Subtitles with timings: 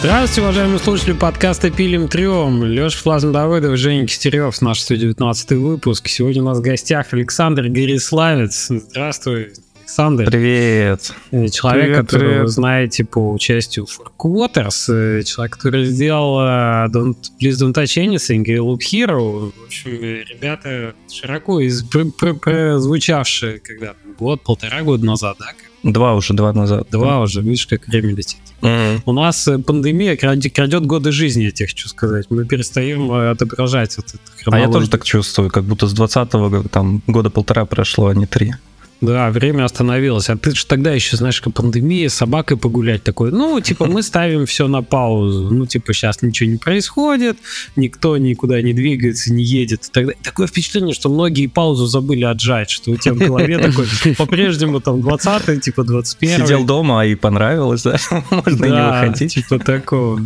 [0.00, 2.64] Здравствуйте, уважаемые слушатели подкаста «Пилим трем».
[2.64, 6.08] Леша Флазм Давыдов, Женя Кистерев, наш 119 выпуск.
[6.08, 8.68] Сегодня у нас в гостях Александр Гориславец.
[8.70, 9.52] Здравствуй,
[9.90, 10.26] Александр.
[10.26, 11.12] Привет.
[11.32, 12.42] Э, человек, привет, которого привет.
[12.42, 14.88] вы знаете по участию в Quarters.
[14.88, 19.50] Э, человек, который сделал uh, Don't, Please Don't Touch Anything и Loop Hero.
[19.50, 25.46] В общем, ребята широко из, прозвучавшие когда год, полтора года назад, да?
[25.82, 26.86] Два уже, два назад.
[26.92, 27.20] Два да.
[27.22, 28.38] уже, видишь, как время летит.
[28.62, 29.02] Mm-hmm.
[29.06, 32.26] У нас пандемия крадет, крадет годы жизни, я тебе хочу сказать.
[32.30, 37.02] Мы перестаем отображать вот это А я тоже так чувствую, как будто с 20-го там
[37.08, 38.52] года полтора прошло, а не три.
[39.00, 40.28] Да, время остановилось.
[40.28, 43.30] А ты же тогда еще, знаешь, как пандемия, с собакой погулять такой.
[43.30, 45.48] Ну, типа, мы ставим все на паузу.
[45.50, 47.38] Ну, типа, сейчас ничего не происходит,
[47.76, 49.88] никто никуда не двигается, не едет.
[49.90, 53.86] Тогда такое впечатление, что многие паузу забыли отжать, что у тебя в голове такой
[54.16, 57.96] по-прежнему там 20 типа 21 Сидел дома и понравилось, да?
[58.30, 59.34] Можно не выходить.
[59.34, 60.20] типа такого.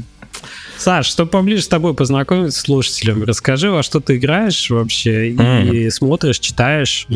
[0.79, 5.91] Саш, что поближе с тобой познакомиться с слушателем, расскажи, во что ты играешь вообще, и
[5.91, 7.07] смотришь, читаешь.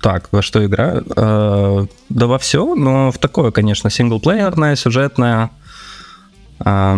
[0.00, 1.04] Так, во что играю?
[1.14, 5.50] Э, да во все, но в такое, конечно, синглплеерное, сюжетное.
[6.64, 6.96] Э,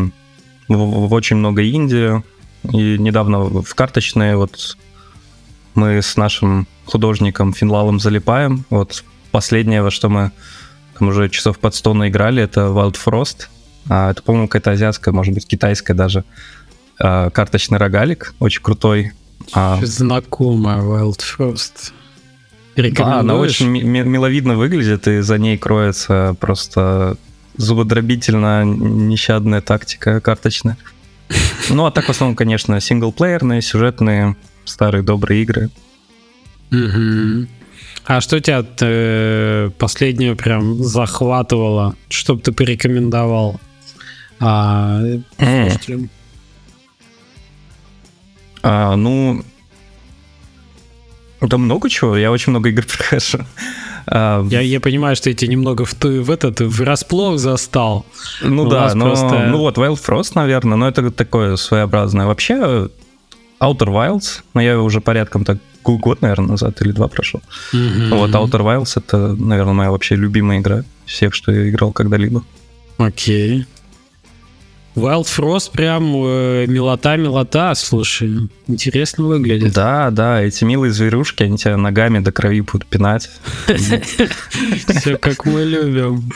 [0.69, 2.23] в, очень много инди.
[2.73, 4.77] И недавно в карточные вот
[5.75, 8.65] мы с нашим художником Финлалом залипаем.
[8.71, 10.31] Вот последнее, во что мы
[10.97, 13.49] там уже часов под 100 наиграли, это Wild Frost.
[13.89, 16.25] А, это, по-моему, какая-то азиатская, может быть, китайская даже.
[17.01, 19.13] А, карточный рогалик, очень крутой.
[19.53, 19.81] А...
[19.83, 21.93] Знакомая Wild Frost.
[22.77, 27.17] Да, она очень миловидно выглядит, и за ней кроется просто
[27.57, 30.79] зубодробительно нещадная тактика карточная.
[31.71, 35.71] Ну, а так в основном, конечно, синглплеерные, сюжетные, старые добрые игры.
[38.05, 43.61] А что тебя э, последнее прям захватывало, чтобы ты порекомендовал?
[44.41, 45.01] А,
[48.63, 49.45] А, ну,
[51.47, 53.39] да много чего, я очень много игр прохожу.
[54.07, 58.05] А, я, я понимаю, что я тебя немного в, в этот врасплох застал.
[58.41, 59.47] Ну да, но просто...
[59.49, 62.27] ну вот Wild Frost, наверное, но это такое своеобразное.
[62.27, 62.89] Вообще
[63.61, 67.43] Outer Wilds, но я уже порядком так год, наверное, назад или два прошел.
[67.73, 68.17] Mm-hmm.
[68.17, 72.45] Вот Outer Wilds это, наверное, моя вообще любимая игра всех, что я играл когда-либо.
[72.99, 73.67] Окей.
[74.95, 79.73] Wild Frost прям э, милота-милота, слушай, интересно выглядит.
[79.73, 83.31] Да, да, эти милые зверюшки, они тебя ногами до крови будут пинать.
[83.67, 86.31] Все как мы любим.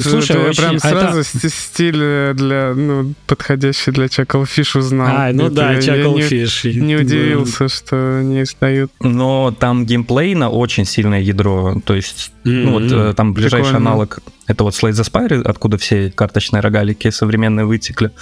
[0.00, 5.08] Слушай, прям сразу стиль э, для, ну, подходящий для Чаклфиш узнал.
[5.10, 6.64] А, ну да, Чаклфиш.
[6.64, 8.92] Не удивился, что не издают.
[9.00, 14.20] Но там геймплей на очень сильное ядро, то есть, ну вот э, там ближайший аналог
[14.46, 18.12] это вот Slay the Spire, откуда все карточные рогалики современные вытекли.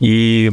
[0.00, 0.52] И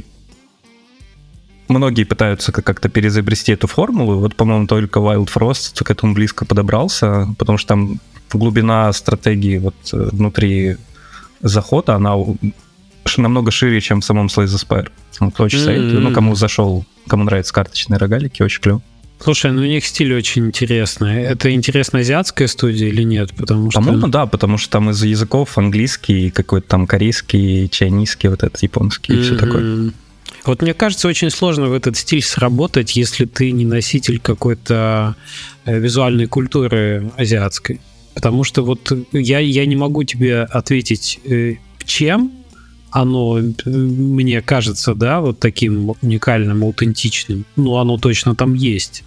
[1.67, 4.19] многие пытаются как-то переизобрести эту формулу.
[4.19, 7.99] Вот, по-моему, только Wild Frost к этому близко подобрался, потому что там
[8.33, 10.77] глубина стратегии вот э, внутри
[11.41, 12.15] захода, она
[13.17, 14.89] намного шире, чем в самом Slay the Spire.
[15.19, 15.63] Вот очень mm-hmm.
[15.63, 16.01] советую.
[16.01, 18.81] Ну, кому зашел, кому нравятся карточные рогалики, очень клево.
[19.19, 21.23] Слушай, ну у них стиль очень интересный.
[21.23, 23.33] Это интересно азиатская студия или нет?
[23.35, 23.79] Потому что...
[23.79, 29.13] По-моему, да, потому что там из языков английский, какой-то там корейский, чайнийский, вот этот японский
[29.13, 29.19] mm-hmm.
[29.19, 29.93] и все такое.
[30.45, 35.15] Вот мне кажется, очень сложно в этот стиль сработать, если ты не носитель какой-то
[35.65, 37.81] э, визуальной культуры азиатской.
[38.13, 42.31] Потому что вот я, я не могу тебе ответить, э, чем
[42.95, 47.43] оно, э, мне кажется, да, вот таким уникальным, аутентичным.
[47.57, 49.03] Ну, оно точно там есть.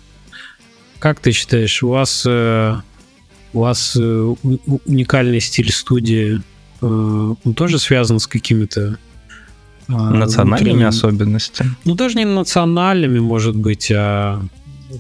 [0.99, 2.77] Как ты считаешь, у вас, э,
[3.55, 4.35] у вас э,
[4.85, 6.43] уникальный стиль студии,
[6.81, 8.99] он тоже связан с какими-то
[9.89, 10.85] национальными внутренними...
[10.85, 11.71] особенностями?
[11.85, 14.43] Ну, даже не национальными, может быть, а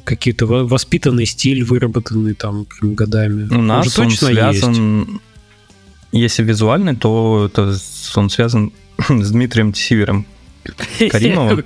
[0.04, 3.54] какие-то воспитанный стиль, выработанный там годами.
[3.54, 5.20] У нас он точно связан есть.
[6.12, 7.76] Если визуальный, то это
[8.16, 8.72] он связан
[9.08, 10.26] с Дмитрием Сивером
[11.10, 11.64] Каримовым,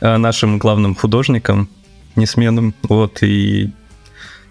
[0.00, 1.68] э, нашим главным художником,
[2.16, 2.74] несменным.
[2.82, 3.70] Вот, и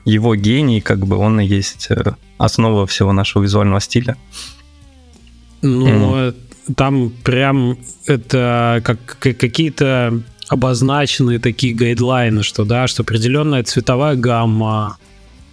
[0.06, 4.18] его гений, как бы, он и есть э, основа всего нашего визуального стиля.
[5.62, 6.36] Ну, mm.
[6.76, 7.78] там прям
[8.08, 14.98] это как какие-то обозначенные такие гайдлайны, что да, что определенная цветовая гамма,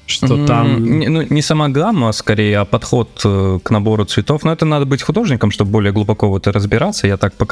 [0.09, 0.85] что там...
[0.85, 4.45] Ну, не сама гамма, скорее, а подход э, к набору цветов.
[4.45, 7.07] Но это надо быть художником, чтобы более глубоко в это разбираться.
[7.07, 7.47] Я так по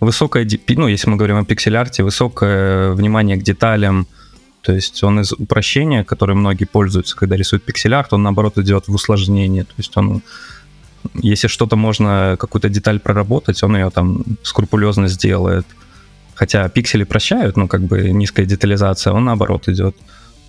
[0.00, 4.06] Высокое, ну, если мы говорим о пиксель-арте, высокое внимание к деталям.
[4.62, 8.94] То есть он из упрощения, которое многие пользуются, когда рисуют пиксель-арт, он, наоборот, идет в
[8.94, 9.64] усложнение.
[9.64, 10.22] То есть он
[11.14, 15.66] если что-то можно, какую-то деталь проработать, он ее там скрупулезно сделает.
[16.34, 19.96] Хотя пиксели прощают, ну, как бы низкая детализация, он наоборот идет.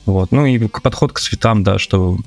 [0.08, 0.32] Вот.
[0.32, 2.18] Ну и подход к цветам, да, что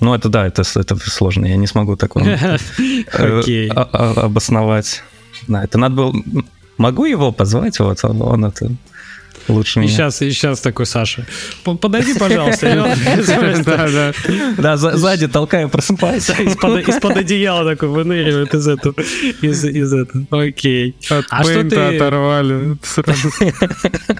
[0.00, 5.02] ну, это да, это, это сложно, я не смогу так вам э, обосновать.
[5.48, 6.14] Да, это надо было...
[6.78, 8.70] Могу его позвать, вот он это
[9.48, 9.90] лучше меня.
[9.90, 11.26] И сейчас, и сейчас такой Саша.
[11.64, 12.66] Подойди, пожалуйста.
[13.66, 14.12] Да, да.
[14.58, 16.32] Да, сзади толкаю, просыпайся.
[16.42, 18.94] Из-под одеяла такой выныривает из этого.
[19.42, 20.26] Из этого.
[20.30, 20.96] Окей.
[21.30, 21.76] А что ты...
[21.76, 22.76] оторвали.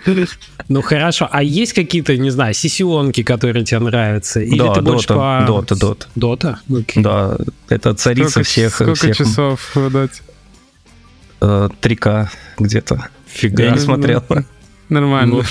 [0.69, 4.41] Ну хорошо, а есть какие-то, не знаю, сессионки, которые тебе нравятся?
[4.41, 5.45] Или ты больше по...
[5.47, 6.07] Дота, Дота.
[6.17, 6.61] Дота?
[6.97, 7.37] Да,
[7.69, 8.75] это царица всех.
[8.75, 10.23] Сколько часов Доте?
[11.41, 12.27] 3К э,
[12.59, 13.09] где-то.
[13.27, 13.65] Фига.
[13.65, 14.25] Я не смотрел.
[14.89, 15.43] Нормально.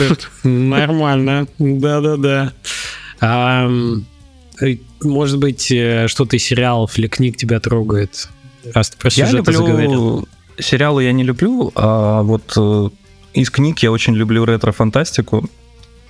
[0.43, 2.53] Нормально, да-да-да.
[5.01, 8.29] Может быть, э, что-то из сериалов или книг тебя трогает,
[8.73, 10.27] раз ты про сюжеты заговорил?
[10.57, 12.89] Сериалы я не люблю, а вот э,
[13.33, 15.49] из книг я очень люблю ретро-фантастику.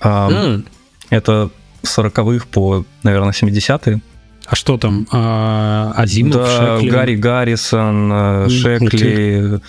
[0.00, 1.50] Это
[1.82, 4.00] 40-х по, наверное, 70-е.
[4.46, 5.08] А что там?
[5.10, 6.90] А, Азимов, да, Шекли?
[6.90, 9.60] Гарри Гаррисон, Шекли,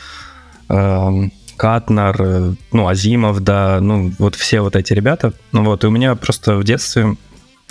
[0.70, 5.34] э, Катнер, э, ну, Азимов, да, ну, вот все вот эти ребята.
[5.52, 7.18] Ну, вот, и у меня просто в детстве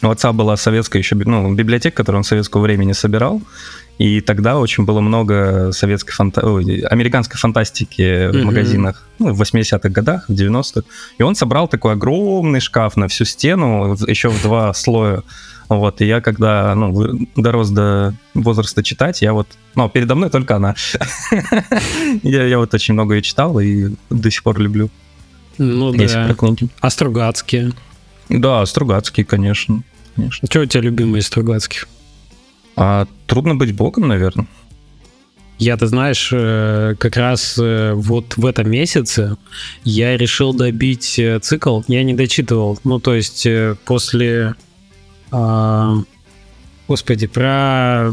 [0.03, 3.41] у отца была советская еще, ну, библиотека, которую он советского времени собирал,
[3.99, 6.47] и тогда очень было много советской фанта...
[6.47, 8.43] Ой, американской фантастики mm-hmm.
[8.43, 10.83] в магазинах, ну, в 80-х годах, в 90-х.
[11.17, 15.23] И он собрал такой огромный шкаф на всю стену, еще в два слоя.
[15.69, 20.57] Вот, и я когда, ну, дорос до возраста читать, я вот, ну, передо мной только
[20.57, 20.75] она.
[22.23, 24.91] я, я вот очень много ее читал и до сих пор люблю.
[25.59, 26.35] Ну да.
[26.81, 27.73] А Стругацкие?
[28.29, 29.83] Да, Стругацкие, конечно.
[30.15, 30.47] конечно.
[30.49, 31.89] Что у тебя любимые из Стругацких?
[32.77, 34.47] А, трудно быть богом, наверное.
[35.59, 39.39] Я, ты знаешь, э, как раз э, вот в этом месяце
[39.85, 41.81] я решил добить э, цикл.
[41.89, 42.79] Я не дочитывал.
[42.85, 43.47] Ну, то есть
[43.87, 44.55] после
[45.31, 45.97] а,
[46.89, 48.13] господи, про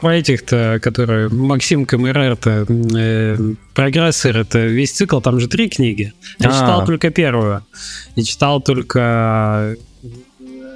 [0.00, 6.12] про этих-то, которые Максим КМР-то, э, прогрессор, это весь цикл, там же три книги.
[6.38, 6.60] Я А-а-а.
[6.60, 7.64] читал только первую.
[8.14, 9.76] Я читал только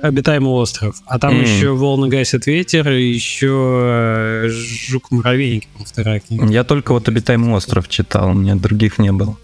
[0.02, 0.96] обитаемый остров.
[1.06, 1.42] А там mm.
[1.42, 6.46] еще волны гасят ветер, и еще э, жук муравейник, вторая книга.
[6.46, 9.36] Я только вот обитаемый остров читал, у меня других не было.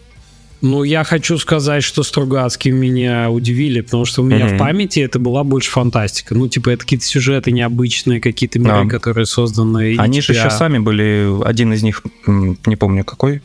[0.64, 4.56] Ну, я хочу сказать, что Стругацкие меня удивили, потому что у меня mm-hmm.
[4.56, 6.34] в памяти это была больше фантастика.
[6.34, 8.88] Ну, типа, это какие-то сюжеты необычные, какие-то миры, да.
[8.88, 9.94] которые созданы.
[9.98, 10.38] Они же тебя...
[10.38, 13.42] еще сами были, один из них, не помню какой,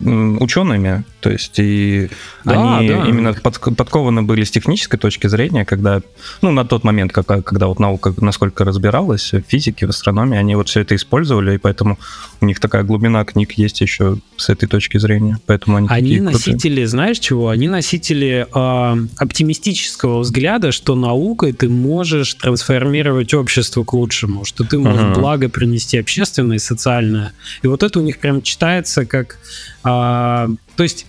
[0.00, 2.08] учеными, то есть и
[2.44, 3.04] да, они да.
[3.06, 6.02] именно под, подкованы были с технической точки зрения, когда,
[6.40, 10.54] ну, на тот момент, как, когда вот наука насколько разбиралась в физике, в астрономии, они
[10.54, 11.98] вот все это использовали, и поэтому
[12.40, 16.56] у них такая глубина книг есть еще с этой точки зрения, поэтому они Они носители,
[16.56, 16.86] крутые.
[16.86, 17.48] знаешь чего?
[17.48, 24.78] Они носители э, оптимистического взгляда, что наукой ты можешь трансформировать общество к лучшему, что ты
[24.78, 25.14] можешь uh-huh.
[25.14, 27.32] благо принести общественное и социальное.
[27.62, 29.38] И вот это у них прям читается как
[29.88, 31.06] а, то есть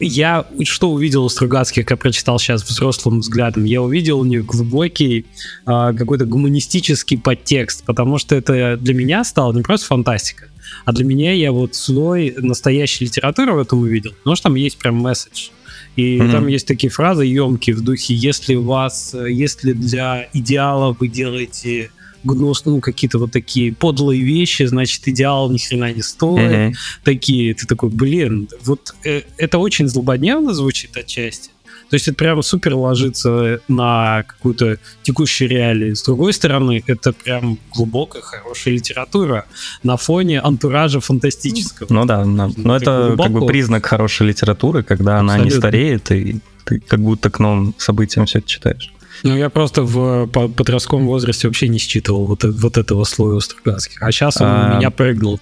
[0.00, 5.26] я что увидел у Стругацких, как прочитал сейчас взрослым взглядом, я увидел у них глубокий
[5.66, 10.48] а, какой-то гуманистический подтекст, потому что это для меня стало не просто фантастика,
[10.84, 14.78] а для меня я вот слой настоящей литературы в этом увидел, потому что там есть
[14.78, 15.50] прям месседж.
[15.96, 16.30] И mm-hmm.
[16.30, 21.90] там есть такие фразы емкие в духе, если у вас, если для идеала вы делаете
[22.24, 26.50] гнус, ну, какие-то вот такие подлые вещи, значит, идеал ни хрена не стоит.
[26.50, 26.74] Mm-hmm.
[27.04, 31.50] Такие, ты такой, блин, вот э, это очень злободневно звучит отчасти.
[31.90, 35.96] То есть это прям супер ложится на какую-то текущую реалию.
[35.96, 39.46] С другой стороны, это прям глубокая, хорошая литература
[39.82, 41.86] на фоне антуража фантастического.
[41.88, 43.22] Ну да, но, но это глубоко.
[43.22, 45.34] как бы признак хорошей литературы, когда Абсолютно.
[45.34, 48.92] она не стареет, и ты как будто к новым событиям все это читаешь.
[49.22, 54.02] Ну, я просто в подростковом возрасте вообще не считывал вот, вот этого слоя Стругацких.
[54.02, 54.76] А сейчас он а...
[54.76, 55.40] меня прыгнул.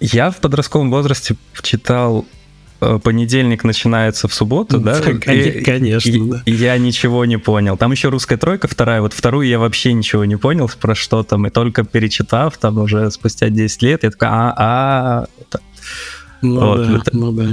[0.00, 2.26] Я в подростковом возрасте читал
[2.80, 5.00] э, понедельник начинается в субботу, да?
[5.00, 6.42] Конечно, и, да.
[6.44, 7.76] Я ничего не понял.
[7.76, 11.46] Там еще русская тройка вторая, вот вторую я вообще ничего не понял про что там,
[11.46, 15.26] и только перечитав там уже спустя 10 лет, я такой, а, а,
[16.42, 17.48] ну, вот, да, ну да.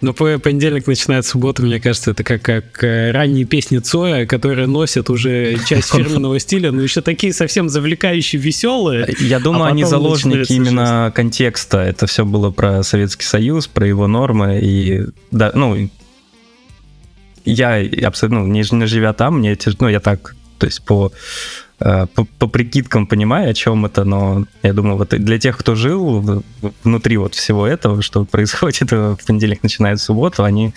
[0.00, 4.66] Но по понедельник начинает суббота, мне кажется, это как, как э, ранние песни Цоя, которые
[4.66, 9.14] носят уже часть фирменного стиля, но еще такие совсем завлекающие, веселые.
[9.20, 11.78] Я думаю, а они заложники именно контекста.
[11.78, 15.88] Это все было про Советский Союз, про его нормы и да, ну
[17.44, 21.12] я абсолютно ну, не, не живя там, мне ну я так То есть по
[21.78, 26.42] по, по прикидкам понимаю, о чем это, но я думаю, вот для тех, кто жил
[26.84, 30.72] внутри вот всего этого, что происходит в понедельник, начинает субботу, они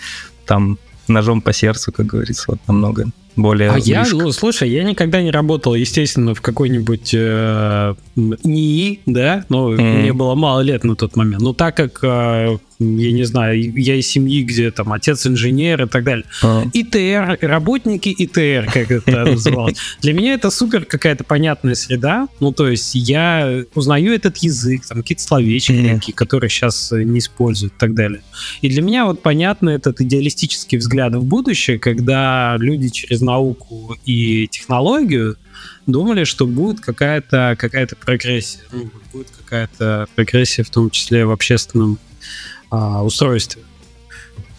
[0.46, 0.78] там
[1.08, 3.06] ножом по сердцу, как говорится, вот намного
[3.36, 3.70] более.
[3.70, 3.90] А близко.
[3.90, 9.98] я, ну, слушай, я никогда не работал, естественно, в какой-нибудь э, НИИ, да, но mm-hmm.
[10.00, 11.42] мне было мало лет на тот момент.
[11.42, 15.86] Но так как э, я не знаю, я из семьи, где там отец инженер и
[15.86, 16.24] так далее.
[16.42, 16.64] А.
[16.72, 19.76] ИТР, работники ИТР, как это называлось.
[20.00, 22.28] Для меня это супер какая-то понятная среда.
[22.40, 26.12] Ну, то есть я узнаю этот язык, там какие-то словечки, mm.
[26.14, 28.22] которые сейчас не используют и так далее.
[28.62, 34.48] И для меня вот понятно этот идеалистический взгляд в будущее, когда люди через науку и
[34.48, 35.36] технологию
[35.86, 38.62] думали, что будет какая-то какая прогрессия.
[38.72, 41.98] Ну, будет какая-то прогрессия, в том числе в общественном
[42.70, 43.62] а, устройстве.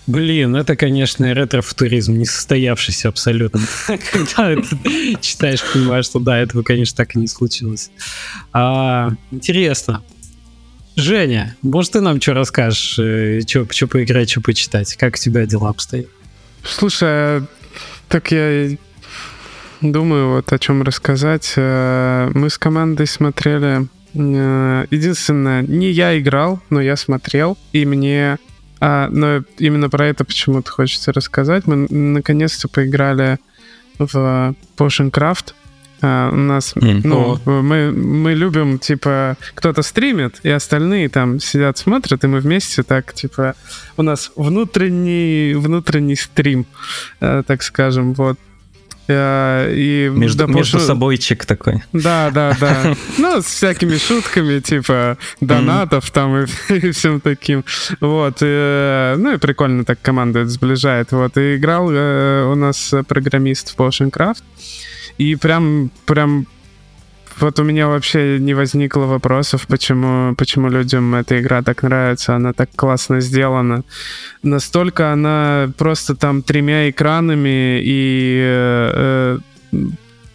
[0.08, 3.62] Блин, это, конечно, ретро-футуризм, не состоявшийся абсолютно.
[3.88, 4.68] Когда это
[5.22, 7.92] читаешь, понимаешь, что да, этого, конечно, так и не случилось.
[8.52, 10.04] А, интересно.
[10.96, 13.00] Женя, может, ты нам что расскажешь?
[13.00, 14.96] Э, что поиграть, что почитать?
[14.96, 16.08] Как у тебя дела обстоят?
[16.64, 17.44] Слушай,
[18.12, 18.70] так я
[19.82, 21.54] думаю, вот о чем рассказать.
[21.56, 28.38] Э, мы с командой смотрели Э, единственное, не я играл, но я смотрел, и мне...
[28.84, 31.68] А, но именно про это почему-то хочется рассказать.
[31.68, 33.38] Мы наконец-то поиграли
[34.00, 35.54] в Potion Craft.
[36.02, 37.02] А, у нас, mm.
[37.04, 42.84] ну, мы, мы любим, типа, кто-то стримит, и остальные там сидят, смотрят, и мы вместе
[42.84, 43.56] так, типа,
[43.98, 46.66] у нас внутренний, внутренний стрим,
[47.20, 48.38] э, так скажем, вот.
[49.08, 51.84] Э, и между, да, между собойчик такой.
[51.94, 52.96] Да, да, да.
[53.18, 57.64] Ну, с всякими шутками, типа донатов там и, и всем таким.
[58.00, 58.42] Вот.
[58.42, 61.12] И, э, ну и прикольно так команда это сближает.
[61.12, 61.38] Вот.
[61.38, 64.44] И играл э, у нас программист в Potion Craft.
[65.18, 66.48] И прям, прям
[67.40, 72.36] вот у меня вообще не возникло вопросов, почему, почему людям эта игра так нравится.
[72.36, 73.84] Она так классно сделана.
[74.44, 79.40] Настолько она просто там тремя экранами и э,
[79.72, 79.78] э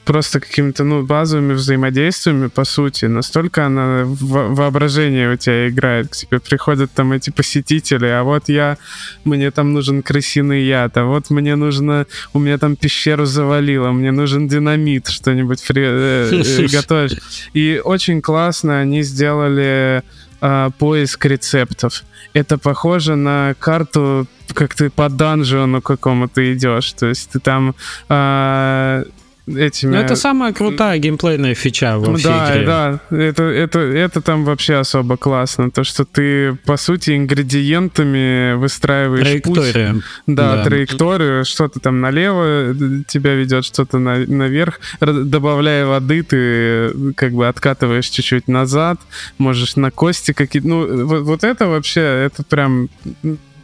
[0.06, 3.06] просто какими-то, ну, базовыми взаимодействиями, по сути.
[3.06, 6.08] Настолько она в воображение у тебя играет.
[6.08, 8.78] К тебе приходят там эти посетители, а вот я,
[9.24, 14.12] мне там нужен крысиный яд, а вот мне нужно, у меня там пещеру завалило, мне
[14.12, 17.18] нужен динамит, что-нибудь при, э, э, готовишь.
[17.52, 20.02] И очень классно они сделали
[20.40, 22.04] э, поиск рецептов.
[22.32, 26.92] Это похоже на карту как ты по данжиону какому-то идешь.
[26.92, 27.74] То есть ты там
[28.08, 29.04] э,
[29.46, 29.92] этими...
[29.92, 32.66] Ну, это самая крутая геймплейная фича во всей да, игре.
[32.66, 35.70] Да, это, это, это там вообще особо классно.
[35.70, 39.94] То, что ты, по сути, ингредиентами выстраиваешь траекторию.
[39.94, 40.04] путь.
[40.26, 41.44] Да, да, траекторию.
[41.44, 42.74] Что-то там налево
[43.06, 44.80] тебя ведет, что-то на, наверх.
[45.00, 48.98] Добавляя воды, ты как бы откатываешь чуть-чуть назад.
[49.38, 50.68] Можешь на кости какие-то...
[50.68, 52.88] Ну, вот, вот это вообще, это прям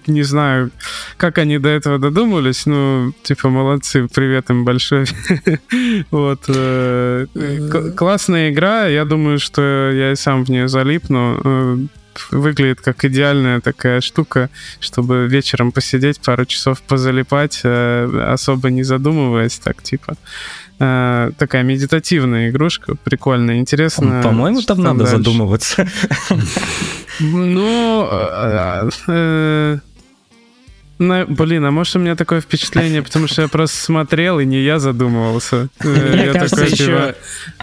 [0.06, 0.70] не знаю,
[1.16, 5.06] как они до этого додумались, ну, типа, молодцы, привет им большой.
[6.10, 6.44] Вот.
[6.48, 7.26] Э,
[7.96, 11.40] классная игра, я думаю, что я и сам в нее залипну.
[11.44, 11.78] Э,
[12.30, 19.58] выглядит как идеальная такая штука, чтобы вечером посидеть, пару часов позалипать, э, особо не задумываясь,
[19.58, 20.16] так, типа
[20.78, 24.20] такая медитативная игрушка, прикольная, интересная.
[24.20, 25.16] По-моему, там надо дальше.
[25.16, 25.86] задумываться.
[27.20, 28.08] Ну,
[30.98, 34.60] на, блин, а может у меня такое впечатление, потому что я просто смотрел, и не
[34.60, 35.68] я задумывался.
[35.84, 37.14] Мне я кажется, такой, еще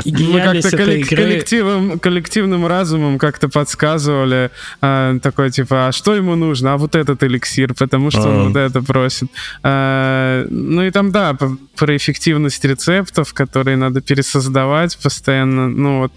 [0.03, 0.77] типа, мы как-то
[1.15, 6.73] коллективом, коллективным разумом как-то подсказывали, а, такой типа, а что ему нужно?
[6.73, 9.29] А вот этот эликсир, потому что он вот это просит.
[9.63, 11.37] А, ну и там, да,
[11.75, 15.69] про эффективность рецептов, которые надо пересоздавать постоянно.
[15.69, 16.11] Ну вот,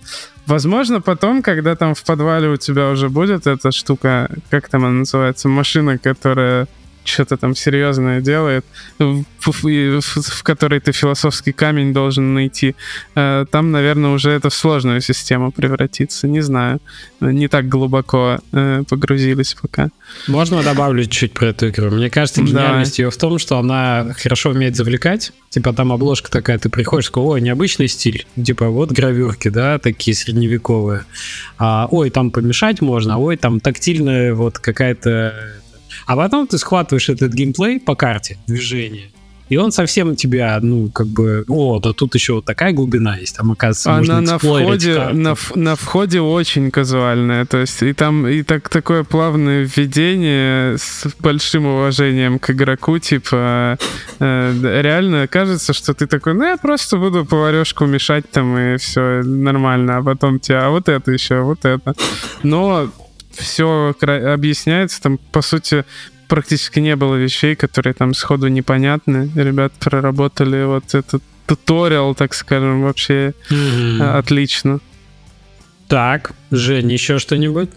[0.46, 4.94] Возможно, потом, когда там в подвале у тебя уже будет эта штука, как там она
[5.00, 6.66] называется, машина, которая
[7.04, 8.64] что-то там серьезное делает,
[8.98, 12.74] в, в, в которой ты философский камень должен найти,
[13.14, 16.28] э, там, наверное, уже это в сложную систему превратится.
[16.28, 16.80] Не знаю.
[17.20, 19.90] Не так глубоко э, погрузились пока.
[20.28, 21.90] Можно добавлю чуть про эту игру?
[21.90, 23.04] Мне кажется, гениальность да.
[23.04, 25.32] ее в том, что она хорошо умеет завлекать.
[25.50, 28.26] Типа там обложка такая, ты приходишь, такой, ой, необычный стиль.
[28.42, 31.04] Типа вот гравюрки, да, такие средневековые.
[31.58, 35.61] А, ой, там помешать можно, ой, там тактильная вот какая-то
[36.06, 39.10] а потом ты схватываешь этот геймплей по карте, движение,
[39.52, 43.36] и он совсем тебя, ну, как бы, о, да тут еще вот такая глубина есть,
[43.36, 48.42] там, оказывается, Она на входе, на, на входе очень казуальная, то есть и там и
[48.44, 53.76] так такое плавное введение с большим уважением к игроку, типа,
[54.20, 59.20] э, реально кажется, что ты такой, ну, я просто буду поварешку мешать там, и все
[59.22, 61.92] нормально, а потом тебя, а вот это еще, а вот это.
[62.42, 62.88] Но
[63.42, 65.84] все объясняется, там, по сути,
[66.28, 69.30] практически не было вещей, которые там сходу непонятны.
[69.34, 74.18] Ребят проработали вот этот туториал, так скажем, вообще mm-hmm.
[74.18, 74.80] отлично.
[75.88, 77.68] Так, Жень, еще что-нибудь?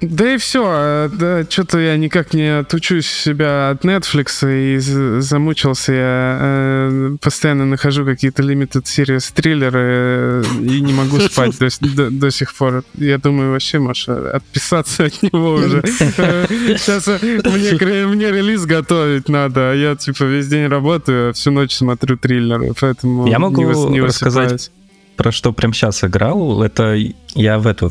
[0.00, 0.64] Да и все.
[0.66, 4.78] А, да, что-то я никак не отучусь себя от Netflix и
[5.20, 5.92] замучился.
[5.92, 12.10] Я э, постоянно нахожу какие-то limited series триллеры э, и не могу спать до, до,
[12.10, 12.84] до сих пор.
[12.94, 15.82] Я думаю, вообще, Маша, отписаться от него уже.
[15.86, 21.50] Сейчас э, мне, мне релиз готовить надо, а я типа весь день работаю, а всю
[21.50, 24.70] ночь смотрю триллеры, поэтому Я могу не, не рассказать
[25.16, 26.62] про что прям сейчас играл.
[26.62, 26.96] Это
[27.34, 27.90] я в эту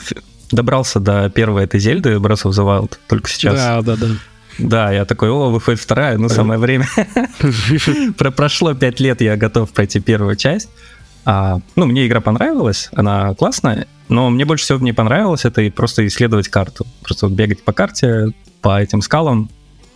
[0.51, 3.55] добрался до первой этой Зельды, Breath of the Wild, только сейчас.
[3.55, 4.07] Да, да, да.
[4.57, 6.87] Да, я такой, о, выходит вторая, ну, самое время.
[8.35, 10.69] Прошло пять лет, я готов пройти первую часть.
[11.25, 15.69] А, ну, мне игра понравилась, она классная, но мне больше всего в ней понравилось это
[15.71, 16.85] просто исследовать карту.
[17.03, 19.49] Просто вот бегать по карте, по этим скалам.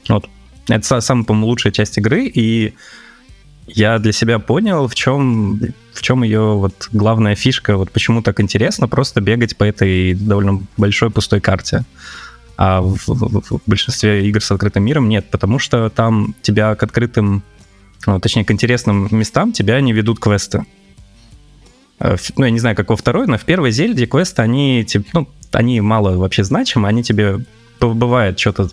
[0.08, 0.30] Вот.
[0.70, 2.74] Это самая, по-моему, лучшая часть игры, и
[3.68, 5.60] я для себя понял, в чем,
[5.94, 10.62] в чем ее вот главная фишка, вот почему так интересно просто бегать по этой довольно
[10.78, 11.84] большой пустой карте.
[12.56, 16.84] А в, в, в большинстве игр с открытым миром нет, потому что там тебя к
[16.84, 17.42] открытым,
[18.06, 20.66] ну, точнее, к интересным местам тебя не ведут квесты.
[22.00, 25.28] Э, ну, я не знаю, как во второй, но в первой Зельде квесты, они, ну,
[25.52, 27.44] они мало вообще значимы, они тебе
[27.80, 28.70] бывает что-то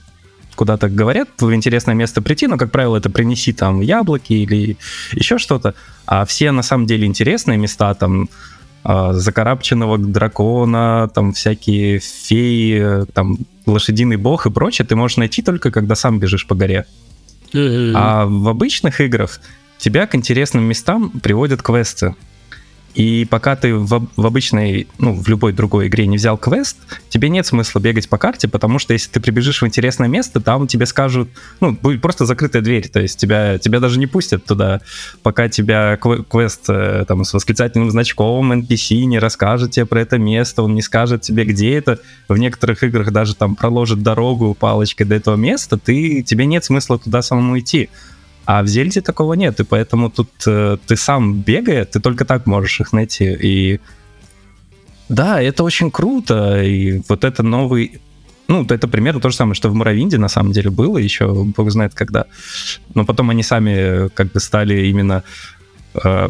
[0.60, 4.76] куда-то говорят в интересное место прийти, но, как правило, это принеси там яблоки или
[5.12, 5.74] еще что-то.
[6.04, 8.28] А все на самом деле интересные места, там,
[8.84, 15.70] э, закарабченного дракона, там всякие феи, там лошадиный бог и прочее, ты можешь найти только,
[15.70, 16.84] когда сам бежишь по горе.
[17.96, 19.40] А в обычных играх
[19.78, 22.14] тебя к интересным местам приводят квесты.
[22.94, 26.76] И пока ты в, в обычной, ну, в любой другой игре не взял квест,
[27.08, 30.66] тебе нет смысла бегать по карте, потому что если ты прибежишь в интересное место, там
[30.66, 31.28] тебе скажут,
[31.60, 34.80] ну, будет просто закрытая дверь, то есть тебя, тебя даже не пустят туда,
[35.22, 40.62] пока тебя квест э, там с восклицательным значком NPC не расскажет тебе про это место,
[40.62, 42.00] он не скажет тебе, где это.
[42.28, 46.98] В некоторых играх даже там проложит дорогу палочкой до этого места, ты, тебе нет смысла
[46.98, 47.88] туда самому идти.
[48.50, 52.46] А в Зельде такого нет, и поэтому тут э, ты сам бегая, ты только так
[52.46, 53.36] можешь их найти.
[53.40, 53.80] И
[55.08, 58.00] да, это очень круто, и вот это новый...
[58.48, 61.70] Ну, это примерно то же самое, что в Муравинде на самом деле было еще, бог
[61.70, 62.24] знает когда.
[62.94, 65.22] Но потом они сами как бы стали именно
[66.02, 66.28] э,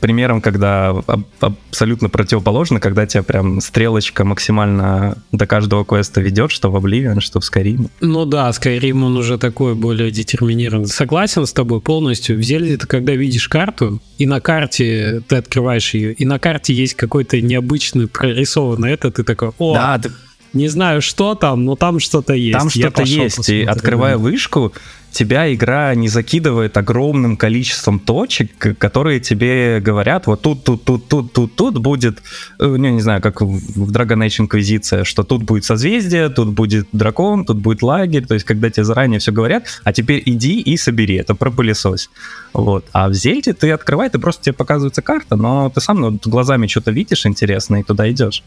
[0.00, 0.94] примером, когда
[1.40, 7.40] абсолютно противоположно, когда тебя прям стрелочка максимально до каждого квеста ведет, что в Oblivion, что
[7.40, 7.88] в Skyrim.
[8.00, 10.88] Ну да, Skyrim он уже такой более детерминированный.
[10.88, 12.36] Согласен с тобой полностью.
[12.36, 16.74] В Зельде ты когда видишь карту, и на карте ты открываешь ее, и на карте
[16.74, 20.10] есть какой-то необычный прорисованный это, ты такой, о, да, ты
[20.52, 22.58] не знаю, что там, но там что-то есть.
[22.58, 23.48] Там что-то есть.
[23.48, 24.72] И открывая вышку,
[25.12, 31.32] тебя игра не закидывает огромным количеством точек, которые тебе говорят, вот тут, тут, тут, тут,
[31.32, 32.22] тут, тут будет,
[32.58, 37.44] ну, не знаю, как в Dragon Age Инквизиция, что тут будет созвездие, тут будет дракон,
[37.44, 41.16] тут будет лагерь, то есть когда тебе заранее все говорят, а теперь иди и собери,
[41.16, 42.10] это про пылесос.
[42.52, 42.86] Вот.
[42.92, 46.66] А в Зельде ты открывай, ты просто тебе показывается карта, но ты сам ну, глазами
[46.66, 48.42] что-то видишь интересное и туда идешь.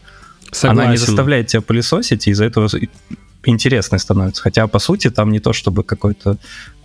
[0.52, 0.80] Согласен.
[0.80, 2.68] Она не заставляет тебя пылесосить, и из-за этого
[3.46, 4.42] интересной становится.
[4.42, 6.38] Хотя, по сути, там не то чтобы какое-то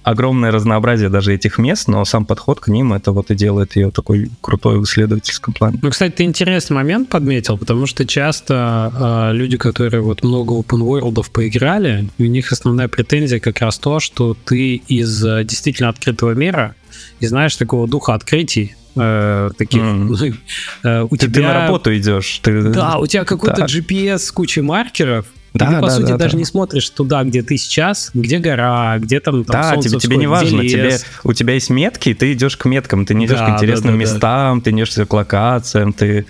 [0.03, 3.91] огромное разнообразие даже этих мест, но сам подход к ним это вот и делает ее
[3.91, 5.79] такой крутой в исследовательском плане.
[5.81, 10.79] Ну, кстати, ты интересный момент подметил, потому что часто э, люди, которые вот много open
[10.79, 16.31] world поиграли, у них основная претензия как раз то, что ты из э, действительно открытого
[16.31, 16.75] мира
[17.19, 19.81] и знаешь такого духа открытий, э, таких.
[19.81, 20.35] Mm.
[20.83, 21.33] Э, у ты, тебя...
[21.33, 22.39] ты на работу идешь.
[22.41, 22.63] Ты...
[22.69, 23.65] Да, у тебя какой-то да.
[23.65, 26.37] GPS с кучей маркеров, да, ты, по да, сути, да, даже да.
[26.37, 30.27] не смотришь туда, где ты сейчас, где гора, где там, там Да, тебе, тебе не
[30.27, 33.49] важно, тебе, у тебя есть метки, ты идешь к меткам, ты не идешь да, к
[33.55, 34.63] интересным да, да, местам, да.
[34.63, 36.25] ты не идешь к локациям, ты...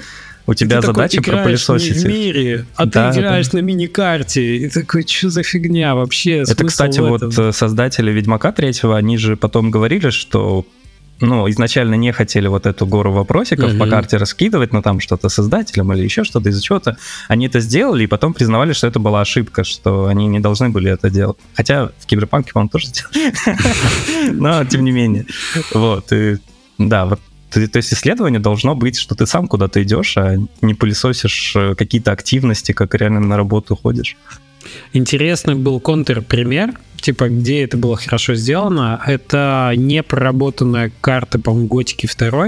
[0.48, 1.98] У тебя ты задача пропылесосить.
[1.98, 3.60] в мире, а да, ты играешь да.
[3.60, 6.40] на мини-карте, и такой, что за фигня вообще?
[6.40, 10.66] Это, кстати, вот э, создатели Ведьмака третьего, они же потом говорили, что
[11.22, 13.78] ну, изначально не хотели вот эту гору вопросиков mm-hmm.
[13.78, 16.98] по карте раскидывать, но там что-то создателям или еще что-то из-за чего-то.
[17.28, 20.92] Они это сделали и потом признавали, что это была ошибка, что они не должны были
[20.92, 21.38] это делать.
[21.54, 23.34] Хотя в Киберпанке, по-моему, тоже сделали.
[24.32, 25.26] Но, тем не менее.
[25.74, 26.12] Вот.
[26.12, 26.38] И,
[26.78, 27.20] да, вот
[27.52, 32.14] то есть исследование должно быть, что ты сам куда-то идешь, а не пылесосишь э, какие-то
[32.14, 34.16] активности, как реально на работу ходишь.
[34.94, 39.02] Интересный был контрпример, типа, где это было хорошо сделано.
[39.06, 42.48] Это не проработанная карта, по-моему, Готики 2,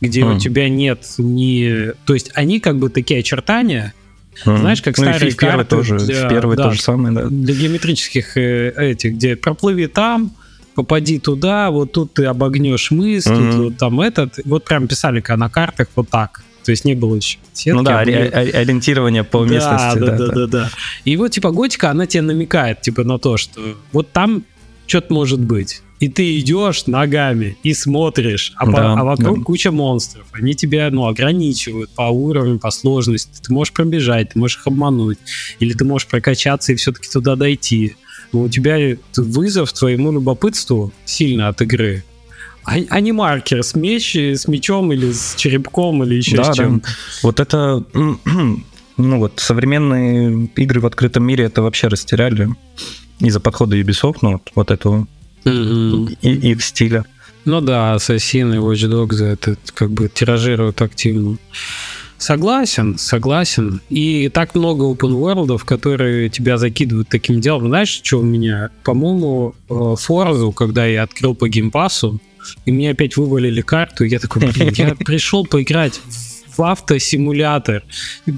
[0.00, 0.36] где mm.
[0.36, 1.92] у тебя нет ни...
[2.06, 3.94] То есть они как бы такие очертания,
[4.46, 4.58] Mm.
[4.58, 5.76] Знаешь, как ну, старые карты.
[5.76, 7.26] тоже, для, в первой да, то же самое, да.
[7.28, 10.32] Для геометрических э, этих, где проплыви там,
[10.74, 13.50] попади туда, вот тут ты обогнешь мыс, mm-hmm.
[13.50, 14.38] тут вот там этот.
[14.44, 16.42] Вот прям писали на картах вот так.
[16.64, 17.76] То есть не было еще сетки.
[17.76, 18.12] Ну да, были...
[18.12, 19.98] ориентирование по да, местности.
[19.98, 20.70] Да, да, да, да, да.
[21.04, 23.60] И вот типа готика, она тебе намекает типа на то, что
[23.92, 24.44] вот там
[24.86, 25.82] что-то может быть.
[26.00, 29.44] И ты идешь ногами и смотришь, а, да, по, а вокруг да.
[29.44, 30.24] куча монстров.
[30.32, 33.42] Они тебя, ну, ограничивают по уровню, по сложности.
[33.42, 35.18] Ты можешь пробежать, ты можешь их обмануть.
[35.58, 37.96] Или ты можешь прокачаться и все-таки туда дойти.
[38.32, 42.02] Но у тебя вызов твоему любопытству сильно от игры
[42.64, 46.56] а, а не маркер с, меч, с мечом или с черепком или еще да, с
[46.56, 46.80] чем.
[46.80, 46.88] Да.
[47.22, 52.48] Вот это, ну вот, современные игры в открытом мире это вообще растеряли
[53.20, 55.06] из-за подхода Ubisoft, ну вот, вот этого
[55.44, 56.18] mm-hmm.
[56.22, 57.04] и, их стиля.
[57.44, 61.38] Ну да, Assassin и Watch Dogs это как бы тиражируют активно.
[62.20, 63.80] Согласен, согласен.
[63.88, 67.68] И так много open world, которые тебя закидывают таким делом.
[67.68, 68.68] Знаешь, что у меня?
[68.84, 72.20] По-моему, Форзу, э, когда я открыл по геймпасу,
[72.66, 75.98] и мне опять вывалили карту, я такой, блин, я пришел поиграть
[76.62, 77.82] автосимулятор.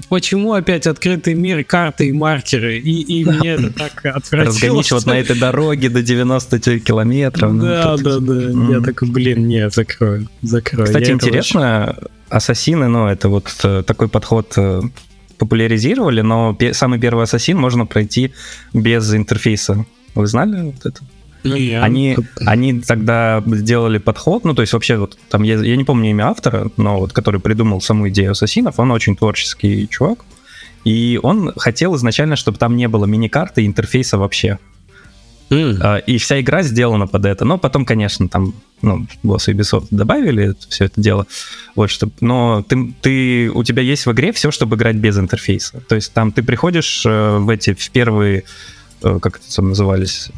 [0.09, 2.79] Почему опять открытый мир, карты и маркеры?
[2.79, 4.45] И, и мне это так отвратило.
[4.45, 7.59] Разгонить вот на этой дороге до 90 километров.
[7.59, 8.73] Да, да, да.
[8.73, 10.85] Я такой, блин, нет, закрою, закрою.
[10.85, 11.97] Кстати, интересно,
[12.29, 14.81] ассасины, ну, это вот э, такой подход э,
[15.37, 18.33] популяризировали, но самый первый ассасин можно пройти
[18.73, 19.85] без интерфейса.
[20.15, 21.01] Вы знали вот это?
[21.43, 21.83] Ну, я...
[21.83, 26.11] Они, они тогда сделали подход, ну, то есть вообще вот там, я, я не помню
[26.11, 30.19] имя автора, но вот который придумал саму идею ассасинов, он очень творческий чувак,
[30.83, 34.59] и он хотел изначально, чтобы там не было мини-карты интерфейса вообще.
[35.49, 36.03] Mm.
[36.05, 37.45] И вся игра сделана под это.
[37.45, 41.27] Но потом, конечно, там, ну, боссы Ubisoft добавили все это дело.
[41.75, 45.81] Вот, чтобы, но ты, ты, у тебя есть в игре все, чтобы играть без интерфейса.
[45.87, 48.43] То есть там ты приходишь э, в эти, в первые,
[49.03, 50.29] э, как это там назывались,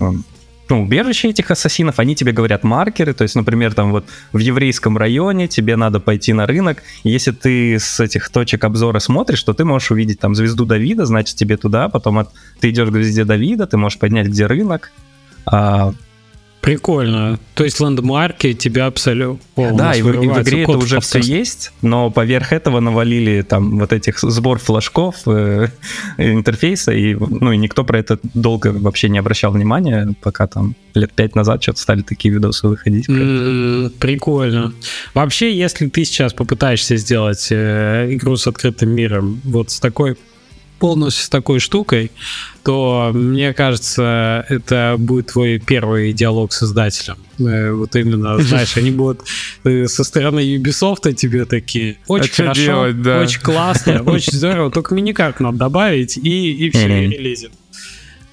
[0.69, 4.97] ну, убежище этих ассасинов, они тебе говорят маркеры, то есть, например, там вот в еврейском
[4.97, 9.65] районе тебе надо пойти на рынок, если ты с этих точек обзора смотришь, то ты
[9.65, 13.67] можешь увидеть там звезду Давида, значит тебе туда, потом от, ты идешь к звезде Давида,
[13.67, 14.91] ты можешь поднять где рынок,
[15.45, 15.93] а,
[16.65, 17.39] Прикольно.
[17.53, 19.39] То есть ландмарки тебя абсолютно...
[19.55, 23.77] да, и в, и в игре это уже все есть, но поверх этого навалили там
[23.77, 25.67] вот этих сбор флажков, э,
[26.17, 31.13] интерфейса, и, ну, и никто про это долго вообще не обращал внимания, пока там лет
[31.13, 33.07] пять назад что-то стали такие видосы выходить.
[33.07, 34.73] Mm, прикольно.
[35.13, 40.17] Вообще, если ты сейчас попытаешься сделать э, игру с открытым миром вот с такой
[40.79, 42.11] полностью с такой штукой,
[42.63, 47.17] то мне кажется, это будет твой первый диалог с издателем.
[47.39, 49.21] Э, вот именно, знаешь, они будут
[49.63, 53.19] э, со стороны Ubisoft тебе такие, очень а хорошо, делать, да.
[53.19, 57.51] очень классно, очень здорово, только миникарт надо добавить и, и все, и релизит.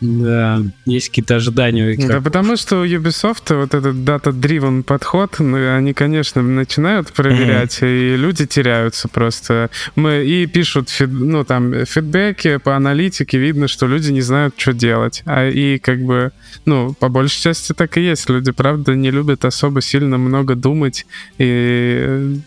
[0.03, 1.97] Да, есть какие-то ожидания.
[2.09, 8.15] Да, потому что у Ubisoft вот этот data-driven подход, ну, они, конечно, начинают проверять, mm-hmm.
[8.15, 9.71] и люди теряются просто.
[9.95, 15.23] Мы и пишут, ну, там, фидбэки по аналитике, видно, что люди не знают, что делать.
[15.25, 16.33] А и как бы,
[16.65, 18.29] ну, по большей части так и есть.
[18.29, 21.07] Люди, правда, не любят особо сильно много думать
[21.39, 22.41] и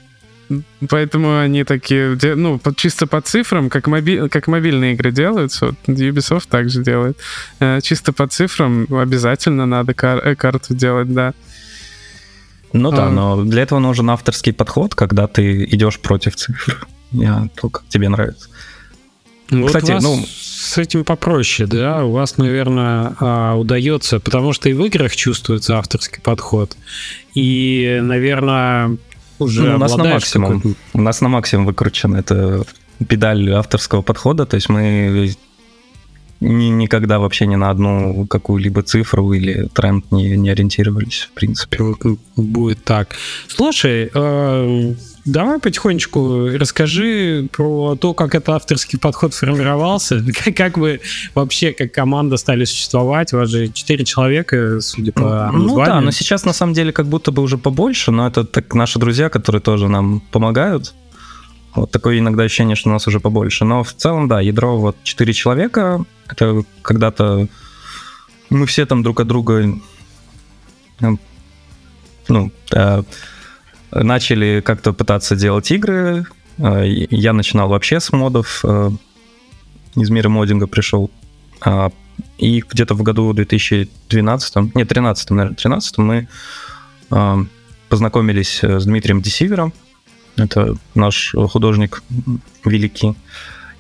[0.90, 6.48] Поэтому они такие, ну, чисто по цифрам, как, моби, как мобильные игры делаются, вот Ubisoft
[6.50, 7.18] также делает.
[7.60, 11.34] Э, чисто по цифрам обязательно надо кар- э, карту делать, да.
[12.74, 13.10] Ну да, а...
[13.10, 16.88] но для этого нужен авторский подход, когда ты идешь против цифр.
[17.12, 18.50] Я то, как тебе нравится.
[19.50, 24.70] Вот Кстати, вас ну с этим попроще, да, у вас, наверное, а, удается, потому что
[24.70, 26.76] и в играх чувствуется авторский подход.
[27.36, 28.98] И, наверное,
[29.40, 30.76] уже ну, у нас на максимум.
[30.94, 32.64] У нас на максимум выкручена эта
[33.08, 35.36] педаль авторского подхода, то есть мы
[36.40, 41.80] ни, никогда вообще ни на одну какую-либо цифру или тренд не, не ориентировались, в принципе.
[42.36, 43.16] Будет так.
[43.48, 44.94] Слушай, э,
[45.26, 51.02] давай потихонечку расскажи про то, как этот авторский подход формировался, как, как вы
[51.34, 53.34] вообще как команда стали существовать.
[53.34, 55.68] У вас же четыре человека, судя по названию.
[55.68, 58.74] Ну да, но сейчас на самом деле как будто бы уже побольше, но это так
[58.76, 60.94] наши друзья, которые тоже нам помогают.
[61.74, 63.66] Вот такое иногда ощущение, что у нас уже побольше.
[63.66, 66.06] Но в целом, да, ядро вот 4 человека.
[66.28, 67.48] Это когда-то
[68.50, 69.76] мы все там друг от друга
[72.30, 73.04] ну, э,
[73.92, 76.26] начали как-то пытаться делать игры.
[76.58, 78.62] Э, я начинал вообще с модов.
[78.64, 78.92] Э,
[79.96, 81.10] из мира моддинга пришел.
[81.66, 81.90] Э,
[82.38, 86.28] и где-то в году 2012, нет, 13, наверное, 13 мы
[87.12, 87.36] э,
[87.90, 89.74] познакомились с Дмитрием Десивером,
[90.38, 92.04] это наш художник
[92.64, 93.16] великий.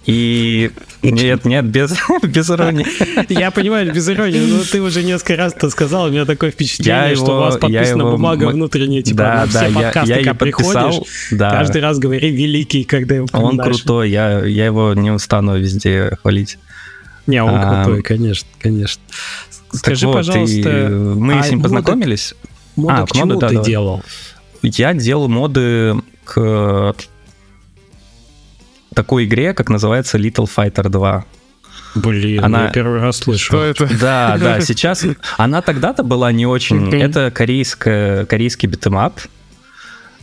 [0.05, 2.85] И нет, нет, без, без иронии.
[3.31, 7.09] Я понимаю, без иронии, но ты уже несколько раз это сказал, у меня такое впечатление,
[7.09, 10.09] я что его, у вас подписана его, бумага внутренняя, типа да, на все да, подкасты,
[10.09, 10.95] я, я когда приходишь,
[11.31, 11.51] да.
[11.51, 16.59] каждый раз говори великий, когда его Он крутой, я, я его не устану везде хвалить.
[17.25, 19.01] Не, он а, крутой, конечно, конечно.
[19.71, 20.89] Скажи, вот, пожалуйста...
[20.89, 22.35] Мы а с ним познакомились.
[22.75, 24.03] Моды, а, к чему моды, ты да, делал?
[24.61, 26.95] Я делал моды к
[28.95, 31.25] такой игре, как называется Little Fighter 2.
[31.95, 32.65] Блин, она...
[32.65, 33.45] я первый раз слышу.
[33.45, 33.87] Что это?
[33.99, 35.05] Да, да, сейчас...
[35.37, 36.93] Она тогда-то была не очень...
[36.93, 39.19] Это корейская, корейский beat 'em up.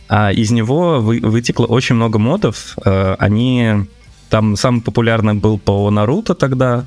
[0.09, 2.77] А из него вы, вытекло очень много модов.
[2.85, 3.87] Э, они...
[4.29, 6.85] Там самый популярный был по Наруто тогда,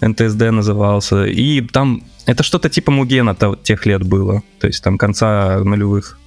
[0.00, 1.24] НТСД назывался.
[1.24, 2.02] И там...
[2.26, 4.42] Это что-то типа Мугена тех лет было.
[4.60, 6.18] То есть там конца нулевых.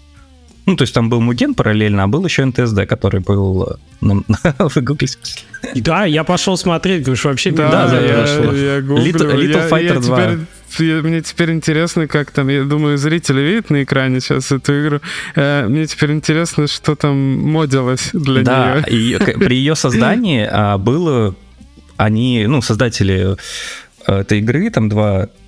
[0.68, 3.78] Ну, то есть там был Муген параллельно, а был еще НТСД, который был...
[4.02, 4.24] Ну,
[4.60, 5.18] вы гуглите?
[5.76, 7.52] Да, я пошел смотреть, потому что вообще...
[7.52, 8.26] Да, да, я,
[8.76, 9.06] я гуглю.
[9.06, 10.32] Little, Little Fighter я 2.
[10.70, 15.00] Теперь, мне теперь интересно, как там, я думаю, зрители видят на экране сейчас эту игру.
[15.36, 19.20] Э, мне теперь интересно, что там модилось для да, нее.
[19.20, 21.34] Да, при ее создании а, было...
[21.96, 23.38] Они, ну, создатели
[24.06, 25.47] э, этой игры, там два Э,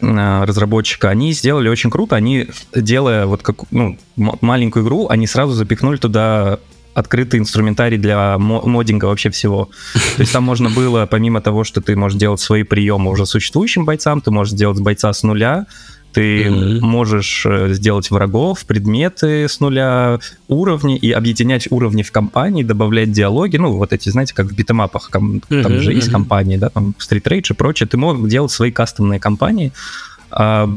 [0.00, 2.16] разработчика, они сделали очень круто.
[2.16, 6.58] Они, делая вот как, ну, маленькую игру, они сразу запихнули туда
[6.94, 9.70] открытый инструментарий для моддинга вообще всего.
[10.16, 13.84] То есть там можно было, помимо того, что ты можешь делать свои приемы уже существующим
[13.84, 15.66] бойцам, ты можешь сделать бойца с нуля,
[16.18, 16.80] ты mm-hmm.
[16.80, 23.56] можешь э, сделать врагов, предметы с нуля, уровни и объединять уровни в компании, добавлять диалоги.
[23.56, 25.94] Ну, вот эти, знаете, как в битэмапах, там, mm-hmm, там же mm-hmm.
[25.94, 27.88] есть компании, да, там Street Rage и прочее.
[27.88, 29.72] Ты мог делать свои кастомные компании.
[30.32, 30.68] А,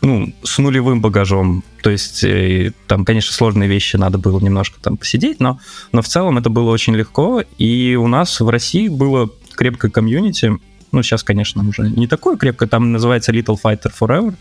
[0.00, 1.64] ну, с нулевым багажом.
[1.82, 5.60] То есть э, там, конечно, сложные вещи надо было немножко там посидеть, но,
[5.92, 7.42] но в целом это было очень легко.
[7.58, 10.56] И у нас в России было крепкое комьюнити,
[10.92, 14.34] ну, сейчас, конечно, уже не такое крепкое, там называется Little Fighter Forever.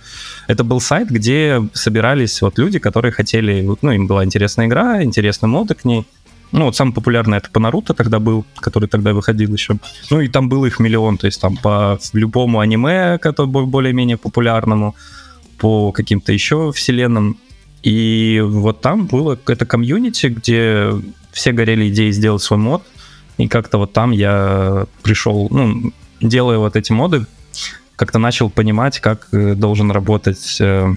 [0.48, 5.50] Это был сайт, где собирались вот люди, которые хотели, ну, им была интересная игра, интересные
[5.50, 6.06] моды к ней.
[6.54, 9.78] Ну, вот самый популярный это по Наруто тогда был, который тогда выходил еще.
[10.10, 14.96] Ну, и там было их миллион, то есть там по любому аниме, который более-менее популярному,
[15.58, 17.38] по каким-то еще вселенным.
[17.84, 20.92] И вот там было это комьюнити, где
[21.32, 22.84] все горели идеей сделать свой мод,
[23.38, 27.26] и как-то вот там я пришел, ну, делая вот эти моды,
[27.96, 30.94] как-то начал понимать, как э, должен работать э,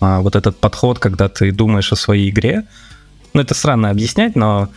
[0.00, 2.64] а, вот этот подход, когда ты думаешь о своей игре.
[3.32, 4.68] Ну, это странно объяснять, но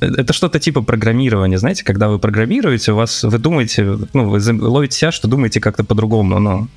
[0.00, 4.96] это что-то типа программирования, знаете, когда вы программируете, у вас, вы думаете, ну, вы ловите
[4.96, 6.68] себя, что думаете как-то по-другому, но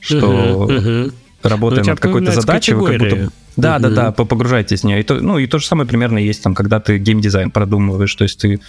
[0.00, 1.14] что uh-huh, uh-huh.
[1.42, 3.32] работая ну, над какой-то задачей, вы как будто...
[3.56, 3.80] Да, uh-huh.
[3.80, 5.00] да, да, погружаетесь в нее.
[5.00, 8.24] И то, ну, и то же самое примерно есть там, когда ты геймдизайн продумываешь, то
[8.24, 8.60] есть ты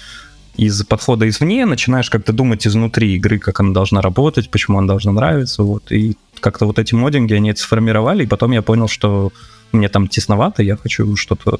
[0.60, 5.13] из подхода извне начинаешь как-то думать изнутри игры, как она должна работать, почему она должна
[5.13, 9.32] нравиться, вот, и как-то вот эти моддинги, они это сформировали, и потом я понял, что
[9.72, 11.58] мне там тесновато, я хочу что-то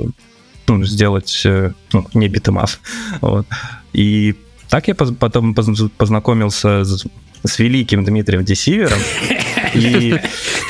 [0.68, 2.70] ну, сделать, э, ну, не beat 'em up,
[3.22, 3.48] вот,
[3.94, 4.36] и
[4.70, 7.06] так я потом познакомился с,
[7.44, 9.00] с великим Дмитрием Десивером,
[9.74, 10.16] и...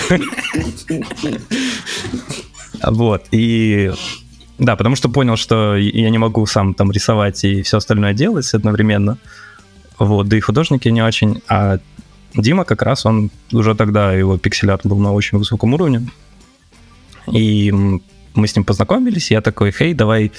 [2.82, 3.92] Вот, и
[4.60, 8.54] да, потому что понял, что я не могу сам там рисовать и все остальное делать
[8.54, 9.17] одновременно.
[9.98, 11.41] Вот, да и художники не очень.
[11.48, 11.80] А
[12.36, 16.10] Дима как раз, он уже тогда, его пиксель-арт был на очень высоком уровне.
[17.32, 20.32] И мы с ним познакомились, я такой, хей, давай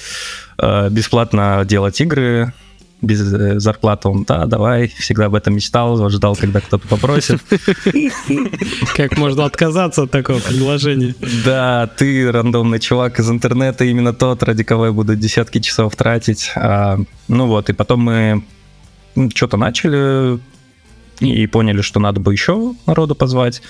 [0.57, 2.53] э, бесплатно делать игры,
[3.01, 4.07] без э, зарплаты.
[4.09, 7.41] Он, да, давай, всегда об этом мечтал, ждал, когда кто-то попросит.
[8.95, 11.15] Как можно отказаться от такого предложения?
[11.43, 16.51] Да, ты рандомный чувак из интернета, именно тот, ради кого я буду десятки часов тратить.
[16.55, 18.43] А, ну вот, и потом мы
[19.33, 20.39] что-то начали
[21.19, 23.61] и поняли, что надо бы еще народу позвать.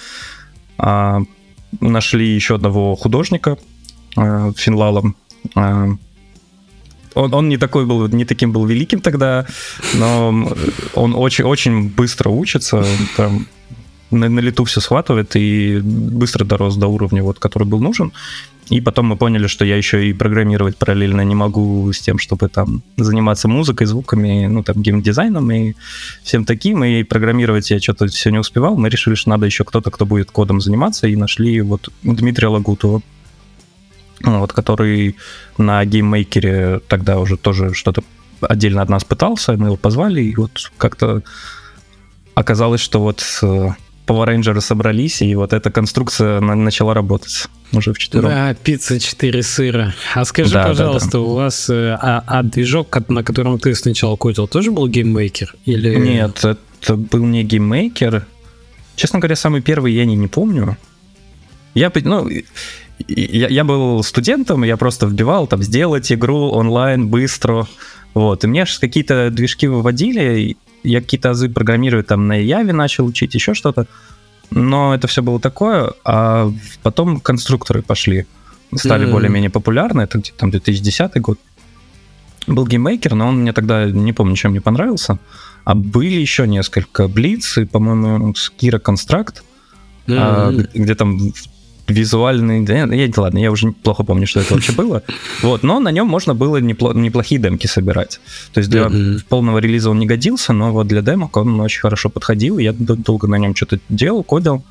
[0.78, 1.22] А,
[1.80, 3.58] нашли еще одного художника,
[4.18, 5.16] а, Финлалом.
[7.14, 9.46] Он, он не такой был, не таким был великим тогда,
[9.96, 10.30] но
[10.94, 12.86] он очень, очень быстро учится,
[13.18, 13.48] там,
[14.12, 18.12] на, на лету все схватывает и быстро дорос до уровня, вот, который был нужен.
[18.70, 22.48] И потом мы поняли, что я еще и программировать параллельно не могу с тем, чтобы
[22.48, 25.74] там заниматься музыкой, звуками, ну там геймдизайном и
[26.24, 26.84] всем таким.
[26.84, 28.78] И программировать я что-то все не успевал.
[28.78, 33.02] Мы решили, что надо еще кто-то, кто будет кодом заниматься, и нашли вот Дмитрия Лагутова,
[34.24, 35.16] вот, который
[35.58, 38.04] на GameMaker е тогда уже тоже что-то
[38.42, 41.22] отдельно от нас пытался, мы его позвали, и вот как-то
[42.34, 43.70] оказалось, что вот э,
[44.08, 48.30] Power Rangers собрались, и вот эта конструкция начала работать уже вчетвером.
[48.30, 49.94] Да, пицца 4 сыра.
[50.16, 51.20] А скажи, да, пожалуйста, да, да.
[51.20, 55.56] у вас э, а, а движок, на котором ты сначала кодил, тоже был GameMaker?
[55.66, 55.96] Или...
[55.96, 56.44] Нет,
[56.82, 58.26] это был не GameMaker.
[58.96, 60.78] Честно говоря, самый первый я не, не помню.
[61.74, 62.28] Я, ну,
[63.08, 67.68] я, я был студентом, я просто вбивал там сделать игру онлайн быстро.
[68.14, 73.34] Вот, и мне какие-то движки выводили, я какие-то азы программирую там на Java начал учить,
[73.36, 73.88] еще что-то.
[74.50, 76.52] Но это все было такое, а
[76.84, 78.26] потом конструкторы пошли,
[78.76, 79.12] стали mm-hmm.
[79.12, 81.40] более-менее популярны, это где-то там 2010 год.
[82.48, 85.20] Был GameMaker, но он мне тогда, не помню, чем не понравился.
[85.64, 89.44] А были еще несколько Blitz и, по-моему, Scirra Construct,
[90.08, 90.18] mm-hmm.
[90.18, 91.32] а, где там
[91.92, 92.66] визуальный...
[92.66, 95.04] Да, я, ладно, я уже плохо помню, что это вообще было.
[95.42, 98.20] Вот, но на нем можно было непло, неплохие демки собирать.
[98.54, 99.24] То есть для mm-hmm.
[99.30, 102.60] полного релиза он не годился, но вот для демок он очень хорошо подходил.
[102.60, 104.64] Я долго на нем что-то делал, кодил.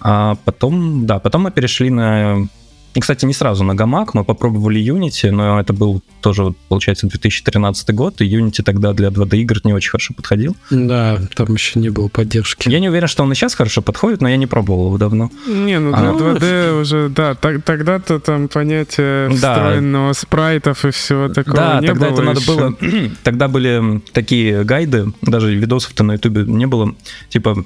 [0.00, 2.48] А потом, да, потом мы перешли на
[2.94, 7.94] и, кстати, не сразу на гамак, мы попробовали Unity, но это был тоже, получается, 2013
[7.94, 10.56] год, и Unity тогда для 2D игр не очень хорошо подходил.
[10.70, 12.68] Да, там еще не было поддержки.
[12.68, 15.30] Я не уверен, что он и сейчас хорошо подходит, но я не пробовал его давно.
[15.46, 20.14] Не, ну для а, 2D ну, уже, да, так, тогда-то там понятие встроенного да.
[20.14, 22.76] спрайтов и всего такого да, не тогда было это надо было...
[23.22, 26.94] тогда были такие гайды, даже видосов-то на ютубе не было,
[27.28, 27.64] типа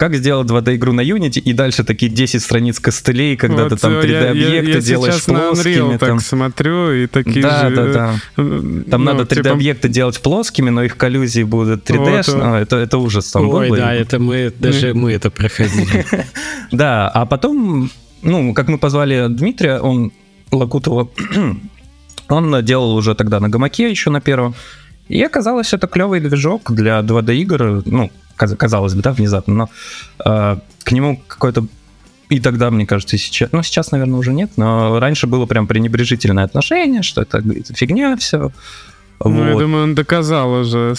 [0.00, 3.92] как сделать 2D-игру на Unity, и дальше такие 10 страниц костылей, когда вот, ты там
[3.92, 5.74] 3D-объекты я, я, делаешь сейчас плоскими.
[5.74, 6.16] Unreal там...
[6.16, 7.76] так смотрю, и такие да, же...
[7.76, 8.42] Да, да, да.
[8.90, 9.94] Там ну, надо 3D-объекты типа...
[9.94, 11.98] делать плоскими, но их коллюзии будут 3D.
[11.98, 13.76] Вот, ну, это, это ужас там Ой, был.
[13.76, 16.06] да, это мы, даже мы это проходили.
[16.72, 17.90] Да, а потом,
[18.22, 20.12] ну, как мы позвали Дмитрия, он
[20.50, 21.10] Лакутова,
[22.30, 24.54] он делал уже тогда на гамаке еще на первом,
[25.08, 28.10] и оказалось, это клевый движок для 2D игр, ну,
[28.46, 29.70] казалось бы, да, внезапно, но
[30.24, 31.66] э, к нему какой-то
[32.30, 35.66] и тогда, мне кажется, и сейчас, ну, сейчас, наверное, уже нет, но раньше было прям
[35.66, 38.52] пренебрежительное отношение, что это, это фигня все.
[39.22, 39.46] Ну, вот.
[39.48, 40.94] я думаю, он доказал уже.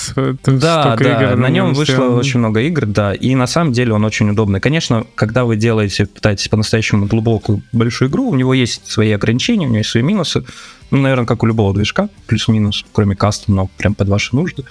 [0.46, 2.18] Да, да, игр на, нем вышло сделано.
[2.18, 4.60] очень много игр, да, и на самом деле он очень удобный.
[4.60, 9.70] Конечно, когда вы делаете, пытаетесь по-настоящему глубокую большую игру, у него есть свои ограничения, у
[9.70, 10.44] него есть свои минусы,
[10.92, 14.66] ну, наверное, как у любого движка, плюс-минус, кроме кастомного прям под ваши нужды.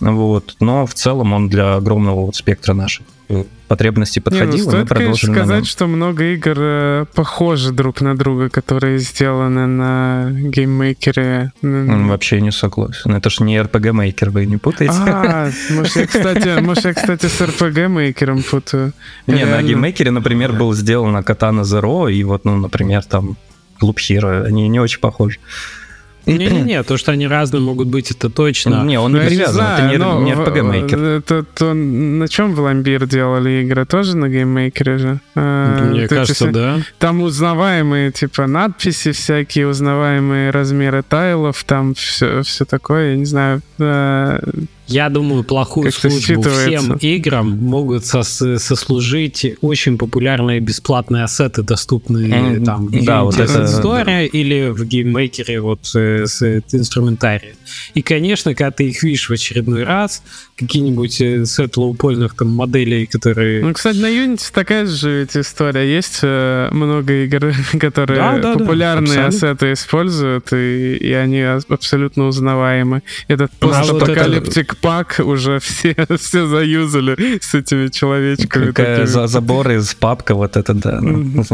[0.00, 0.56] Вот.
[0.60, 4.54] Но в целом он для огромного вот спектра наших э, потребностей подходил.
[4.54, 9.66] Не, ну, стоит, конечно, сказать, что много игр э, похожи друг на друга, которые сделаны
[9.66, 11.52] на GameMaker е.
[11.62, 13.12] Вообще не согласен.
[13.12, 14.94] Это ж не RPG Maker, вы не путаете?
[14.98, 18.92] А, может, я, кстати, может, я, кстати, с RPG Maker ом путаю.
[19.26, 23.36] Не, на GameMaker е, например, был сделан Katana Zero, и вот, ну, например, там
[23.82, 25.38] Loop Hero, они не очень похожи.
[26.36, 28.84] Не-не-не, то, что они разные могут быть, это точно.
[28.84, 31.18] Не, он не привязан, это не, не RPG Maker.
[31.18, 33.86] Это, то, на чем Vlambeer делали игры?
[33.86, 35.20] Тоже на GameMaker е же?
[35.34, 36.78] А, Мне кажется, есть, да.
[36.98, 43.62] Там узнаваемые, типа, надписи всякие, узнаваемые размеры тайлов, там все, все такое, я не знаю.
[44.88, 52.64] Я думаю, плохую службу всем играм могут сос сослужить очень популярные бесплатные ассеты, доступные mm,
[52.64, 54.22] там в да, вот это, Store да.
[54.22, 57.56] или в GameMaker е вот с, с инструментарием.
[57.94, 60.22] И, конечно, когда ты их видишь в очередной раз,
[60.58, 63.64] какие-нибудь э, сет лоупольных там моделей, которые...
[63.64, 65.96] Ну, кстати, на Unity такая же ведь история.
[65.96, 72.26] Есть э, много игр, которые да, да, популярные да, ассеты используют, и, и они абсолютно
[72.26, 73.02] узнаваемы.
[73.28, 78.66] Этот постапокалиптик пак уже все, все заюзали с этими человечками.
[78.66, 81.44] Какая за, забор из папка вот это, да, ну.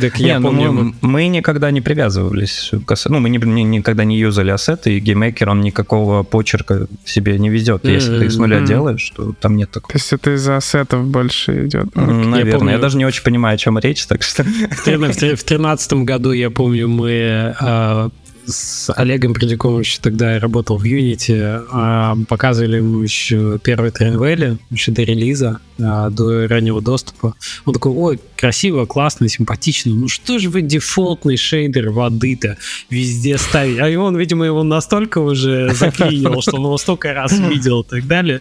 [0.00, 2.94] Так я ну, помню, мы, никогда не привязывались к.
[3.08, 7.84] Ну, мы никогда не юзали ассеты, и GameMaker, он никакого почерка себе не ведет.
[7.84, 9.92] Если ты с нуля делаешь, то там нет такого.
[9.92, 11.94] То есть это из-за ассетов больше идет?
[11.94, 12.44] Наверное.
[12.44, 14.44] Я, помню, я даже не очень понимаю, о чем речь, так что...
[14.44, 18.10] В 2013 году, я помню, мы а,
[18.46, 24.18] с Олегом Придюковым еще тогда я работал в Unity, а, показывали ему еще первые Train
[24.18, 27.34] Valley, еще до релиза, а, до раннего доступа.
[27.64, 29.94] Он такой, ой, красиво, классно, симпатично.
[29.94, 32.58] Ну что же вы дефолтный шейдер воды-то
[32.90, 33.82] везде ставите?
[33.82, 38.06] А он, видимо, его настолько уже заклинил, что он его столько раз видел и так
[38.06, 38.40] далее,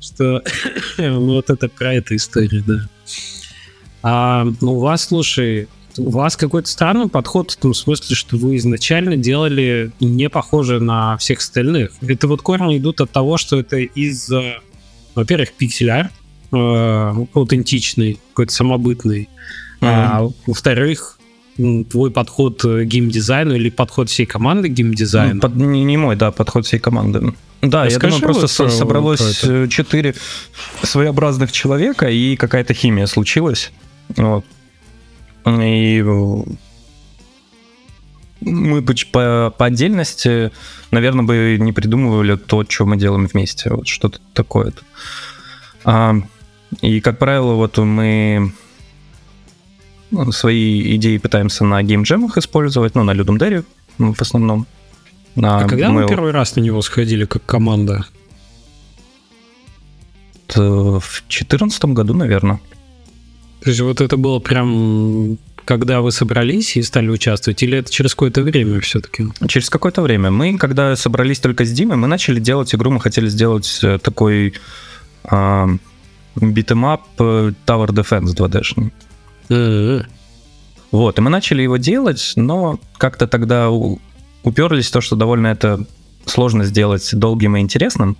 [0.00, 0.42] что
[0.98, 2.88] вот это про эту историю, да.
[4.02, 5.68] А, ну, у вас, слушай,
[6.06, 11.16] у вас какой-то странный подход в том смысле, что вы изначально делали не похоже на
[11.18, 11.92] всех остальных.
[12.00, 14.30] Это вот корни идут от того, что это из,
[15.14, 16.12] во-первых, пиксель-арт,
[16.52, 19.28] э, аутентичный, какой-то самобытный,
[19.80, 19.86] mm-hmm.
[19.86, 21.18] а во-вторых,
[21.90, 25.34] твой подход к геймдизайну или подход всей команды к геймдизайну?
[25.34, 27.34] Ну, под, не, не мой, да, подход всей команды.
[27.60, 30.14] Да, Расскажи я думаю, просто со- собралось четыре
[30.82, 33.70] своеобразных человека, и какая-то химия случилась.
[34.16, 34.44] Вот.
[35.46, 36.02] И
[38.40, 40.50] мы по, по отдельности,
[40.90, 43.70] наверное, бы не придумывали то, что мы делаем вместе.
[43.70, 44.72] Вот что-то такое.
[45.84, 46.14] А,
[46.80, 48.52] и, как правило, вот мы
[50.30, 53.62] свои идеи пытаемся на геймджемах использовать, ну, на Людом Дерри
[53.98, 54.66] в основном.
[55.36, 56.02] А, а когда мы...
[56.02, 58.06] вы первый раз на него сходили как команда?
[60.48, 62.60] В 2014 году, наверное.
[63.62, 68.14] То есть вот это было прям когда вы собрались и стали участвовать, или это через
[68.14, 69.28] какое-то время все-таки?
[69.46, 70.30] Через какое-то время.
[70.32, 74.54] Мы, когда собрались только с Димой, мы начали делать игру, мы хотели сделать э, такой
[75.30, 75.66] э,
[76.34, 78.90] beat 'em up Tower Defense 2D.
[79.48, 80.06] Uh-huh.
[80.90, 83.70] Вот, и мы начали его делать, но как-то тогда
[84.42, 85.86] уперлись в то, что довольно это
[86.26, 88.16] сложно сделать долгим и интересным.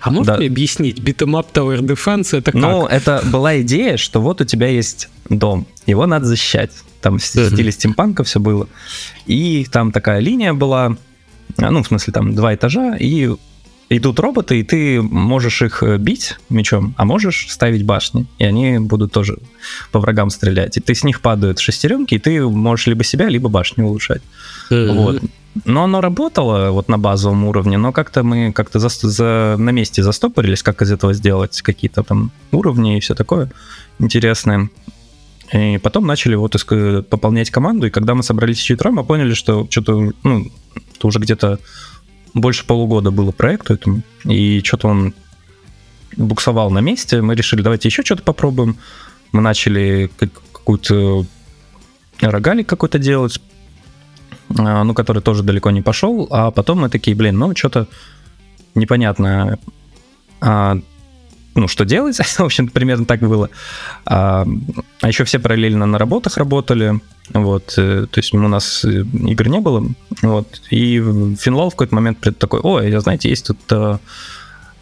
[0.00, 0.38] А можно да.
[0.38, 2.60] мне объяснить, beat 'em Tower Defense это как?
[2.60, 6.72] Ну, это была идея, что вот у тебя есть дом, его надо защищать.
[7.00, 8.68] Там в стиле стимпанка все было.
[9.26, 10.96] И там такая линия была,
[11.56, 13.30] ну, в смысле, там два этажа, и
[13.90, 18.78] идут роботы, и ты можешь их э, бить мечом, а можешь ставить башни, и они
[18.78, 19.38] будут тоже
[19.90, 20.76] по врагам стрелять.
[20.76, 24.22] И ты с них падают шестеренки, и ты можешь либо себя, либо башню улучшать.
[24.70, 25.22] Вот.
[25.64, 30.02] Но оно работало вот на базовом уровне, но как-то мы как-то за, за, на месте
[30.02, 33.50] застопорились, как из этого сделать какие-то там уровни и все такое
[33.98, 34.70] интересное.
[35.52, 36.54] И потом начали вот
[37.08, 40.46] пополнять команду, и когда мы собрались четвером, мы поняли, что что-то, ну,
[40.94, 41.58] это уже где-то
[42.32, 45.14] больше полугода было проекту этому, и что-то он
[46.16, 47.20] буксовал на месте.
[47.22, 48.76] Мы решили, давайте еще что-то попробуем.
[49.32, 50.10] Мы начали
[50.52, 51.24] какую-то
[52.20, 53.40] рогалик какой-то делать,
[54.56, 57.86] ну, который тоже далеко не пошел, а потом мы такие, блин, ну, что-то
[58.74, 59.58] непонятно,
[60.40, 60.78] а,
[61.54, 63.50] ну, что делать, в общем примерно так было.
[64.06, 64.46] А,
[65.00, 67.00] а еще все параллельно на работах работали,
[67.32, 69.86] вот, э, то есть у нас э, игр не было,
[70.22, 70.98] вот, и
[71.38, 74.00] Финлал в какой-то момент такой, ой, я, знаете, есть тут а,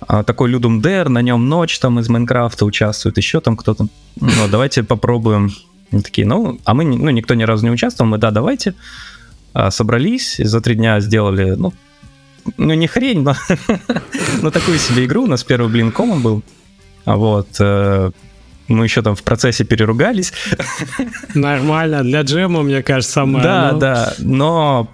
[0.00, 3.88] а, такой Людум Дэр, на нем ночь там из Майнкрафта участвует, еще там кто-то,
[4.20, 5.50] ну, давайте попробуем.
[5.90, 8.74] Такие, ну, а мы, ну, никто ни разу не участвовал, мы, да, давайте.
[9.58, 11.74] А, собрались, за три дня сделали, ну,
[12.58, 13.34] ну не хрень, но,
[14.42, 15.24] но такую себе игру.
[15.24, 16.44] У нас первый блин комом был.
[17.04, 18.12] А вот э,
[18.68, 20.32] мы еще там в процессе переругались.
[21.34, 23.42] Нормально, для джема, мне кажется, самое.
[23.42, 23.78] Да, но...
[23.80, 24.88] да, но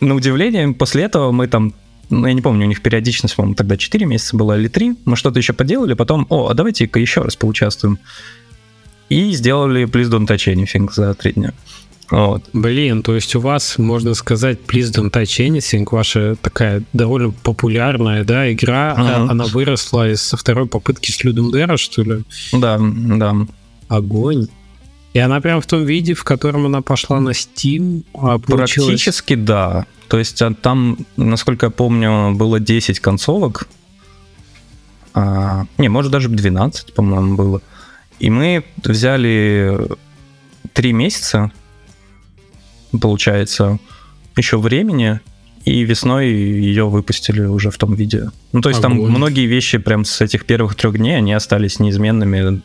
[0.00, 1.72] на удивление, после этого мы там
[2.10, 4.96] ну, я не помню, у них периодичность, по-моему, тогда 4 месяца была или 3.
[5.06, 7.98] Мы что-то еще поделали, потом, о, а давайте-ка еще раз поучаствуем.
[9.08, 11.54] И сделали Please Don't Touch Anything за 3 дня.
[12.10, 12.44] Вот.
[12.52, 18.24] Блин, то есть у вас, можно сказать, Please Don't Touch Anything, ваша такая довольно популярная,
[18.24, 19.30] да, игра, uh-huh.
[19.30, 22.24] она выросла из со второй попытки с Людом Дера, что ли?
[22.52, 23.34] Да, да.
[23.88, 24.48] Огонь.
[25.14, 28.88] И она прям в том виде, в котором она пошла на Steam, а получилось...
[28.88, 29.86] Практически да.
[30.08, 33.68] То есть а, там, насколько я помню, было 10 концовок.
[35.14, 37.62] А, не, может даже 12, по-моему, было.
[38.18, 39.88] И мы взяли
[40.72, 41.52] три месяца
[43.00, 43.78] получается,
[44.36, 45.20] еще времени,
[45.64, 48.30] и весной ее выпустили уже в том виде.
[48.52, 49.00] Ну, то есть Огонь.
[49.00, 52.60] там многие вещи прям с этих первых трех дней, они остались неизменными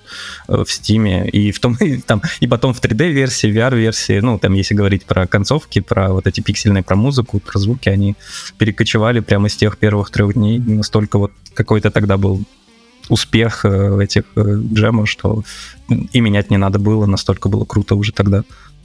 [0.47, 4.53] э, в Стиме, и в том, и, там, и потом в 3D-версии, VR-версии, ну, там,
[4.53, 8.15] если говорить про концовки, про вот эти пиксельные, про музыку, про звуки, они
[8.57, 10.59] перекочевали прямо из тех первых трех дней.
[10.59, 12.43] Настолько вот какой-то тогда был
[13.07, 15.43] успех э, этих э, джемов, что
[15.87, 18.43] и менять не надо было, настолько было круто уже тогда.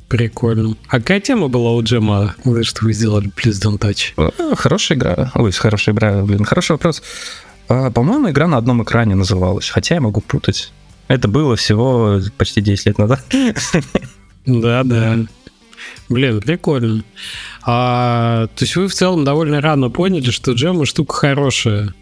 [0.08, 0.76] Прикольно.
[0.88, 4.12] А какая тема была у Джема, что вы сделали Please Don't Touch?
[4.16, 5.32] А, хорошая игра.
[5.34, 7.02] Ой, хорошая игра, блин, хороший вопрос.
[7.68, 10.72] А, по-моему, игра на одном экране называлась, хотя я могу путать.
[11.08, 13.24] Это было всего почти 10 лет назад.
[14.46, 15.18] Да, да.
[16.10, 17.02] Блин, прикольно.
[17.62, 21.94] А, то есть вы в целом довольно рано поняли, что джема штука хорошая.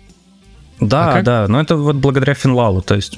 [0.81, 3.15] Да, а да, но это вот благодаря Финлалу, то есть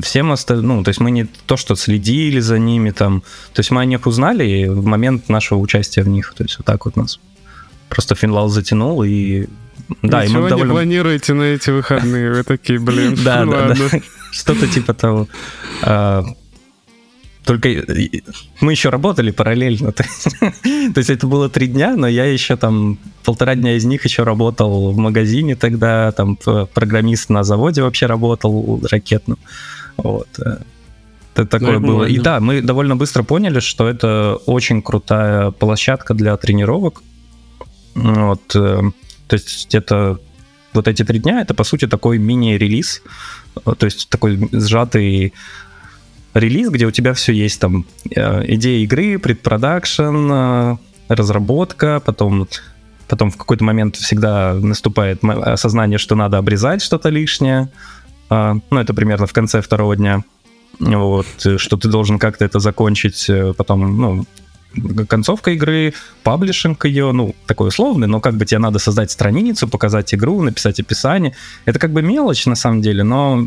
[0.00, 3.22] всем остальным, ну, то есть мы не то, что следили за ними там,
[3.52, 6.66] то есть мы о них узнали в момент нашего участия в них, то есть вот
[6.66, 7.18] так вот нас
[7.88, 9.46] просто Финлал затянул и
[10.02, 10.68] да, Ничего и мы довольно...
[10.68, 14.00] не планируете на эти выходные, вы такие, блин, да, да, да,
[14.32, 15.28] что-то типа того.
[15.82, 16.24] А,
[17.44, 17.68] только
[18.60, 19.92] мы еще работали параллельно.
[19.92, 20.04] То
[20.96, 24.90] есть это было три дня, но я еще там полтора дня из них еще работал
[24.90, 26.36] в магазине тогда, там
[26.74, 29.38] программист на заводе вообще работал ракетным.
[29.96, 30.28] Вот.
[30.38, 30.58] Э,
[31.34, 32.04] это такое ну, было.
[32.04, 37.02] И да, мы довольно быстро поняли, что это очень крутая площадка для тренировок.
[37.94, 38.56] Вот.
[38.56, 38.80] Э,
[39.28, 40.18] то есть это
[40.72, 43.02] вот эти три дня, это по сути такой мини-релиз,
[43.64, 45.32] то есть такой сжатый
[46.34, 50.76] релиз, где у тебя все есть, там э, идея игры, предпродакшн, э,
[51.08, 52.46] разработка, потом,
[53.08, 57.95] потом в какой-то момент всегда наступает осознание, что надо обрезать что-то лишнее, э,
[58.28, 60.22] ну, это примерно в конце второго дня,
[60.80, 64.26] вот, что ты должен как-то это закончить, потом, ну,
[65.08, 70.14] концовка игры, паблишинг ее, ну, такой условный, но как бы тебе надо создать страницу, показать
[70.14, 71.34] игру, написать описание.
[71.64, 73.46] Это как бы мелочь на самом деле, но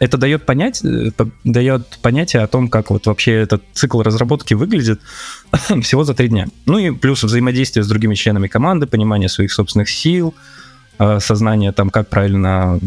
[0.00, 1.10] это дает, понять, э,
[1.44, 5.00] дает понятие о том, как вот вообще этот цикл разработки выглядит
[5.82, 6.48] всего за три дня.
[6.66, 10.34] Ну и плюс взаимодействие с другими членами команды, понимание своих собственных сил,
[10.98, 12.86] э, сознание там, как правильно э,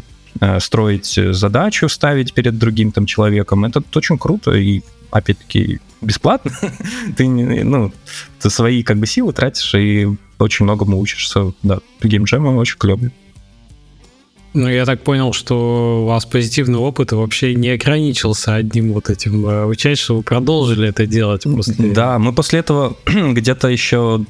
[0.59, 3.65] строить задачу, ставить перед другим там человеком.
[3.65, 4.81] Это очень круто и
[5.11, 6.51] опять-таки бесплатно.
[7.17, 7.91] ты, ну,
[8.39, 10.07] ты свои как бы силы тратишь и
[10.39, 11.53] очень многому учишься.
[11.63, 13.11] Да, геймджем очень клевый.
[14.53, 19.47] Ну, я так понял, что у вас позитивный опыт вообще не ограничился одним вот этим
[19.47, 21.91] э, участием, что вы продолжили это делать после...
[21.91, 24.23] Да, мы после этого где-то еще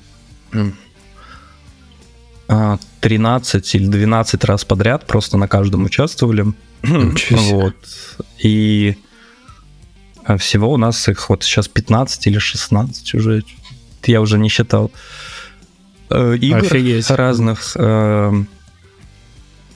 [2.99, 6.45] 13 или 12 раз подряд просто на каждом участвовали.
[7.30, 7.76] вот.
[8.41, 8.97] И
[10.26, 13.43] а, всего у нас их вот сейчас 15 или 16 уже.
[14.06, 14.91] Я уже не считал.
[16.10, 17.10] Э, игр Офигеть.
[17.10, 17.72] разных.
[17.76, 18.47] Эм,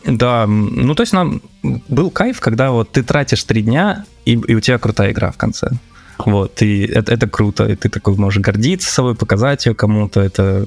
[0.06, 1.42] да, ну то есть нам
[1.88, 5.38] был кайф, когда вот ты тратишь три дня, и, и у тебя крутая игра в
[5.38, 5.72] конце.
[6.18, 10.66] Вот, и это, это круто, и ты такой можешь гордиться собой, показать ее кому-то, это...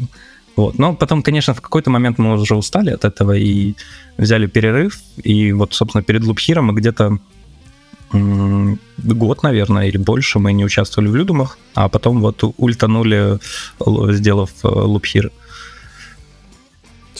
[0.56, 0.78] Вот.
[0.78, 3.74] Но потом, конечно, в какой-то момент мы уже устали от этого и
[4.18, 7.18] взяли перерыв, и вот, собственно, перед Лупхиром мы где-то
[8.12, 13.38] год, наверное, или больше мы не участвовали в Людумах, а потом вот ультанули,
[14.12, 15.26] сделав Лупхир.
[15.26, 15.30] Uh,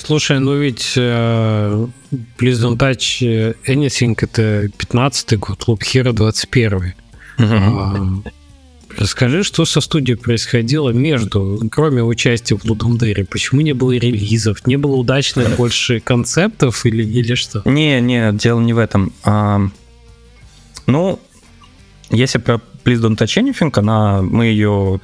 [0.05, 1.87] Слушай, ну ведь э,
[2.39, 6.95] Please Don't Touch Anything это 15-й год, Loop Hero 21
[7.39, 8.23] а,
[8.97, 13.25] Расскажи, что со студией происходило между, кроме участия в Dare?
[13.25, 14.67] Почему не было релизов?
[14.67, 17.63] Не было удачных больше концептов или, или что?
[17.65, 19.13] Не, не, дело не в этом.
[19.25, 19.61] А,
[20.87, 21.19] ну,
[22.11, 25.01] если про Please Don't Touch Anything, она, мы ее,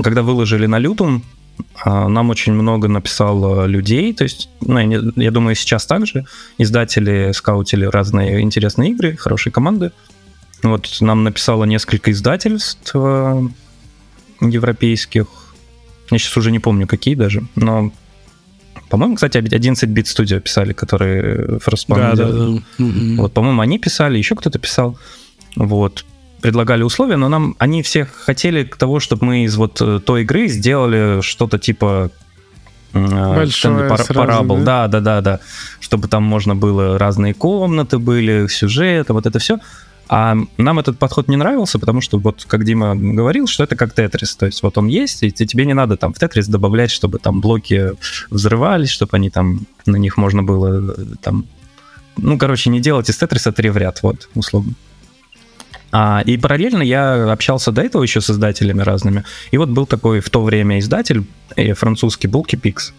[0.00, 1.24] когда выложили на Людум,
[1.84, 6.24] а, нам очень много написало людей, то есть, ну, я, я думаю, сейчас также
[6.58, 9.92] издатели скаутили разные интересные игры, хорошие команды.
[10.62, 13.42] Вот нам написало несколько издательств э,
[14.40, 15.26] европейских.
[16.10, 17.92] Я сейчас уже не помню, какие даже, но
[18.88, 22.58] по-моему, кстати, 11 бит студия писали, которые Frostpunk да, делали.
[22.58, 23.22] Да, да.
[23.22, 24.98] Вот, по-моему, они писали, еще кто-то писал.
[25.56, 26.04] Вот
[26.42, 30.22] предлагали условия, но нам они все хотели к того, чтобы мы из вот э, той
[30.22, 32.10] игры сделали что-то типа
[32.92, 34.88] э, Большое парабол, да?
[34.88, 35.40] да, да, да, да,
[35.80, 39.58] чтобы там можно было разные комнаты были, сюжеты, вот это все.
[40.14, 43.94] А нам этот подход не нравился, потому что вот, как Дима говорил, что это как
[43.94, 47.18] Тетрис, то есть вот он есть, и тебе не надо там в Тетрис добавлять, чтобы
[47.18, 47.92] там блоки
[48.28, 51.46] взрывались, чтобы они там, на них можно было э, там,
[52.18, 54.74] ну, короче, не делать из Тетриса три в ряд, вот, условно.
[55.92, 59.24] А, и параллельно я общался до этого еще с издателями разными.
[59.50, 61.24] И вот был такой в то время издатель,
[61.56, 62.92] э, французский Bulky Pix.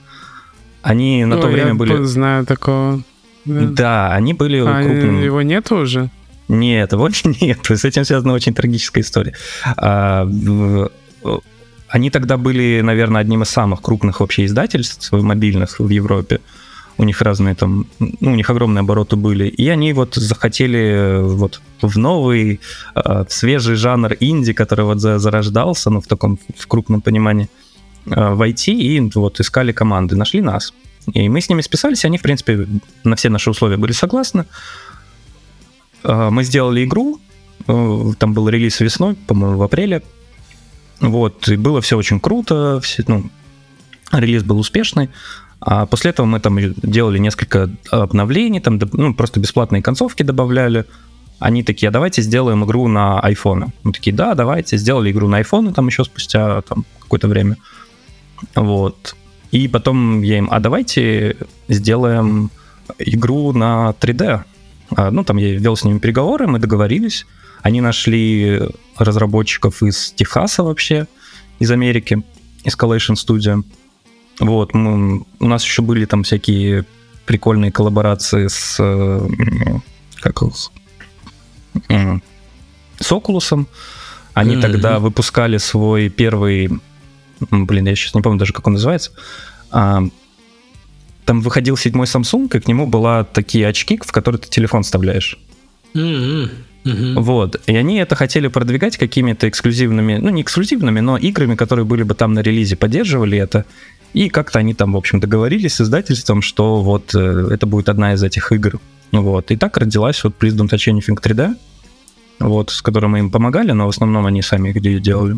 [0.81, 2.03] Они на О, то время я были...
[2.05, 3.03] знаю такого.
[3.45, 5.21] Да, да они были а крупным...
[5.21, 6.09] его нет уже?
[6.53, 7.09] Нет, его
[7.41, 7.59] нет.
[7.69, 9.33] С этим связана очень трагическая история.
[9.77, 10.27] А,
[11.87, 16.39] они тогда были, наверное, одним из самых крупных вообще издательств мобильных в Европе
[16.97, 21.21] у них разные там, ну, у них огромные обороты были, и они вот захотели э,
[21.21, 22.59] вот в новый,
[22.95, 27.49] э, свежий жанр инди, который вот зарождался, ну, в таком, в крупном понимании,
[28.05, 30.73] э, войти, и вот искали команды, нашли нас.
[31.13, 32.67] И мы с ними списались, они, в принципе,
[33.03, 34.45] на все наши условия были согласны.
[36.03, 37.19] Э, мы сделали игру,
[37.67, 40.03] э, там был релиз весной, по-моему, в апреле,
[40.99, 43.29] Вот, и было все очень круто, все, ну,
[44.11, 45.09] релиз был успешный.
[45.59, 50.85] А после этого мы там делали несколько обновлений, там ну, просто бесплатные концовки добавляли.
[51.39, 53.69] Они такие, а давайте сделаем игру на iPhone.
[53.83, 54.77] Мы такие, да, давайте.
[54.77, 57.57] Сделали игру на iPhone там еще спустя там, какое-то время.
[58.55, 59.15] Вот.
[59.51, 61.37] И потом я им, а давайте
[61.69, 62.49] сделаем
[62.99, 64.43] игру на 3D.
[64.95, 67.25] А, ну, там я вел с ними переговоры, мы договорились.
[67.61, 68.61] Они нашли
[68.97, 71.07] разработчиков из Техаса вообще,
[71.59, 72.23] из Америки,
[72.65, 73.63] Escalation Studio.
[74.39, 76.85] Вот, мы, у нас еще были там всякие
[77.25, 79.27] прикольные коллаборации с, э,
[80.19, 80.41] как
[82.99, 83.65] с Oculus.
[84.33, 84.61] Они mm-hmm.
[84.61, 86.69] тогда выпускали свой первый,
[87.39, 89.11] блин, я сейчас не помню даже, как он называется.
[91.25, 95.37] Там выходил седьмой Samsung, и к нему была такие очки, в которые ты телефон вставляешь.
[95.93, 96.49] Mm-hmm.
[96.85, 97.19] Mm-hmm.
[97.21, 97.61] Вот.
[97.65, 102.13] И они это хотели продвигать какими-то эксклюзивными, ну не эксклюзивными, но играми, которые были бы
[102.13, 103.65] там на релизе, поддерживали это.
[104.13, 108.13] И как-то они там, в общем, договорились с издательством, что вот э, это будет одна
[108.13, 108.79] из этих игр.
[109.11, 109.51] Вот.
[109.51, 111.55] И так родилась вот Please Don't Touch Anything 3D,
[112.39, 115.37] вот, с которой мы им помогали, но в основном они сами ее делали.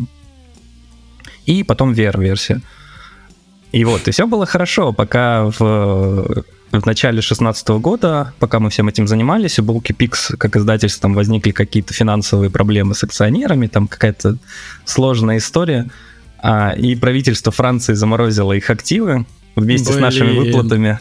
[1.46, 2.60] И потом VR-версия.
[3.72, 8.88] И вот, и все было хорошо, пока в, в начале 2016 года, пока мы всем
[8.88, 14.36] этим занимались, у Bulky Pix, как издательством, возникли какие-то финансовые проблемы с акционерами, там какая-то
[14.84, 15.88] сложная история.
[16.38, 19.98] А, и правительство Франции заморозило их активы вместе Блин.
[19.98, 21.00] с нашими выплатами.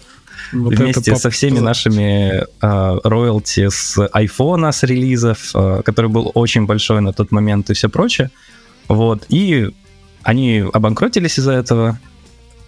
[0.51, 6.66] Вот вместе со всеми нашими а, роялти с айфона, с релизов, а, который был очень
[6.66, 8.32] большой на тот момент и все прочее.
[8.88, 9.26] Вот.
[9.30, 9.72] И
[10.24, 11.99] они обанкротились из-за этого,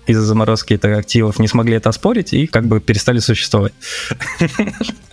[0.08, 3.74] из-за заморозки этих активов не смогли это оспорить и как бы перестали существовать.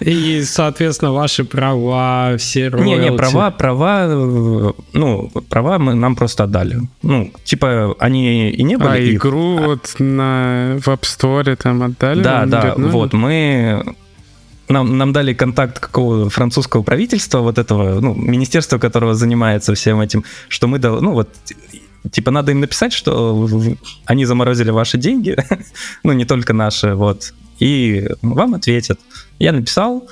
[0.01, 3.01] И, соответственно, ваши права, все роялти...
[3.01, 6.80] Не, не, права, права, ну, права мы нам просто отдали.
[7.03, 9.16] Ну, типа, они и не были А их.
[9.16, 12.22] игру вот на, в App Store там отдали?
[12.22, 12.90] Да, да, вернули?
[12.90, 13.95] вот, мы
[14.68, 20.24] нам, нам дали контакт какого французского правительства, вот этого, ну, министерства, которого занимается всем этим,
[20.49, 21.28] что мы, ну, вот
[22.11, 23.49] Типа надо им написать, что
[24.05, 25.37] они заморозили ваши деньги,
[26.03, 29.01] ну не только наши, вот, и вам ответят.
[29.39, 30.07] Я написал,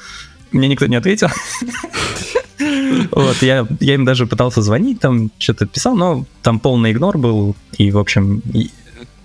[0.52, 1.28] мне никто не ответил.
[3.10, 7.56] Вот, я, я им даже пытался звонить, там что-то писал, но там полный игнор был,
[7.76, 8.70] и, в общем, и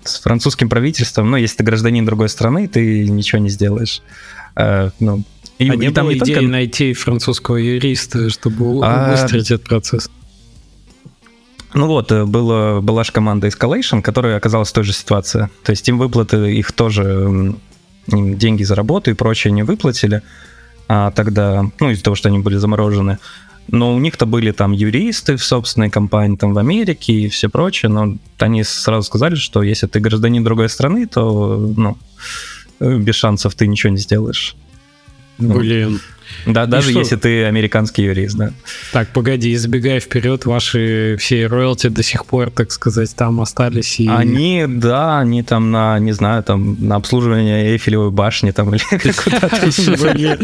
[0.02, 4.02] с французским правительством, ну, если ты гражданин другой страны, ты ничего не сделаешь.
[4.56, 5.22] Uh, ну,
[5.58, 6.48] и, а не и там было не идеи только...
[6.48, 9.08] найти французского юриста, чтобы а...
[9.08, 10.10] убыстрить этот процесс?
[11.74, 15.48] Ну вот, э, было, была же команда Escalation, которая оказалась в той же ситуации.
[15.64, 17.56] То есть им выплаты, их тоже
[18.06, 20.22] им деньги за работу и прочее не выплатили.
[20.88, 23.18] А тогда, ну, из-за того, что они были заморожены.
[23.70, 27.90] Но у них-то были там юристы в собственной компании, там в Америке и все прочее,
[27.90, 31.98] но они сразу сказали, что если ты гражданин другой страны, то, ну,
[32.80, 34.56] э, без шансов ты ничего не сделаешь.
[35.36, 36.00] Блин.
[36.46, 38.50] Да, даже если ты американский юрист, да.
[38.92, 44.08] Так, погоди, забегая вперед, ваши все роялти до сих пор, так сказать, там остались и...
[44.08, 49.66] Они, да, они там на, не знаю, там на обслуживание Эйфелевой башни там или куда-то
[49.66, 50.38] еще.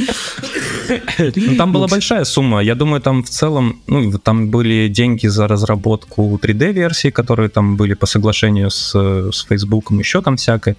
[1.36, 2.60] Ну, там была большая сумма.
[2.60, 7.94] Я думаю, там в целом, ну, там были деньги за разработку 3D-версии, которые там были
[7.94, 8.94] по соглашению с,
[9.32, 10.76] с Facebook, еще там всякое.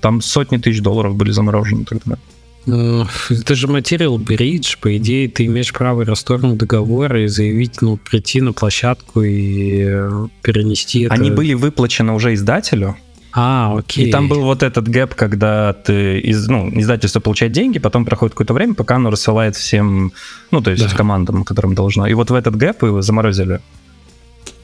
[0.00, 2.16] Там сотни тысяч долларов были заморожены тогда.
[2.66, 7.96] Ну, это же material breach, по идее, ты имеешь право расторгнуть договор и заявить, ну,
[7.96, 11.14] прийти на площадку и э, перенести это.
[11.14, 12.96] Они были выплачены уже издателю.
[13.32, 14.08] А, окей.
[14.08, 18.32] И там был вот этот gap, когда ты, из, ну, издательство получает деньги, потом проходит
[18.32, 20.12] какое-то время, пока оно рассылает всем,
[20.50, 20.96] ну, то есть да.
[20.96, 22.06] командам, которым должно.
[22.06, 23.60] И вот в этот gap его заморозили.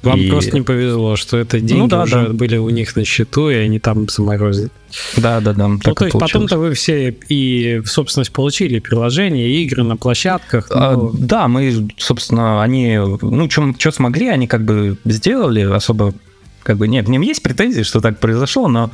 [0.03, 0.29] Вам и...
[0.29, 2.33] просто не повезло, что это деньги ну, да, уже да.
[2.33, 4.71] были у них на счету, и они там заморозили.
[5.17, 5.69] Да, да, да.
[5.69, 10.67] Ну, то есть потом-то вы все и в собственность получили приложения, игры на площадках.
[10.71, 11.09] А, но...
[11.09, 16.15] А, да, мы, собственно, они, ну, что смогли, они как бы сделали, особо,
[16.63, 18.91] как бы, нет, к ним есть претензии, что так произошло, но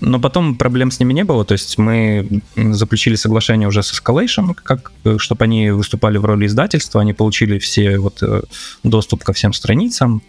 [0.00, 4.52] но потом проблем с ними не было, то есть мы заключили соглашение уже с Escalation,
[4.54, 8.42] как, чтобы они выступали в роли издательства, они получили все вот э,
[8.82, 10.22] доступ ко всем страницам,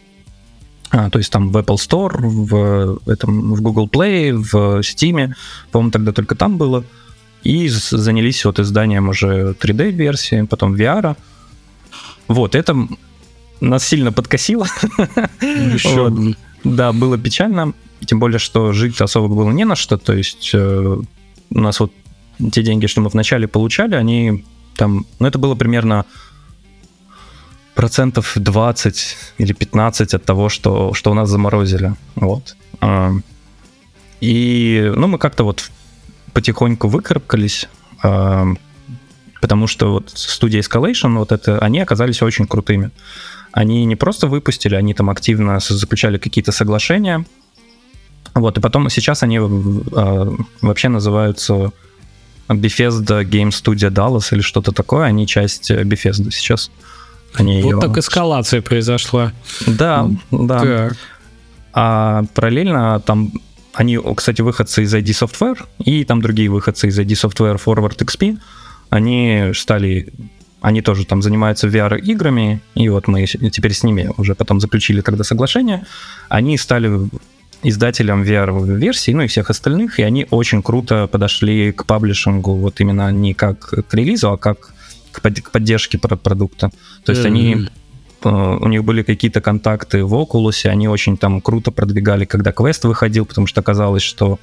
[0.94, 5.34] то есть там в Apple Store, в, этом, в Google Play, в Steam,
[5.72, 6.84] по-моему, тогда только там было.
[7.44, 11.18] И занялись вот изданием уже 3D-версии, потом VR.
[12.28, 12.88] Вот, это
[13.60, 14.68] нас сильно подкосило.
[15.42, 16.10] Еще.
[16.10, 16.36] вот.
[16.64, 17.74] Да, было печально,
[18.06, 20.98] тем более, что жить особо было не на что, то есть э,
[21.50, 21.92] у нас вот
[22.52, 24.46] те деньги, что мы вначале получали, они
[24.78, 26.06] там, ну это было примерно
[27.76, 31.94] процентов 20 или 15 от того, что, что у нас заморозили.
[32.16, 32.56] Вот.
[32.82, 33.12] А,
[34.22, 35.70] и, ну, мы как-то вот
[36.34, 37.68] потихоньку выкарабкались,
[38.04, 38.48] а,
[39.42, 42.92] потому что вот студия Escalation, вот это, они оказались очень крутыми.
[43.52, 47.26] Они не просто выпустили, они там активно заключали какие-то соглашения,
[48.34, 51.72] вот, и потом сейчас они э, вообще называются
[52.50, 56.72] Bethesda Game Studio Dallas или что-то такое, они часть Bethesda сейчас.
[57.36, 57.80] Они вот ее...
[57.82, 59.32] так эскалация произошла.
[59.68, 60.60] Да, да.
[60.60, 60.98] Так.
[61.74, 63.32] А параллельно там
[63.74, 68.38] они, кстати, выходцы из ID Software и там другие выходцы из ID Software Forward XP,
[68.90, 70.14] они стали,
[70.62, 75.24] они тоже там занимаются VR-играми, и вот мы теперь с ними уже потом заключили тогда
[75.24, 75.86] соглашение,
[76.30, 77.10] они стали
[77.64, 83.12] издателем VR-версий, ну и всех остальных, и они очень круто подошли к паблишингу, вот именно
[83.12, 84.74] не как к релизу, а как
[85.14, 86.72] к, под, к поддержке продукта.
[87.06, 87.28] То есть mm-hmm.
[87.28, 87.70] они
[88.24, 92.84] э, у них были какие-то контакты в Oculus, они очень там круто продвигали, когда квест
[92.84, 94.40] выходил, потому что казалось, что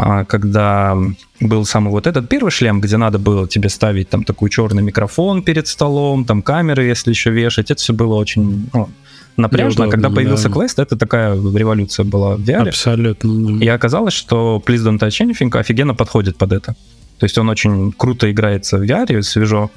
[0.00, 0.96] а, когда
[1.40, 5.42] был самый вот этот первый шлем, где надо было тебе ставить там такой черный микрофон
[5.42, 8.88] перед столом, там камеры, если еще вешать, это все было очень ну,
[9.36, 9.82] напряжно.
[9.82, 10.54] Неудобно, Когда появился да.
[10.54, 12.68] Quest, это такая революция была в VR.
[12.68, 13.58] Абсолютно.
[13.60, 16.76] И оказалось, что Please Don't Touch Anything офигенно подходит под это.
[17.18, 19.70] То есть он очень круто играется в VR, свежо,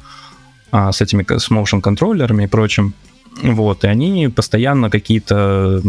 [0.71, 2.93] а, с этими с motion контроллерами и прочим.
[3.41, 5.81] Вот, и они постоянно какие-то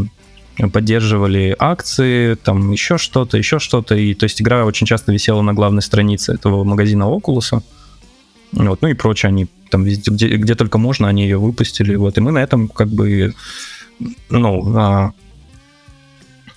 [0.73, 3.95] поддерживали акции, там еще что-то, еще что-то.
[3.95, 7.63] И то есть игра очень часто висела на главной странице этого магазина Oculus.
[8.53, 11.95] Вот, ну и прочее, они там где, где только можно, они ее выпустили.
[11.97, 13.35] Вот, и мы на этом как бы,
[14.29, 15.13] ну, а,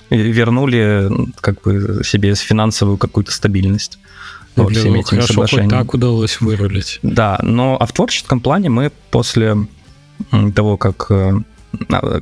[0.10, 3.98] вернули как бы себе финансовую какую-то стабильность.
[4.56, 7.00] Вот, Блин, всеми ну, этими хорошо, хоть так удалось вырулить.
[7.04, 9.58] Да, но а в творческом плане мы после
[10.56, 11.34] того, как э,
[11.90, 12.22] а,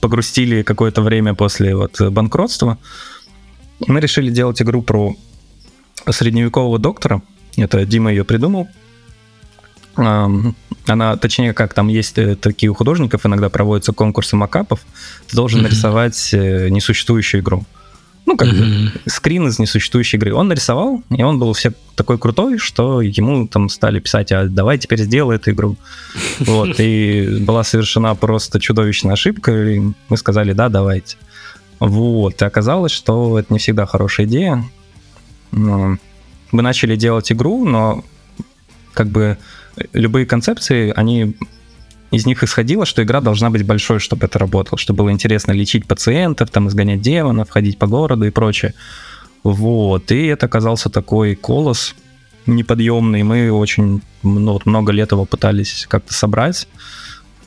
[0.00, 2.78] погрустили какое-то время после вот банкротства,
[3.86, 5.14] мы решили делать игру про
[6.08, 7.22] средневекового доктора.
[7.56, 8.68] Это Дима ее придумал.
[9.94, 14.80] Она, точнее, как там есть э, такие у художников, иногда проводятся конкурсы макапов,
[15.28, 15.64] ты должен mm-hmm.
[15.64, 17.64] нарисовать э, несуществующую игру.
[18.24, 18.92] Ну, как mm-hmm.
[19.04, 20.32] бы скрин из несуществующей игры.
[20.32, 24.78] Он нарисовал, и он был все такой крутой, что ему там стали писать, а давай
[24.78, 25.76] теперь сделай эту игру.
[26.40, 31.16] Вот, и была совершена просто чудовищная ошибка, и мы сказали, да, давайте.
[31.80, 34.64] Вот, и оказалось, что это не всегда хорошая идея.
[35.50, 35.98] Мы
[36.50, 38.04] начали делать игру, но
[38.94, 39.36] как бы
[39.92, 41.34] любые концепции, они
[42.12, 45.86] из них исходило, что игра должна быть большой, чтобы это работало, чтобы было интересно лечить
[45.86, 48.74] пациентов, там изгонять демонов, ходить по городу и прочее.
[49.42, 51.94] Вот, и это оказался такой колос
[52.46, 53.22] неподъемный.
[53.22, 56.68] Мы очень ну, вот много лет его пытались как-то собрать.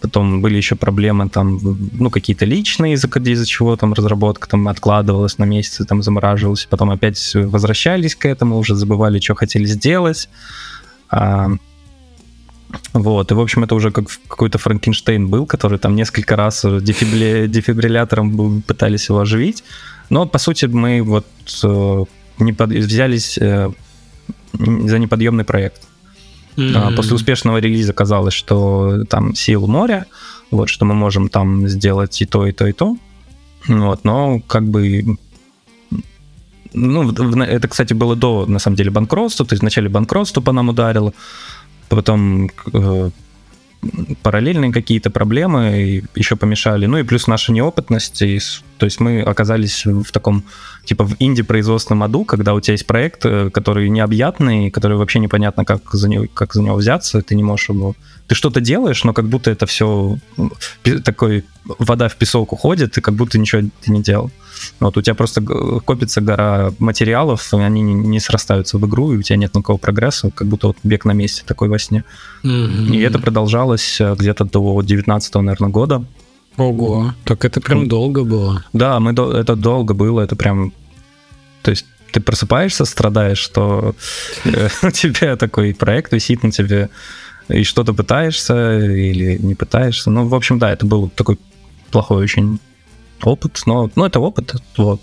[0.01, 1.59] Потом были еще проблемы там,
[1.93, 6.67] ну, какие-то личные, из-за, из чего там разработка там откладывалась на месяцы, там замораживалась.
[6.69, 10.27] Потом опять возвращались к этому, уже забывали, что хотели сделать.
[11.09, 11.51] А,
[12.93, 17.47] вот, и, в общем, это уже как какой-то Франкенштейн был, который там несколько раз дефибри...
[17.47, 19.63] дефибриллятором пытались его оживить.
[20.09, 21.25] Но, по сути, мы вот
[21.63, 22.05] э,
[22.39, 22.69] не под...
[22.69, 23.71] взялись э,
[24.53, 25.81] за неподъемный проект.
[26.55, 26.95] Mm-hmm.
[26.95, 30.05] После успешного релиза казалось, что там сил моря,
[30.51, 32.95] вот, что мы можем там сделать и то, и то, и то.
[33.67, 35.17] Вот, но как бы
[36.75, 40.69] ну, это, кстати, было до, на самом деле, банкротства, то есть вначале банкротство по нам
[40.69, 41.13] ударило,
[41.95, 43.09] потом э,
[44.21, 46.85] параллельные какие-то проблемы еще помешали.
[46.85, 48.21] Ну и плюс наша неопытность.
[48.21, 48.39] И,
[48.77, 50.43] то есть мы оказались в таком,
[50.85, 55.65] типа, в инди-производственном аду, когда у тебя есть проект, э, который необъятный, который вообще непонятно,
[55.65, 57.95] как за него, как за него взяться, ты не можешь его...
[58.27, 60.17] Ты что-то делаешь, но как будто это все
[61.03, 64.31] такой вода в песок уходит, и как будто ничего ты не делал.
[64.79, 69.21] Вот у тебя просто копится гора материалов, и они не срастаются в игру, и у
[69.21, 72.03] тебя нет никакого прогресса, как будто вот бег на месте такой во сне.
[72.43, 72.95] Mm-hmm.
[72.95, 76.05] И это продолжалось э, где-то до 19 наверное, года.
[76.57, 78.63] Ого, так это прям долго было.
[78.73, 80.71] Да, мы до, это долго было, это прям...
[81.61, 83.95] То есть ты просыпаешься, страдаешь, что
[84.45, 86.89] э, у тебя такой проект висит на тебе,
[87.49, 90.09] и что-то пытаешься или не пытаешься.
[90.09, 91.37] Ну, в общем, да, это был такой
[91.91, 92.59] плохой очень
[93.23, 95.01] опыт, но ну, это опыт, вот.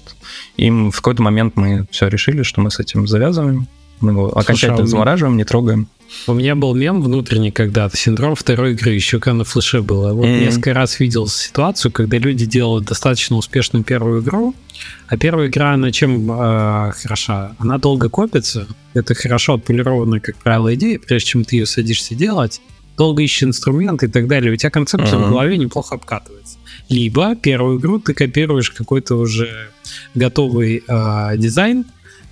[0.56, 3.68] И в какой-то момент мы все решили, что мы с этим завязываем,
[4.00, 5.88] мы его окончательно Слушай, замораживаем, не трогаем.
[6.26, 10.12] У меня был мем внутренний когда-то, синдром второй игры, еще когда на флеше было.
[10.12, 10.40] Вот mm-hmm.
[10.40, 14.54] несколько раз видел ситуацию, когда люди делают достаточно успешную первую игру,
[15.06, 17.54] а первая игра, она чем э, хороша?
[17.58, 22.60] Она долго копится, это хорошо отполированная, как правило, идея, прежде чем ты ее садишься делать,
[22.96, 25.26] долго ищешь инструменты и так далее, у тебя концепция uh-huh.
[25.26, 26.58] в голове неплохо обкатывается.
[26.88, 29.70] Либо первую игру ты копируешь какой-то уже
[30.14, 31.84] готовый э, дизайн,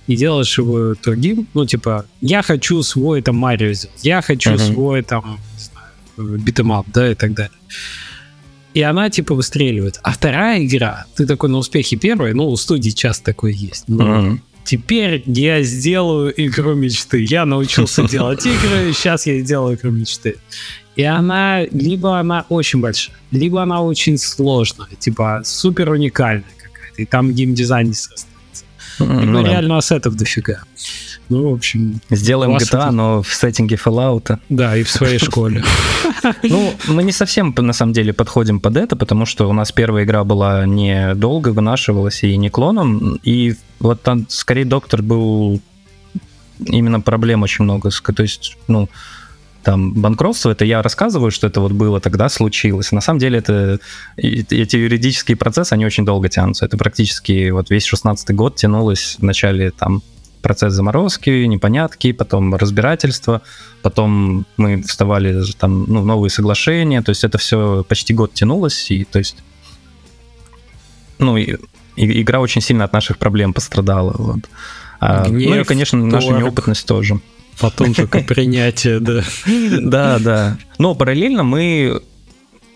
[0.07, 4.73] и делаешь его другим, ну, типа, я хочу свой там Марио сделать, я хочу uh-huh.
[4.73, 7.57] свой там, не знаю, beat 'em up, да, и так далее.
[8.73, 9.99] И она, типа, выстреливает.
[10.01, 13.85] А вторая игра, ты такой на успехе первой, ну, у студии часто такое есть.
[13.87, 14.39] Ну, uh-huh.
[14.71, 17.25] Теперь я сделаю игру мечты.
[17.27, 20.37] Я научился делать игры, сейчас я сделаю игру мечты.
[20.95, 27.05] И она, либо она очень большая, либо она очень сложная, типа супер уникальная какая-то, и
[27.05, 28.30] там геймдизайн не состав
[29.05, 30.63] ну, реально ассетов дофига.
[31.29, 32.01] Ну, в общем...
[32.09, 32.91] Сделаем GTA, это...
[32.91, 34.37] но в сеттинге Fallout.
[34.49, 35.63] Да, и в своей школе.
[36.43, 40.03] Ну, мы не совсем, на самом деле, подходим под это, потому что у нас первая
[40.03, 45.61] игра была не долго вынашивалась и не клоном, и вот там, скорее, Доктор был
[46.59, 47.89] именно проблем очень много.
[47.89, 48.89] То есть, ну,
[49.63, 52.91] там банкротство, это я рассказываю, что это вот было тогда случилось.
[52.91, 53.79] На самом деле это
[54.17, 56.65] эти юридические процессы, они очень долго тянутся.
[56.65, 60.01] Это практически вот весь 16 год тянулось вначале там
[60.41, 63.41] процесс заморозки, непонятки, потом разбирательство,
[63.81, 69.03] потом мы вставали там ну, новые соглашения, то есть это все почти год тянулось, и
[69.03, 69.37] то есть
[71.19, 71.57] ну и,
[71.95, 74.39] и игра очень сильно от наших проблем пострадала, вот.
[74.99, 77.19] А, Гнев, ну и, конечно, наша неопытность тоже.
[77.61, 79.23] Потом только принятие, да.
[79.81, 80.57] Да, да.
[80.77, 82.01] Но параллельно мы...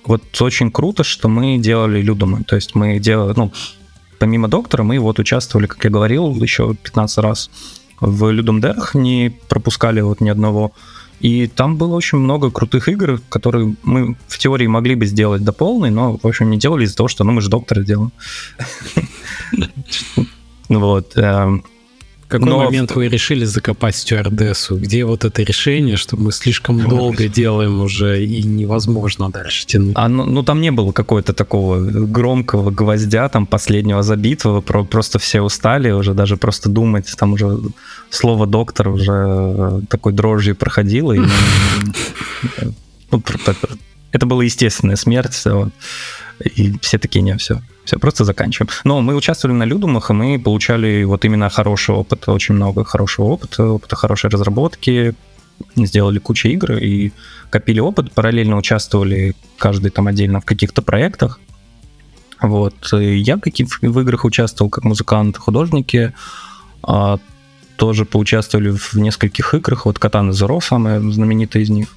[0.06, 2.44] Вот очень круто, что мы делали Людумы.
[2.44, 3.34] То есть мы делали...
[3.36, 3.52] Ну,
[4.20, 7.50] помимо доктора, мы вот участвовали, как я говорил, еще 15 раз
[8.00, 10.74] в Людум Дерх, не пропускали вот ни одного.
[11.22, 15.54] И там было очень много крутых игр, которые мы в теории могли бы сделать до
[15.54, 18.12] полной, но, в общем, не делали из-за того, что ну, мы же доктора делаем.
[20.68, 21.16] Вот.
[22.26, 22.64] В какой Но...
[22.64, 24.78] момент вы решили закопать стюардессу?
[24.78, 29.94] Где вот это решение, что мы слишком долго делаем уже и невозможно дальше тянуть?
[29.96, 35.20] А, ну, ну там не было какого-то такого громкого гвоздя, там последнего забитого, про, просто
[35.20, 37.60] все устали уже даже просто думать, там уже
[38.10, 41.14] слово доктор уже э, такой дрожью проходило.
[41.14, 41.22] И,
[43.12, 43.22] ну,
[44.12, 45.44] это была естественная смерть,
[46.56, 48.70] и все такие, не, все, все, просто заканчиваем.
[48.84, 53.26] Но мы участвовали на Людумах, и мы получали вот именно хороший опыт, очень много хорошего
[53.26, 55.14] опыта, опыта хорошей разработки,
[55.76, 57.12] сделали кучу игр и
[57.50, 61.40] копили опыт, параллельно участвовали каждый там отдельно в каких-то проектах.
[62.42, 62.76] Вот.
[62.94, 66.14] И я в играх участвовал как музыкант, художники,
[66.84, 67.20] а,
[67.78, 69.86] тоже поучаствовали в нескольких играх.
[69.86, 71.96] Вот Катана Zero самая знаменитая из них.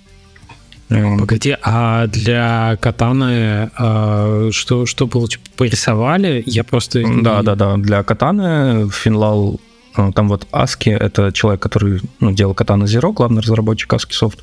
[0.88, 5.46] Погоди, а для катаны а, что, что получилось?
[5.56, 6.42] Порисовали?
[6.46, 7.02] Я просто...
[7.22, 7.76] Да, да, да.
[7.76, 9.60] Для катаны Финлал,
[9.96, 14.38] э, там вот Аски, это человек, который ну, делал катана Zero, главный разработчик Аски Soft.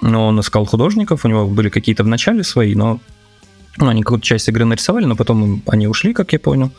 [0.00, 3.00] Но он искал художников, у него были какие-то в начале свои, но
[3.76, 6.70] ну, они какую-то часть игры нарисовали, но потом они ушли, как я понял.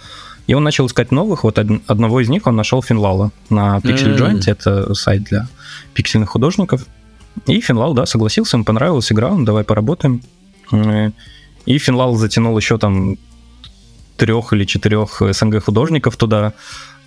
[0.48, 1.44] И он начал искать новых.
[1.44, 4.40] Вот одного из них он нашел Финлала на Pixel Joint.
[4.40, 4.52] Mm-hmm.
[4.52, 5.48] Это сайт для
[5.94, 6.86] пиксельных художников.
[7.48, 10.22] И Финлал, да, согласился, ему понравилась игра, ну, давай поработаем.
[10.72, 11.12] Э,
[11.66, 13.18] и Финлал затянул еще там
[14.18, 16.54] трех или четырех СНГ художников туда,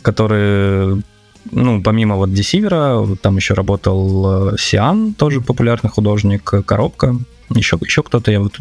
[0.02, 1.02] которые,
[1.50, 7.16] ну, помимо вот Десивера, там еще работал э, Сиан, тоже популярный художник, Коробка,
[7.50, 8.58] еще, еще кто-то, я вот,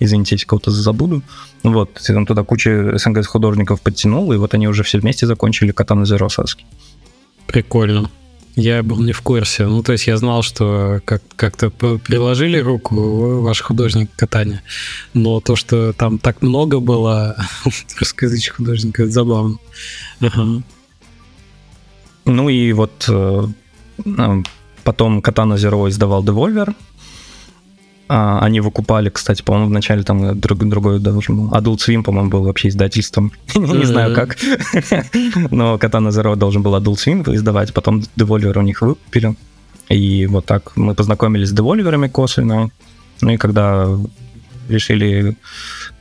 [0.00, 1.22] извините, если кого-то забуду.
[1.62, 6.04] Вот, там туда куча СНГ художников подтянул, и вот они уже все вместе закончили Катана
[6.04, 6.64] Зеро Саски.
[7.46, 8.10] Прикольно.
[8.60, 9.66] Я был не в курсе.
[9.66, 14.62] Ну, то есть я знал, что как- как-то приложили руку ваш художник катания.
[15.14, 17.36] Но то, что там так много было
[18.00, 19.58] русскоязычных художников, это забавно.
[20.20, 20.62] Ага.
[22.24, 23.46] Ну и вот э,
[24.82, 26.74] потом Катана Zero издавал Devolver,
[28.08, 31.58] а, они выкупали, кстати, по-моему, вначале там друг, другой должен был.
[31.58, 33.32] Adult Swim, по-моему, был вообще издательством.
[33.54, 34.36] Не знаю как.
[35.50, 39.36] Но Katana Zero должен был Adult Swim издавать, потом Devolver у них выкупили.
[39.90, 42.70] И вот так мы познакомились с девольверами косвенно.
[43.20, 43.88] Ну и когда
[44.68, 45.36] решили,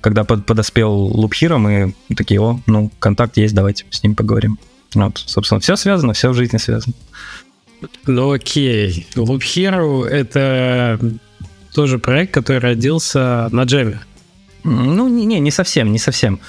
[0.01, 4.60] когда подоспел Loop Hero, мы такие, о, ну, контакт есть, давайте с ним поговорим.
[4.93, 6.93] Вот, собственно, все связано, все в жизни связано.
[8.05, 9.08] Ну окей.
[9.16, 10.99] Loop Hero— это
[11.78, 13.99] тоже проект, который родился на Java.
[14.63, 16.39] Ну, не, не совсем, не совсем.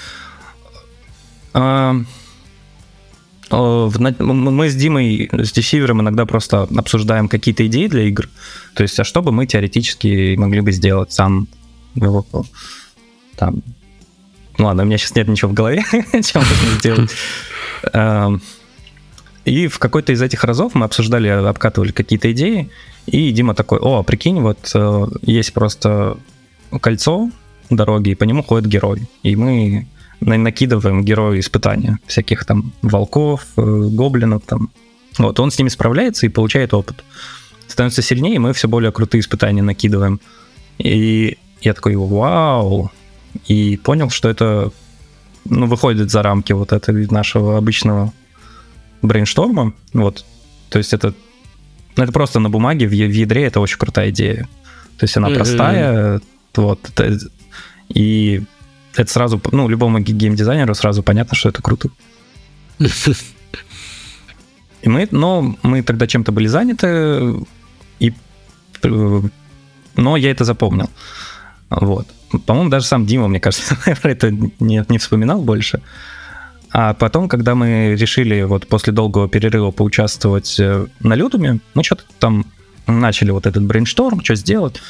[1.52, 1.94] А,
[3.50, 8.26] мы с Димой, с Десивером иногда просто обсуждаем какие-то идеи для игр.
[8.72, 11.46] То есть, а что бы мы теоретически могли бы сделать сам
[13.36, 13.62] там.
[14.56, 17.10] Ну ладно, у меня сейчас нет ничего в голове, чем можно сделать.
[19.48, 22.68] И в какой-то из этих разов мы обсуждали, обкатывали какие-то идеи,
[23.06, 26.18] и Дима такой, о, прикинь, вот э, есть просто
[26.82, 27.30] кольцо
[27.70, 29.08] дороги, и по нему ходит герой.
[29.22, 29.86] И мы
[30.20, 34.68] накидываем герою испытания, всяких там волков, э, гоблинов там.
[35.16, 37.02] Вот, он с ними справляется и получает опыт.
[37.68, 40.20] Становится сильнее, и мы все более крутые испытания накидываем.
[40.76, 42.90] И я такой, вау!
[43.46, 44.72] И понял, что это
[45.46, 48.12] ну, выходит за рамки вот этого нашего обычного
[49.02, 49.72] брейншторма.
[49.92, 50.24] Вот.
[50.68, 51.14] То есть это,
[51.96, 54.48] ну, это просто на бумаге, в, в ядре это очень крутая идея.
[54.98, 55.34] То есть она mm-hmm.
[55.34, 56.20] простая,
[56.56, 56.80] вот.
[56.88, 57.18] Это,
[57.88, 58.42] и
[58.94, 61.88] это сразу, ну, любому геймдизайнеру сразу понятно, что это круто.
[64.82, 67.34] И мы, но мы тогда чем-то были заняты,
[67.98, 68.12] и,
[69.96, 70.88] но я это запомнил.
[71.68, 72.06] Вот.
[72.46, 75.82] По-моему, даже сам Дима, мне кажется, про это не, не вспоминал больше.
[76.80, 82.04] А потом, когда мы решили вот после долгого перерыва поучаствовать э, на Лютуме, мы что-то
[82.20, 82.46] там
[82.86, 84.80] начали вот этот брейншторм, что сделать.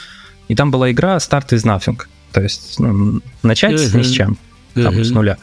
[0.49, 1.99] И там была игра Start with Nothing.
[2.33, 3.97] То есть ну, начать uh-huh.
[3.97, 4.37] ни с чем,
[4.75, 5.03] там, uh-huh.
[5.03, 5.39] с нуля.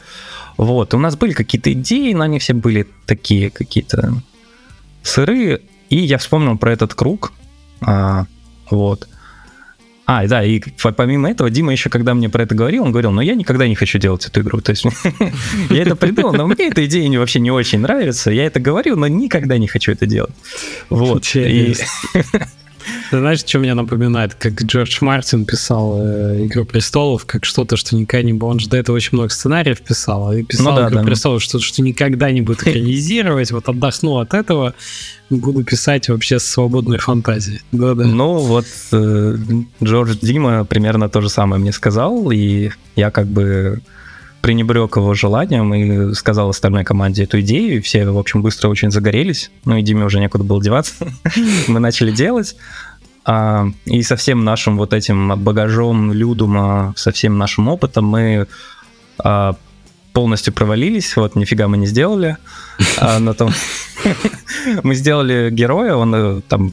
[0.56, 4.22] Вот, у нас были какие-то идеи, но они все были такие какие-то
[5.02, 5.62] сырые.
[5.90, 7.32] И я вспомнил про этот круг.
[7.80, 8.26] А,
[8.70, 9.08] вот.
[10.06, 10.60] А, да, и
[10.96, 13.74] помимо этого, Дима еще, когда мне про это говорил, он говорил, ну я никогда не
[13.74, 14.60] хочу делать эту игру.
[14.60, 14.84] То есть
[15.70, 18.30] я это придумал, но мне эта идея вообще не очень нравится.
[18.30, 20.34] Я это говорю, но никогда не хочу это делать.
[20.90, 21.24] Вот.
[23.10, 24.34] Ты знаешь, что меня напоминает?
[24.34, 28.50] Как Джордж Мартин писал э, «Игру престолов», как что-то, что никогда не будет.
[28.50, 31.04] Он же до этого очень много сценариев писал, и писал ну, да, «Игру да.
[31.04, 33.50] престолов», что-то, что никогда не будет экранизировать.
[33.52, 34.74] Вот отдохну от этого,
[35.30, 37.60] буду писать вообще с свободной фантазией.
[37.72, 38.04] Да-да.
[38.04, 39.36] Ну, вот э,
[39.82, 43.80] Джордж Дима примерно то же самое мне сказал, и я как бы
[44.46, 48.92] пренебрег его желанием и сказал остальной команде эту идею, и все, в общем, быстро очень
[48.92, 49.50] загорелись.
[49.64, 50.94] Ну и Диме уже некуда было деваться.
[51.66, 52.54] Мы начали делать.
[53.24, 58.46] А, и со всем нашим вот этим багажом Людума, со всем нашим опытом мы
[59.18, 59.56] а,
[60.12, 62.36] полностью провалились, вот нифига мы не сделали.
[62.98, 63.50] А, том...
[64.84, 66.72] мы сделали героя, он э, там,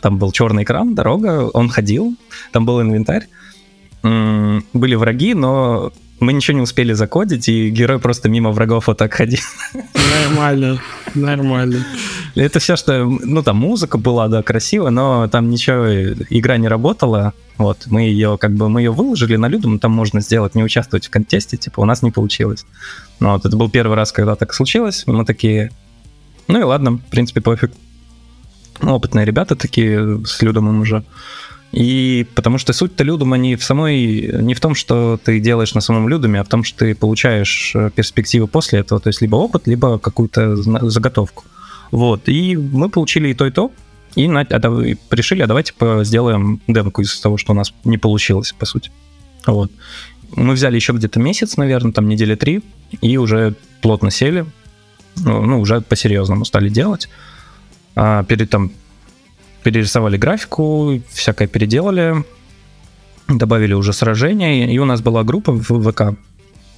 [0.00, 2.16] там был черный экран, дорога, он ходил,
[2.52, 3.26] там был инвентарь.
[4.02, 9.12] Были враги, но мы ничего не успели закодить, и герой просто мимо врагов вот так
[9.12, 9.40] ходил.
[10.28, 10.80] Нормально,
[11.14, 11.84] нормально.
[12.34, 13.04] Это все, что...
[13.04, 15.86] Ну, там музыка была, да, красиво, но там ничего,
[16.30, 17.32] игра не работала.
[17.58, 21.06] Вот, мы ее, как бы, мы ее выложили на Людум, там можно сделать, не участвовать
[21.06, 22.66] в контесте, типа, у нас не получилось.
[23.20, 25.70] Ну, вот, это был первый раз, когда так случилось, мы такие...
[26.48, 27.72] Ну и ладно, в принципе, пофиг.
[28.80, 31.02] Ну, опытные ребята такие с Людумом уже.
[31.76, 35.82] И потому что суть-то Людума не в самой, не в том, что ты делаешь на
[35.82, 39.36] самом Людуме, а в том, что ты получаешь э, перспективы после этого, то есть либо
[39.36, 41.44] опыт, либо какую-то заготовку.
[41.90, 43.72] Вот, и мы получили и то, и то,
[44.14, 45.74] и, на, а, решили, а давайте
[46.04, 48.90] сделаем демку из того, что у нас не получилось, по сути.
[49.44, 49.70] Вот.
[50.34, 52.62] Мы взяли еще где-то месяц, наверное, там недели три,
[53.02, 54.46] и уже плотно сели,
[55.16, 57.10] ну, ну уже по-серьезному стали делать.
[57.96, 58.72] А перед там
[59.66, 62.24] перерисовали графику, всякое переделали,
[63.26, 66.16] добавили уже сражения, и у нас была группа в ВК.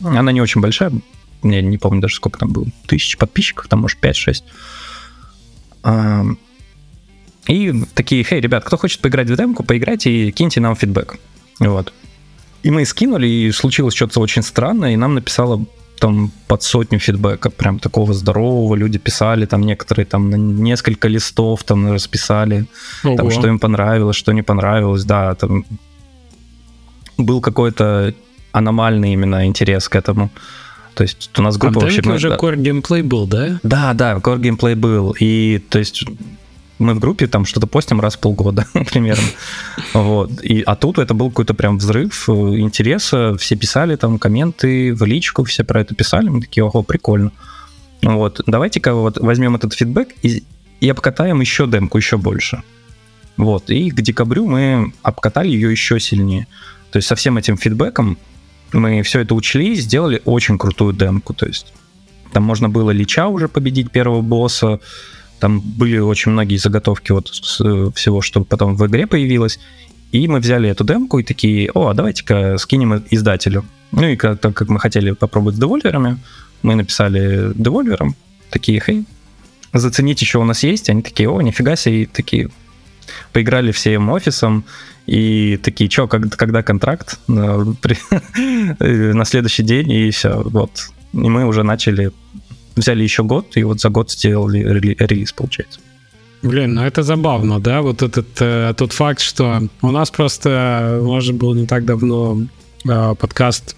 [0.03, 0.91] Она не очень большая,
[1.43, 4.43] я не помню даже сколько там было, тысяч подписчиков, там может 5-6.
[5.83, 6.25] А,
[7.47, 11.19] и такие, хей, ребят, кто хочет поиграть в демку, поиграйте и киньте нам фидбэк.
[11.61, 11.93] Вот.
[12.63, 15.63] И мы скинули, и случилось что-то очень странное, и нам написала
[15.99, 21.65] там под сотню фидбэка, прям такого здорового, люди писали, там некоторые там на несколько листов
[21.65, 22.67] там расписали,
[23.03, 25.65] там, что им понравилось, что не понравилось, да, там
[27.19, 28.15] был какой-то
[28.53, 30.31] аномальный именно интерес к этому.
[30.95, 32.01] То есть у нас группа а вообще...
[32.11, 33.61] уже core геймплей был, да?
[33.63, 35.15] Да, да, core геймплей был.
[35.21, 36.05] И то есть
[36.79, 39.29] мы в группе там что-то постим раз в полгода примерно.
[39.95, 40.43] Вот.
[40.43, 43.37] И, а тут это был какой-то прям взрыв э, интереса.
[43.37, 46.29] Все писали там комменты в личку, все про это писали.
[46.29, 47.33] Мы такие, ого, прикольно.
[48.03, 48.41] Вот.
[48.47, 50.45] Давайте-ка вот возьмем этот фидбэк и,
[50.81, 52.63] и обкатаем еще демку, еще больше.
[53.37, 53.71] Вот.
[53.71, 56.47] И к декабрю мы обкатали ее еще сильнее.
[56.91, 58.19] То есть со всем этим фидбэком
[58.73, 61.35] мы все это учли и сделали очень крутую демку.
[61.35, 61.73] То есть
[62.33, 64.81] там можно было Лича уже победить первого босса,
[65.39, 67.57] там были очень многие заготовки вот с
[67.95, 69.59] всего, что потом в игре появилось.
[70.11, 73.65] И мы взяли эту демку и такие, о, а давайте-ка скинем издателю.
[73.93, 76.19] Ну и как, так как мы хотели попробовать с девольверами,
[76.63, 78.17] мы написали девольверам,
[78.51, 79.05] такие, хей,
[79.73, 80.89] зацените, что у нас есть.
[80.89, 82.51] Они такие, о, нифига себе, и такие
[83.33, 84.65] поиграли всем офисом,
[85.07, 87.19] и такие, что, когда, когда контракт?
[87.27, 87.65] На
[89.25, 90.91] следующий день, и все, вот.
[91.13, 92.13] И мы уже начали
[92.81, 94.59] взяли еще год, и вот за год сделали
[94.99, 95.81] релиз, получается.
[96.43, 101.33] Блин, ну это забавно, да, вот этот э, тот факт, что у нас просто, же
[101.33, 102.43] был не так давно
[102.89, 103.75] э, подкаст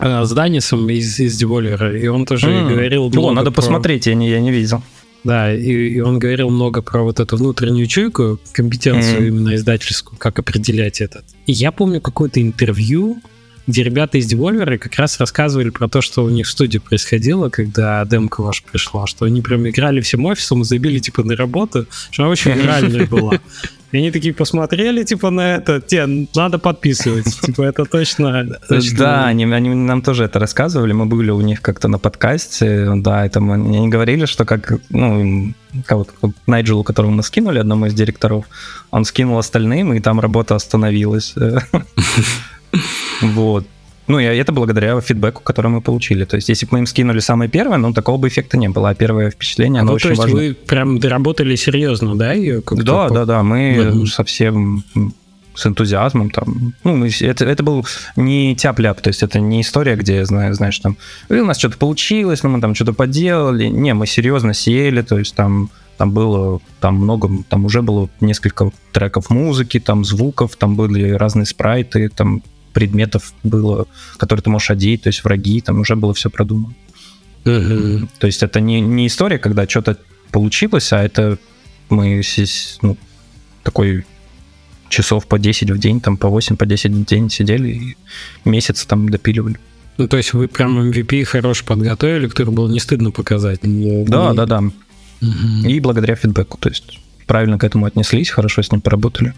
[0.00, 2.68] э, с Данисом из, из Деволера, и он тоже mm.
[2.68, 3.12] говорил...
[3.16, 3.62] О, надо про...
[3.62, 4.82] посмотреть, я не, я не видел.
[5.22, 9.28] Да, и, и он говорил много про вот эту внутреннюю чуйку, компетенцию mm.
[9.28, 11.24] именно издательскую, как определять этот.
[11.46, 13.18] И я помню какое-то интервью,
[13.70, 17.48] где ребята из Devolver как раз рассказывали про то, что у них в студии происходило,
[17.48, 22.24] когда демка ваша пришла, что они прям играли всем офисом, забили типа на работу, что
[22.24, 23.40] она очень реальная была.
[23.92, 28.46] И они такие посмотрели, типа, на это, те, надо подписывать, типа, это точно...
[28.68, 28.98] точно...
[28.98, 33.26] Да, они, они нам тоже это рассказывали, мы были у них как-то на подкасте, да,
[33.26, 35.52] это мы, они говорили, что как, ну,
[35.86, 36.12] кого-то,
[36.46, 38.44] Найджелу, которого мы скинули, одному из директоров,
[38.92, 41.34] он скинул остальным, и там работа остановилась.
[43.20, 43.66] Вот.
[44.06, 46.24] Ну, и это благодаря фидбэку, который мы получили.
[46.24, 48.90] То есть, если бы мы им скинули самое первое, ну, такого бы эффекта не было.
[48.90, 50.36] А первое впечатление, оно ну, очень то есть важно.
[50.36, 52.60] вы прям доработали серьезно, да, ее?
[52.68, 53.42] Да, да, да.
[53.44, 54.82] Мы mm совсем
[55.54, 56.74] с энтузиазмом там.
[56.82, 60.96] Ну, это, это был не тяп-ляп, то есть это не история, где, знаешь, знаешь там,
[61.28, 63.66] у нас что-то получилось, ну, мы там что-то поделали.
[63.66, 68.70] Не, мы серьезно сели, то есть там там было там много, там уже было несколько
[68.90, 72.42] треков музыки, там звуков, там были разные спрайты, там
[72.72, 76.74] предметов было, которые ты можешь одеть, то есть враги, там уже было все продумано.
[77.44, 79.98] То есть это не, не история, когда что-то
[80.30, 81.38] получилось, а это
[81.88, 82.96] мы здесь, ну,
[83.62, 84.04] такой
[84.88, 87.96] часов по 10 в день, там по 8, по 10 в день сидели и
[88.44, 89.56] месяц там допиливали.
[89.96, 93.62] Ну, то есть вы прям MVP хорошо подготовили, который было не стыдно показать.
[93.64, 94.36] Не, да, не...
[94.36, 94.58] да, да.
[94.58, 95.68] Угу.
[95.68, 99.34] И благодаря фидбэку, то есть правильно к этому отнеслись, хорошо с ним поработали.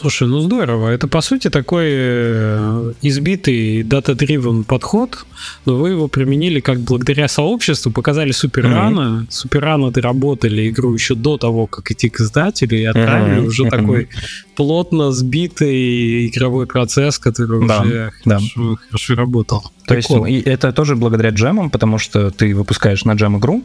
[0.00, 0.88] Слушай, ну здорово.
[0.88, 5.24] Это, по сути, такой э, избитый data-driven подход,
[5.66, 9.00] но вы его применили как благодаря сообществу, показали супер рано.
[9.00, 9.30] Mm-hmm.
[9.30, 13.46] Супер рано доработали игру еще до того, как идти к издателю, и отправили mm-hmm.
[13.46, 13.70] уже mm-hmm.
[13.70, 14.08] такой
[14.56, 18.38] плотно сбитый игровой процесс, который да, уже да.
[18.38, 19.62] Хорошо, хорошо работал.
[19.86, 20.26] То Прикол.
[20.26, 23.62] есть это тоже благодаря джемам, потому что ты выпускаешь на джем игру,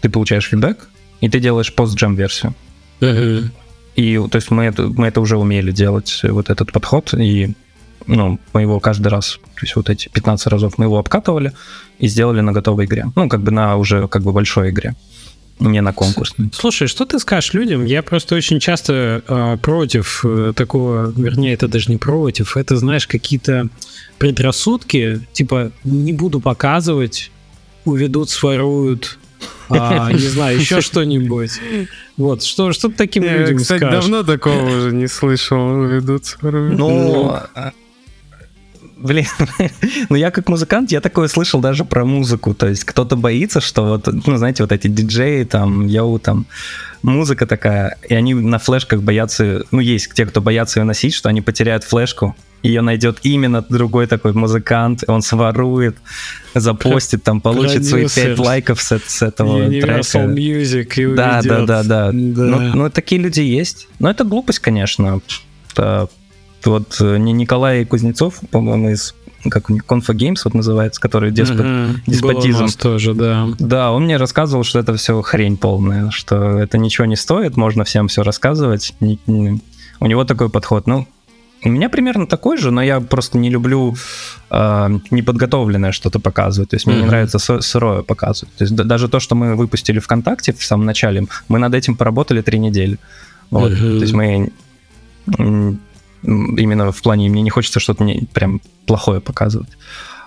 [0.00, 0.88] ты получаешь фидбэк,
[1.20, 2.54] и ты делаешь пост-джем версию.
[3.00, 3.50] Uh-huh.
[3.96, 7.54] И, то есть, мы это, мы это уже умели делать, вот этот подход, и
[8.06, 11.52] ну, мы его каждый раз, то есть вот эти 15 разов мы его обкатывали
[11.98, 13.06] и сделали на готовой игре.
[13.14, 14.94] Ну, как бы на уже как бы большой игре
[15.60, 16.50] не на конкурсной.
[16.52, 17.84] Слушай, что ты скажешь людям?
[17.84, 20.24] Я просто очень часто э, против
[20.56, 23.68] такого, вернее, это даже не против, это, знаешь, какие-то
[24.18, 27.30] предрассудки, типа, не буду показывать,
[27.84, 29.18] уведут, своруют,
[29.68, 31.60] а, не знаю, еще что-нибудь.
[32.16, 34.04] Вот, что, что ты таким Я, людям кстати, скажешь?
[34.04, 35.84] давно такого уже не слышал.
[35.84, 37.36] Ведут Ну,
[39.02, 39.26] Блин,
[40.10, 42.54] ну я как музыкант, я такое слышал даже про музыку.
[42.54, 46.46] То есть кто-то боится, что вот, ну знаете, вот эти диджеи, там, йоу, там,
[47.02, 51.28] музыка такая, и они на флешках боятся, ну есть те, кто боятся ее носить, что
[51.28, 55.96] они потеряют флешку, ее найдет именно другой такой музыкант, он сворует,
[56.54, 60.40] запостит, там получит свои 5 лайков с, с этого Universal трека.
[60.40, 62.12] Music и да, да, да, да, да.
[62.12, 63.88] Ну, ну, такие люди есть.
[63.98, 65.20] Но это глупость, конечно.
[66.64, 69.14] Вот э, не Николай Кузнецов, по-моему, из
[69.50, 71.96] как у Confa Games вот называется, который деспот, uh-huh.
[72.06, 72.66] деспотизм.
[72.66, 73.48] Было тоже, да.
[73.58, 77.84] Да, он мне рассказывал, что это все хрень полная, что это ничего не стоит, можно
[77.84, 78.94] всем все рассказывать.
[79.00, 80.86] У него такой подход.
[80.86, 81.06] Ну,
[81.64, 83.94] у меня примерно такой же, но я просто не люблю
[84.50, 86.70] э, неподготовленное что-то показывать.
[86.70, 87.00] То есть мне mm-hmm.
[87.00, 88.54] не нравится сырое показывать.
[88.56, 92.42] То есть даже то, что мы выпустили ВКонтакте в самом начале, мы над этим поработали
[92.42, 92.98] три недели.
[93.50, 93.72] Вот.
[93.72, 93.98] Mm-hmm.
[93.98, 94.50] То есть мы
[96.24, 99.70] именно в плане мне не хочется что-то не, прям плохое показывать.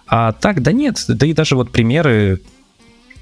[0.07, 2.41] А так, да нет, да и даже вот примеры,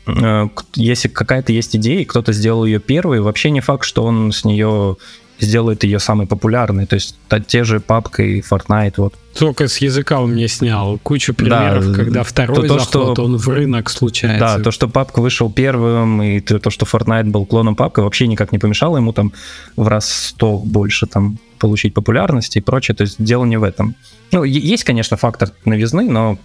[0.06, 4.44] э, если какая-то есть идея, кто-то сделал ее первый, вообще не факт, что он с
[4.44, 4.98] нее
[5.40, 6.86] сделает ее самой популярной.
[6.86, 7.16] То есть
[7.48, 8.94] те же папка и Fortnite.
[8.98, 9.16] Вот.
[9.38, 13.38] Только с языка он мне снял кучу примеров, да, когда второй то, заход, что, он
[13.38, 14.58] в рынок случается.
[14.58, 18.52] Да, то, что папка вышел первым, и то, что Fortnite был клоном папка, вообще никак
[18.52, 19.34] не помешало ему там
[19.76, 22.96] в раз сто больше там получить популярности и прочее.
[22.96, 23.96] То есть дело не в этом.
[24.32, 26.38] Ну, есть, конечно, фактор новизны, но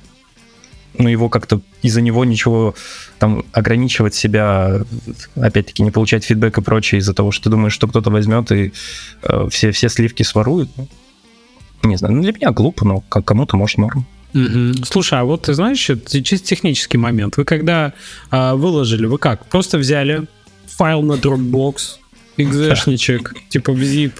[0.99, 2.75] ну, его как-то из-за него ничего
[3.19, 4.83] там ограничивать себя,
[5.37, 8.73] опять-таки, не получать фидбэк и прочее из-за того, что ты думаешь, что кто-то возьмет и
[9.23, 10.69] э, все, все сливки сворует.
[10.77, 10.89] Ну,
[11.89, 14.07] не знаю, ну, для меня глупо, но как кому-то может норм.
[14.85, 17.37] Слушай, а вот ты знаешь, чисто технический момент.
[17.37, 17.95] Вы когда
[18.31, 19.47] а, выложили, вы как?
[19.47, 20.27] Просто взяли
[20.66, 21.98] файл на Dropbox,
[22.39, 23.77] экзешничек, типа,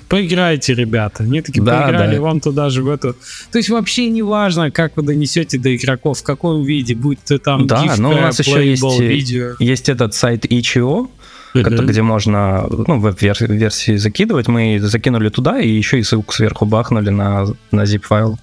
[0.09, 1.23] поиграйте, ребята.
[1.23, 2.23] Они такие, да, поиграли да.
[2.23, 3.15] вам туда же в эту.
[3.53, 7.39] То есть вообще не важно, как вы донесете до игроков, в каком виде, будь то
[7.39, 9.55] там Да, GIF, но у нас еще есть, видео.
[9.59, 11.09] есть этот сайт itch.io,
[11.55, 11.87] uh-huh.
[11.87, 14.49] где можно ну, веб-версии закидывать.
[14.49, 18.37] Мы закинули туда и еще и ссылку сверху бахнули на, на zip-файл.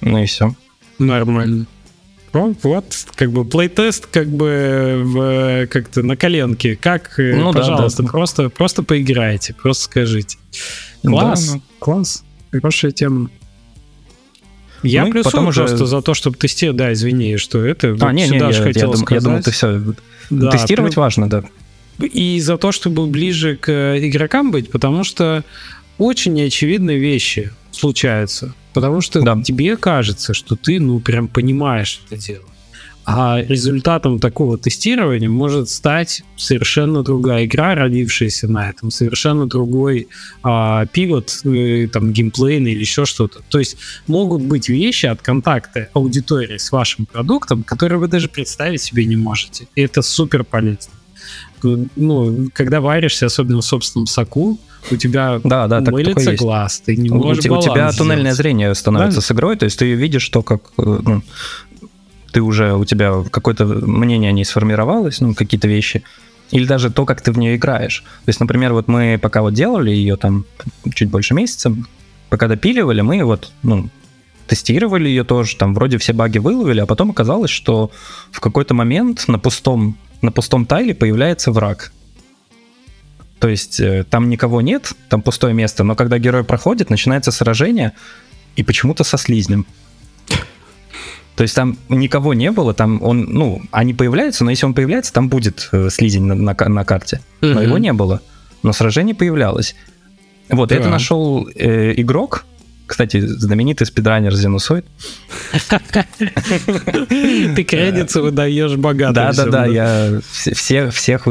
[0.00, 0.54] Ну и все.
[0.98, 1.66] Нормально.
[2.36, 6.76] Ну, вот, как бы плейтест, как бы как-то на коленке.
[6.76, 8.12] Как, э, ну, пожалуйста, да, да.
[8.12, 10.36] просто просто поиграйте, просто скажите.
[11.02, 11.62] Класс, да, ну.
[11.78, 13.30] класс, хорошая тема.
[14.82, 15.86] Я ну, плюсую потому просто что...
[15.86, 17.96] за то, чтобы тестировать, да, извини, что это.
[18.00, 19.10] А, не, не, я, хотел я, сказать.
[19.10, 19.80] я думал, ты все.
[20.28, 20.96] Да, Тестировать плюс...
[20.96, 21.44] важно, да.
[21.98, 25.42] И за то, чтобы ближе к игрокам быть, потому что
[25.98, 28.54] очень неочевидные вещи случаются.
[28.72, 29.40] Потому что да.
[29.42, 32.44] тебе кажется, что ты, ну, прям понимаешь это дело.
[33.08, 40.08] А результатом такого тестирования может стать совершенно другая игра, родившаяся на этом, совершенно другой
[40.42, 43.42] а, пивот, э, там, геймплейный или еще что-то.
[43.48, 43.76] То есть
[44.08, 49.16] могут быть вещи от контакта аудитории с вашим продуктом, которые вы даже представить себе не
[49.16, 49.68] можете.
[49.76, 50.92] И это супер полезно.
[51.96, 54.58] Ну, когда варишься, особенно в собственном соку,
[54.90, 58.74] у тебя да, да, мылится так, глаз, ты не можешь У, у тебя туннельное зрение
[58.74, 59.26] становится да?
[59.26, 61.22] с игрой, то есть ты видишь то, как э, ну,
[62.32, 66.02] ты уже, у тебя какое-то мнение о ней сформировалось, ну, какие-то вещи,
[66.50, 68.04] или даже то, как ты в нее играешь.
[68.24, 70.44] То есть, например, вот мы пока вот делали ее там
[70.94, 71.74] чуть больше месяца,
[72.28, 73.88] пока допиливали, мы вот, ну,
[74.46, 77.90] тестировали ее тоже, там вроде все баги выловили, а потом оказалось, что
[78.30, 81.92] в какой-то момент на пустом, на пустом тайле появляется враг.
[83.38, 87.92] То есть э, там никого нет, там пустое место, но когда герой проходит, начинается сражение,
[88.56, 89.66] и почему-то со слизнем.
[91.36, 95.12] То есть там никого не было, там он, ну, они появляются, но если он появляется,
[95.12, 97.20] там будет э, слизень на, на, на карте.
[97.42, 97.60] Но угу.
[97.60, 98.22] его не было.
[98.62, 99.76] Но сражение появлялось.
[100.48, 100.76] Вот, да.
[100.76, 102.46] это нашел э, игрок,
[102.86, 104.86] кстати, знаменитый спидранер Зенусоид.
[105.68, 109.12] Ты кредиты выдаешь богато.
[109.12, 111.24] Да-да-да, я всех, всех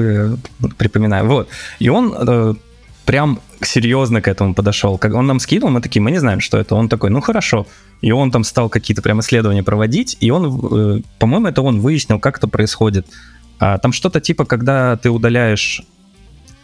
[0.78, 1.26] припоминаю.
[1.28, 1.50] Вот.
[1.80, 2.54] И он э,
[3.06, 4.98] прям серьезно к этому подошел.
[4.98, 6.76] Как он нам скинул, мы такие, мы не знаем, что это.
[6.76, 7.66] Он такой, ну хорошо.
[8.02, 12.20] И он там стал какие-то прям исследования проводить, и он, э, по-моему, это он выяснил,
[12.20, 13.08] как это происходит.
[13.60, 15.82] А, там что-то типа, когда ты удаляешь,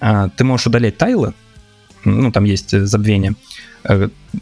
[0.01, 1.33] а, ты можешь удалять тайлы,
[2.03, 3.37] ну, там есть забвение, Э,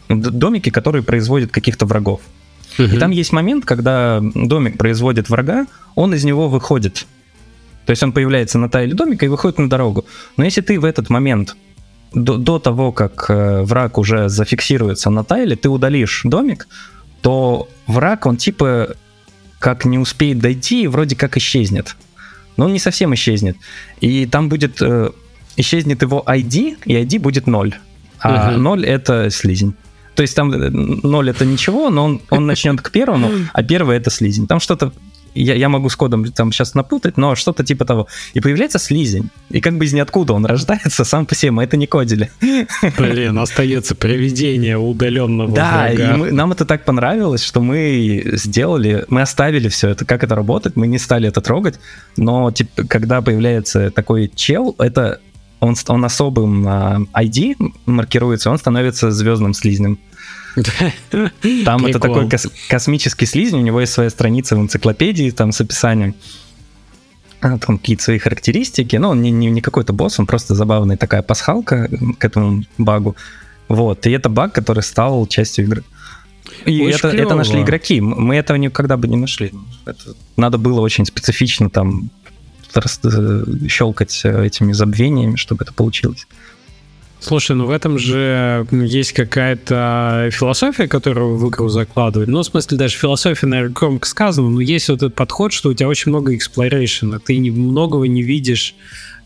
[0.08, 2.20] домики, которые производят каких-то врагов.
[2.78, 2.88] Угу.
[2.88, 7.06] И там есть момент, когда домик производит врага, он из него выходит.
[7.86, 10.04] То есть он появляется на тайле домика и выходит на дорогу.
[10.36, 11.56] Но если ты в этот момент,
[12.12, 16.68] до, до того, как э, враг уже зафиксируется на тайле, ты удалишь домик,
[17.20, 18.94] то враг, он типа
[19.58, 21.96] как не успеет дойти, вроде как исчезнет.
[22.56, 23.56] Но он не совсем исчезнет.
[24.00, 24.80] И там будет...
[24.80, 25.10] Э,
[25.56, 27.74] исчезнет его ID, и ID будет 0
[28.22, 28.60] а угу.
[28.60, 29.74] 0 это слизень.
[30.14, 33.96] То есть там 0 э, это ничего, но он, он начнет к первому, а первый
[33.96, 34.46] это слизень.
[34.46, 34.92] Там что-то
[35.34, 38.08] я, я могу с кодом там сейчас напутать, но что-то типа того.
[38.34, 39.30] И появляется слизень.
[39.50, 42.30] И как бы из ниоткуда он рождается сам по себе, мы это не кодили.
[42.98, 46.14] Блин, остается привидение удаленного Да, врага.
[46.14, 50.34] и мы, нам это так понравилось, что мы сделали, мы оставили все это, как это
[50.34, 51.78] работает, мы не стали это трогать,
[52.16, 55.20] но типа, когда появляется такой чел, это
[55.60, 57.56] он, он особым uh, а, ID
[57.86, 59.98] маркируется, он становится звездным слизнем.
[61.64, 65.60] Там это такой кос- космический слизень, у него есть своя страница в энциклопедии, там с
[65.60, 66.16] описанием
[67.40, 70.96] а, там какие-то свои характеристики, но он не, не, не какой-то босс, он просто забавная
[70.96, 71.88] такая пасхалка
[72.18, 73.16] к этому багу.
[73.68, 75.84] Вот, и это баг, который стал частью игры.
[76.66, 78.00] И это, это нашли игроки.
[78.00, 79.52] Мы этого никогда бы не нашли.
[79.86, 82.10] Это надо было очень специфично там
[83.68, 86.26] щелкать э, этими забвениями, чтобы это получилось.
[87.20, 92.30] Слушай, ну в этом же есть какая-то философия, которую в игру закладывают.
[92.30, 95.74] Ну, в смысле, даже философия, наверное, громко сказано, но есть вот этот подход, что у
[95.74, 98.74] тебя очень много exploration а, ты многого не видишь,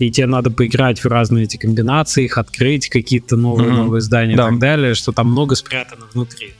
[0.00, 3.76] и тебе надо поиграть в разные эти комбинации, их открыть, какие-то новые, mm-hmm.
[3.76, 4.48] новые здания да.
[4.48, 6.54] и так далее, что там много спрятано внутри.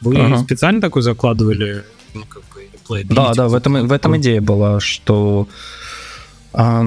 [0.00, 0.42] Вы uh-huh.
[0.42, 2.42] специально такой закладывали, ну, как
[2.88, 5.46] бы, Да, да, в этом, в этом идея была, что
[6.52, 6.84] а,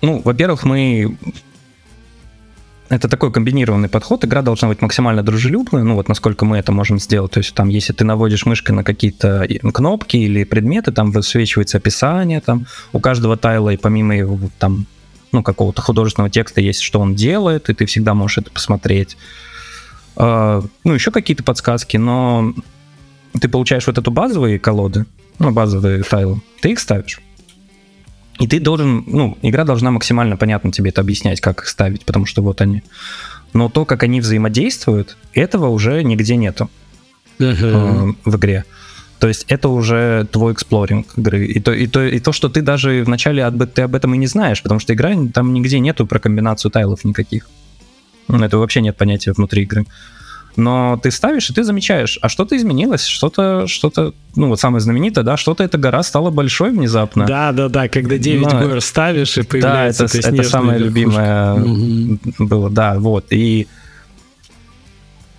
[0.00, 1.16] ну, во-первых, мы
[2.88, 4.24] это такой комбинированный подход.
[4.24, 7.32] Игра должна быть максимально дружелюбной, ну вот насколько мы это можем сделать.
[7.32, 12.40] То есть там, если ты наводишь мышкой на какие-то кнопки или предметы, там высвечивается описание,
[12.40, 14.86] там у каждого тайла и помимо его там
[15.32, 19.16] ну какого-то художественного текста есть, что он делает, и ты всегда можешь это посмотреть.
[20.16, 22.54] Uh, ну еще какие-то подсказки, но
[23.38, 25.04] ты получаешь вот эту базовые колоды,
[25.38, 27.20] ну базовые тайлы, ты их ставишь.
[28.38, 32.26] И ты должен, ну, игра должна максимально понятно тебе это объяснять, как их ставить, потому
[32.26, 32.82] что вот они.
[33.52, 36.70] Но то, как они взаимодействуют, этого уже нигде нету
[37.38, 38.14] uh-huh.
[38.24, 38.64] в игре.
[39.18, 41.46] То есть это уже твой эксплоринг игры.
[41.46, 44.18] И то, и, то, и то, что ты даже вначале об, ты об этом и
[44.18, 47.48] не знаешь, потому что игра, там нигде нету про комбинацию тайлов никаких.
[48.28, 49.86] Это вообще нет понятия внутри игры.
[50.56, 55.24] Но ты ставишь, и ты замечаешь, а что-то изменилось, что-то, что-то, ну вот самое знаменитое,
[55.24, 57.26] да, что-то эта гора стала большой внезапно.
[57.26, 58.60] Да, да, да, когда 9 Но...
[58.60, 62.18] гор ставишь, и появляется Да, это, это самое любимое угу.
[62.38, 63.26] было, да, вот.
[63.30, 63.68] И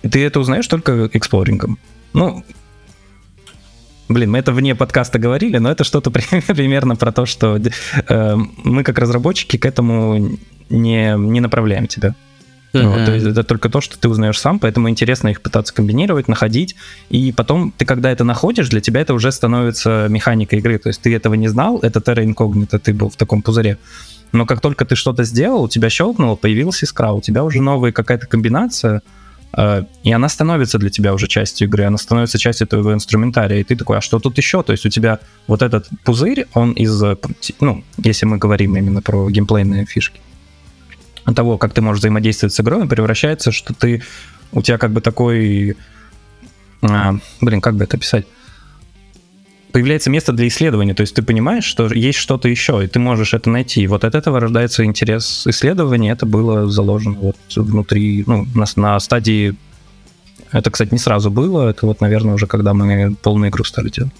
[0.02, 1.78] ты это узнаешь только эксплорингом.
[2.12, 2.44] Ну,
[4.08, 6.10] Блин, мы это вне подкаста говорили, но это что-то
[6.48, 10.36] примерно про то, что э, мы как разработчики к этому
[10.68, 12.16] не, не направляем тебя.
[12.72, 12.88] Uh-huh.
[12.88, 16.28] Вот, то есть это только то, что ты узнаешь сам, поэтому интересно их пытаться комбинировать,
[16.28, 16.76] находить,
[17.08, 21.00] и потом ты, когда это находишь, для тебя это уже становится механикой игры, то есть
[21.00, 23.76] ты этого не знал, это Terra Incognita, ты был в таком пузыре,
[24.30, 27.90] но как только ты что-то сделал, у тебя щелкнуло, появилась искра, у тебя уже новая
[27.90, 29.02] какая-то комбинация,
[29.56, 33.64] Э, и она становится для тебя уже частью игры, она становится частью твоего инструментария, и
[33.64, 34.62] ты такой, а что тут еще?
[34.62, 37.16] То есть у тебя вот этот пузырь, он из, э,
[37.60, 40.20] ну, если мы говорим именно про геймплейные фишки,
[41.24, 44.02] того, как ты можешь взаимодействовать с игрой, превращается, что ты,
[44.52, 45.76] у тебя как бы такой,
[46.82, 48.26] а, блин, как бы это описать?
[49.70, 53.34] появляется место для исследования, то есть ты понимаешь, что есть что-то еще, и ты можешь
[53.34, 53.86] это найти.
[53.86, 59.54] Вот от этого рождается интерес исследования, это было заложено вот внутри, ну, на, на стадии...
[60.52, 64.12] Это, кстати, не сразу было, это вот, наверное, уже когда мы полную игру стали делать.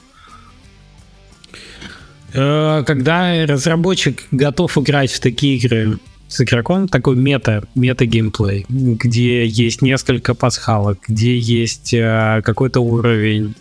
[2.32, 5.98] Э, когда разработчик готов играть в такие игры
[6.31, 13.55] с игроком, такой мета, мета-геймплей, где есть несколько пасхалок, где есть э, какой-то уровень,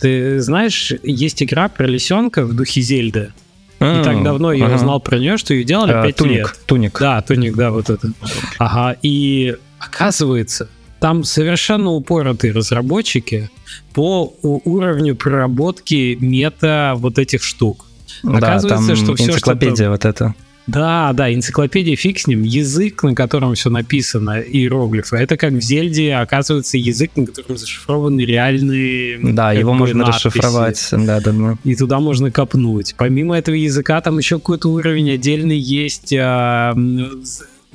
[0.00, 3.32] ты знаешь, есть игра про лисенка в духе Зельды.
[3.78, 4.74] Mm, и так давно я ага.
[4.74, 6.60] узнал про нее, что ее делали а, 5 туник, лет.
[6.66, 6.98] Туник.
[6.98, 8.12] Да, туник, да, вот это.
[8.58, 10.68] Ага, и оказывается,
[10.98, 13.48] там совершенно упоротые разработчики
[13.92, 17.86] по уровню проработки мета вот этих штук.
[18.24, 20.34] Оказывается, да, там что все, энциклопедия что вот это.
[20.66, 25.16] Да, да, энциклопедия фиг с ним, язык, на котором все написано, иероглифы.
[25.16, 29.18] Это как в Зельде, оказывается, язык, на котором зашифрованы реальные...
[29.32, 30.26] Да, его можно надписи.
[30.26, 31.58] расшифровать, да, да, да.
[31.64, 32.94] И туда можно копнуть.
[32.96, 36.74] Помимо этого языка, там еще какой-то уровень отдельный есть, а,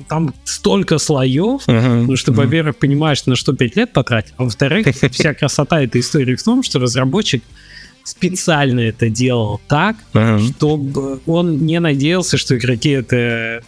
[0.08, 2.36] там столько слоев, uh-huh, ну, что, uh-huh.
[2.36, 6.62] во-первых, понимаешь, на что 5 лет потратить, а во-вторых, вся красота этой истории в том,
[6.62, 7.42] что разработчик
[8.08, 10.38] специально это делал так, ага.
[10.38, 13.62] чтобы он не надеялся, что игроки это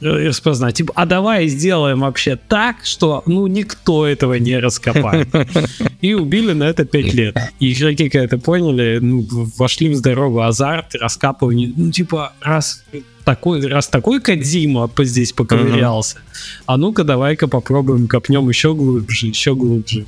[0.00, 0.76] распознать.
[0.76, 5.28] Типа, а давай сделаем вообще так, что ну никто этого не раскопает.
[6.00, 7.36] И убили на это 5 лет.
[7.58, 9.26] И игроки, когда это поняли, ну,
[9.58, 11.72] вошли в здоровый азарт, раскапывание.
[11.76, 12.82] Ну, типа, раз
[13.24, 16.62] такой, раз такой Кадзима здесь поковырялся, uh-huh.
[16.66, 20.06] а ну-ка давай-ка попробуем копнем еще глубже, еще глубже.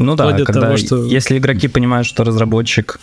[0.00, 1.04] Ну да, когда, того, что...
[1.04, 2.98] если игроки понимают, что разработчик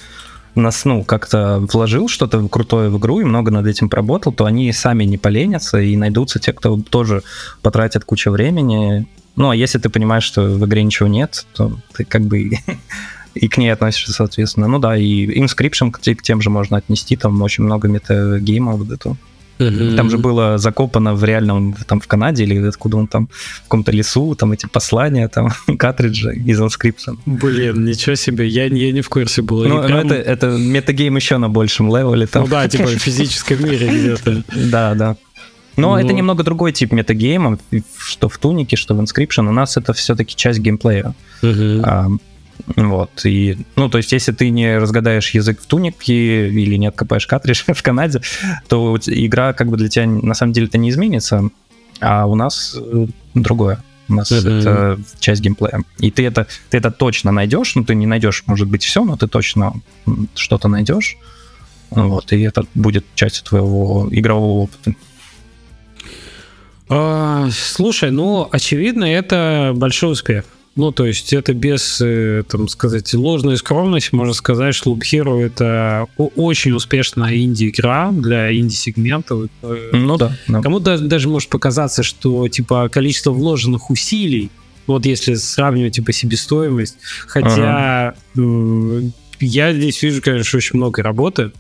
[0.56, 4.72] нас, ну, как-то вложил что-то крутое в игру и много над этим поработал, то они
[4.72, 7.24] сами не поленятся и найдутся те, кто тоже
[7.62, 9.08] потратит кучу времени.
[9.36, 12.52] Ну, а если ты понимаешь, что в игре ничего нет, то ты как бы
[13.34, 14.68] и к ней относишься, соответственно.
[14.68, 19.18] Ну да, и Inscription к тем же можно отнести, там очень много метагеймов вот этого.
[19.60, 19.96] Mm-hmm.
[19.96, 23.92] Там же было закопано в реальном, там в Канаде или откуда он там, в каком-то
[23.92, 27.18] лесу, там эти послания, там картриджи из Inscription.
[27.26, 29.64] Блин, ничего себе, я, я не в курсе был.
[29.64, 30.00] Ну, прям...
[30.00, 32.28] это, это metagame еще на большем level е.
[32.28, 32.44] Там.
[32.44, 34.44] Ну да, типа в физическом мире где-то.
[34.72, 35.16] Да, да.
[35.76, 37.58] Но, Но это немного другой тип metagame а,
[37.98, 39.50] что в Tunic е, что в Inscription.
[39.50, 41.16] У нас это все-таки часть геймплея.
[41.42, 42.20] Uh-huh.
[42.76, 46.88] Вот, и, ну, то есть, если ты не разгадаешь язык в Tunic е или не
[46.88, 48.22] откопаешь картридж в Канаде,
[48.68, 51.50] то игра как бы для тебя на самом деле это не изменится,
[52.00, 53.84] а у нас э, другое.
[54.10, 54.60] У нас mm-hmm.
[54.60, 55.82] это часть геймплея.
[56.00, 59.18] И ты это, ты это точно найдешь, ну, ты не найдешь, может быть, все, но
[59.18, 59.74] ты точно
[60.36, 61.18] что-то найдешь.
[61.90, 64.96] Вот, и это будет частью твоего игрового опыта.
[66.90, 70.46] А, слушай, ну, очевидно, это большой успех.
[70.76, 75.40] Ну, то есть это без, э, там сказать, ложной скромности, можно сказать, что Loop Hero
[75.40, 79.48] это очень успешная инди-игра для инди-сегмента.
[79.62, 80.36] Ну да.
[80.48, 80.62] да.
[80.62, 84.50] Кому-то даже может показаться, что типа количество вложенных усилий,
[84.88, 86.98] вот если сравнивать типа себестоимость,
[87.28, 89.12] хотя ага.
[89.44, 91.52] Я здесь вижу, конечно, очень много работы,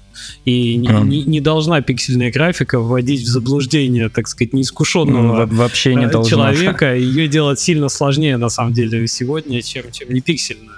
[0.45, 1.05] и mm.
[1.05, 6.23] не, не должна пиксельная графика вводить в заблуждение, так сказать, неискушенного mm, вообще не э,
[6.23, 6.95] человека.
[6.95, 10.76] Ее делать сильно сложнее, на самом деле, сегодня, чем, чем не пиксельная.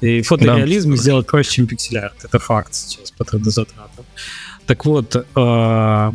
[0.00, 0.96] И фотореализм да.
[0.96, 2.24] сделать проще, чем пиксель-арт.
[2.24, 4.04] Это факт сейчас по 3D-затратам.
[4.66, 6.12] Так вот, э,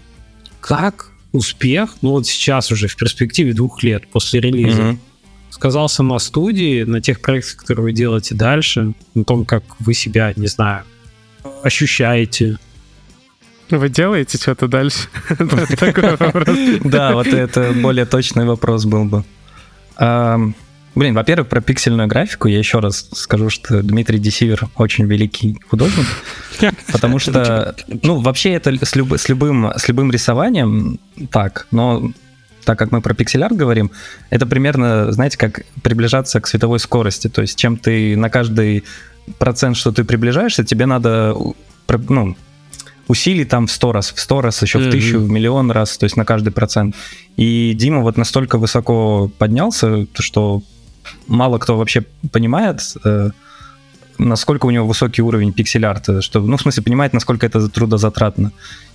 [0.61, 4.97] как успех, ну вот сейчас уже в перспективе двух лет после релиза, mm-hmm.
[5.53, 10.33] Сказался на студии, на тех проектах, которые вы делаете дальше, на том, как вы себя,
[10.35, 10.83] не знаю,
[11.61, 12.57] ощущаете?
[13.69, 15.07] Вы делаете что-то дальше?
[16.83, 19.23] Да, вот это более точный вопрос был бы.
[20.95, 26.05] Блин, во-первых, про пиксельную графику я еще раз скажу, что Дмитрий Десивер очень великий художник,
[26.91, 30.99] потому что, ну, вообще это с, люб, с, любым, с любым рисованием
[31.31, 32.11] так, но
[32.63, 33.91] так как мы про пиксель-арт говорим,
[34.29, 38.83] это примерно, знаете, как приближаться к световой скорости, то есть чем ты на каждый
[39.37, 41.35] процент, что ты приближаешься, тебе надо,
[42.09, 42.35] ну,
[43.07, 46.05] усилий там в сто раз, в сто раз, еще в тысячу, в миллион раз, то
[46.05, 46.95] есть на каждый процент.
[47.37, 50.61] И Дима вот настолько высоко поднялся, что
[51.27, 53.31] мало кто вообще понимает, э,
[54.17, 58.51] насколько у него высокий уровень пиксель-арта, что, ну, в смысле, понимает, насколько это трудозатратно.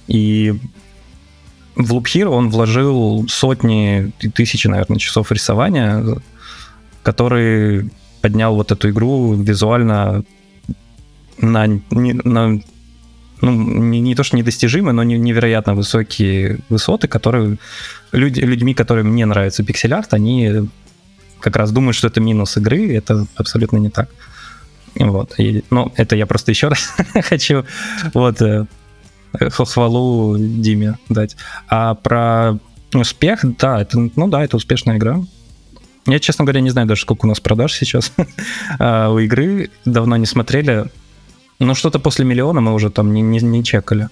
[0.07, 0.55] И
[1.79, 6.05] в Loop Hero он вложил сотни, тысячи, наверное, часов рисования,
[7.03, 7.91] который
[8.21, 10.25] поднял вот эту игру визуально
[11.41, 12.61] на, на
[13.41, 17.59] ну, не, не то, что недостижимые, но невероятно высокие высоты, которые
[18.11, 20.69] люди, людьми, которым не нравится пиксель-арт, они
[21.39, 24.09] как раз думают, что это минус игры, это абсолютно не так.
[24.97, 25.39] Вот.
[25.39, 26.93] И, ну, это я просто еще раз
[27.23, 27.65] хочу
[28.15, 28.67] вот э,
[29.33, 31.37] хвалу Диме дать.
[31.69, 32.59] А про
[32.95, 35.21] успех, да, это, ну да, это успешная игра.
[36.07, 38.13] Я, честно говоря, не знаю даже, сколько у нас продаж сейчас
[38.79, 39.71] а, у игры.
[39.85, 40.87] Давно не смотрели.
[41.59, 44.09] Но что-то после миллиона мы уже там не, не, не чекали.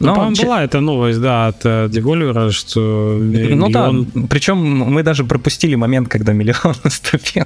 [0.00, 0.46] Ну, Но, по-моему, че...
[0.46, 3.58] была эта новость, да, от э, девольвера, что миллион...
[3.58, 7.44] Ну да, причем мы даже пропустили момент, когда миллион наступил.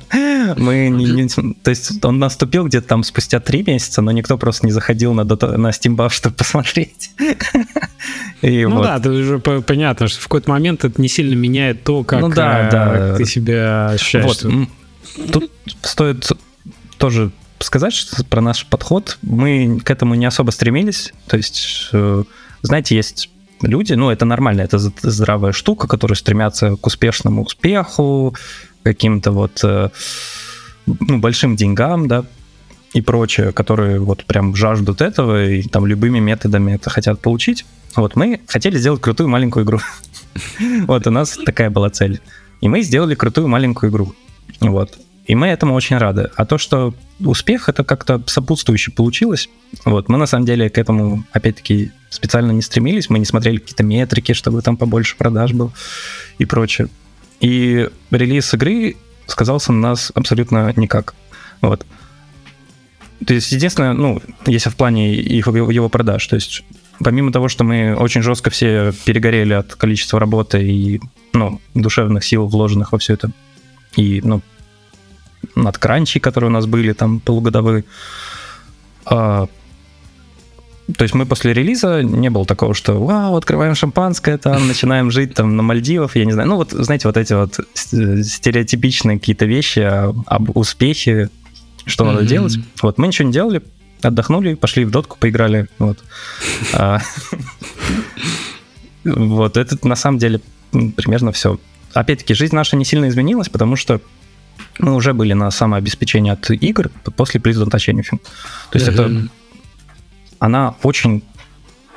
[0.56, 1.28] Мы не, не...
[1.28, 5.24] То есть он наступил где-то там спустя три месяца, но никто просто не заходил на,
[5.24, 7.10] на Steam чтобы посмотреть.
[8.42, 8.84] И ну вот.
[8.84, 12.28] да, это уже понятно, что в какой-то момент это не сильно меняет то, как ну,
[12.28, 13.16] да, да.
[13.16, 14.26] ты себя ощущаешь.
[14.26, 14.46] Вот.
[15.32, 15.50] Тут
[15.82, 16.30] стоит
[16.98, 17.32] тоже
[17.64, 19.18] сказать про наш подход.
[19.22, 21.12] Мы к этому не особо стремились.
[21.26, 22.24] То есть э,
[22.64, 23.30] знаете, есть
[23.60, 28.34] люди, ну, это нормально, это здравая штука, которые стремятся к успешному успеху,
[28.82, 29.90] каким-то вот э,
[30.86, 32.24] ну, большим деньгам, да,
[32.94, 37.66] и прочее, которые вот прям жаждут этого и там любыми методами это хотят получить.
[37.96, 39.80] Вот мы хотели сделать крутую маленькую игру.
[40.86, 42.20] Вот у нас такая была цель.
[42.60, 44.14] И мы сделали крутую маленькую игру.
[44.60, 44.98] Вот.
[45.26, 46.30] И мы этому очень рады.
[46.36, 49.48] А то, что успех, это как-то сопутствующе получилось.
[49.84, 53.84] Вот, мы на самом деле к этому, опять-таки, специально не стремились, мы не смотрели какие-то
[53.84, 55.72] метрики, чтобы там побольше продаж был
[56.38, 56.88] и прочее.
[57.40, 58.96] И релиз игры
[59.26, 61.14] сказался на нас абсолютно никак.
[61.62, 61.86] Вот.
[63.26, 66.62] То есть, единственное, ну, если в плане его, его продаж, то есть,
[66.98, 71.00] помимо того, что мы очень жестко все перегорели от количества работы и,
[71.32, 73.30] ну, душевных сил, вложенных во все это,
[73.96, 74.42] и, ну,
[75.54, 77.84] над кранчи, которые у нас были там полугодовые.
[79.06, 79.48] А,
[80.96, 85.34] то есть мы после релиза не было такого, что вау, открываем шампанское, там, начинаем жить
[85.34, 86.48] там на Мальдивах, я не знаю.
[86.48, 91.30] Ну вот, знаете, вот эти вот стереотипичные какие-то вещи об успехе,
[91.86, 92.12] что mm-hmm.
[92.12, 92.58] надо делать.
[92.82, 93.62] Вот мы ничего не делали,
[94.02, 95.68] отдохнули, пошли в дотку, поиграли.
[95.78, 95.98] Вот.
[96.74, 97.00] А,
[99.04, 100.40] вот, это на самом деле
[100.70, 101.58] примерно все.
[101.94, 104.00] Опять-таки, жизнь наша не сильно изменилась, потому что
[104.78, 109.28] мы уже были на самообеспечении от игр после Please Don't То есть это...
[110.40, 111.22] Она очень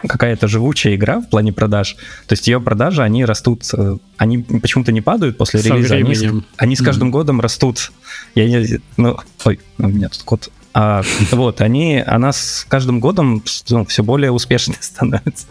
[0.05, 1.95] какая-то живучая игра в плане продаж.
[2.27, 6.43] То есть ее продажи, они растут, э, они почему-то не падают после Со релиза, они,
[6.57, 7.11] они с каждым mm.
[7.11, 7.91] годом растут.
[8.35, 10.51] Я не, ну, ой, у меня тут код.
[10.73, 11.01] А,
[11.31, 15.47] вот, они, она с каждым годом ну, все более успешной становится.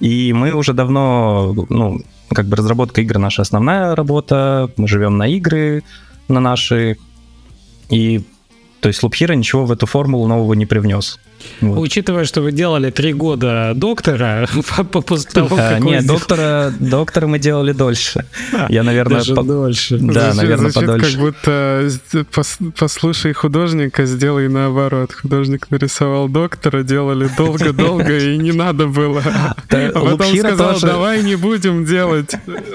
[0.00, 2.00] И мы уже давно, ну,
[2.30, 5.82] как бы разработка игр наша основная работа, мы живем на игры,
[6.32, 6.96] на наши.
[7.88, 8.22] И
[8.80, 11.20] то есть Лупхира ничего в эту формулу нового не привнес.
[11.60, 11.78] Вот.
[11.78, 14.48] Учитывая, что вы делали три года доктора
[15.06, 18.24] после того, как Нет, доктора, доктора мы делали дольше.
[18.68, 19.18] Я, наверное...
[19.18, 19.42] Даже по...
[19.42, 19.98] дольше.
[19.98, 21.12] Да, звучит, наверное, звучит подольше.
[21.12, 21.90] как будто
[22.78, 25.12] послушай художника, сделай наоборот.
[25.12, 29.22] Художник нарисовал доктора, делали долго-долго, и не надо было.
[29.24, 32.34] А потом сказал, давай не будем делать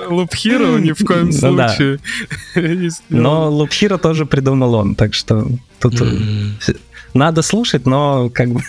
[0.10, 2.00] Лупхиру ни в коем ну случае.
[3.10, 5.48] Но Лупхира тоже придумал он, так что
[5.80, 6.02] тут
[7.18, 8.62] надо слушать, но как бы...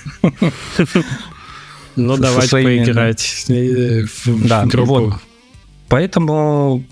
[1.97, 2.85] Ну, давайте своими...
[2.85, 4.93] поиграть э, в да, группу.
[4.93, 5.15] Вот.
[5.89, 6.85] Поэтому,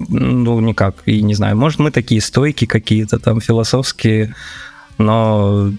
[0.00, 4.34] ну, никак, и не знаю, может, мы такие стойки какие-то там философские,
[4.98, 5.72] но...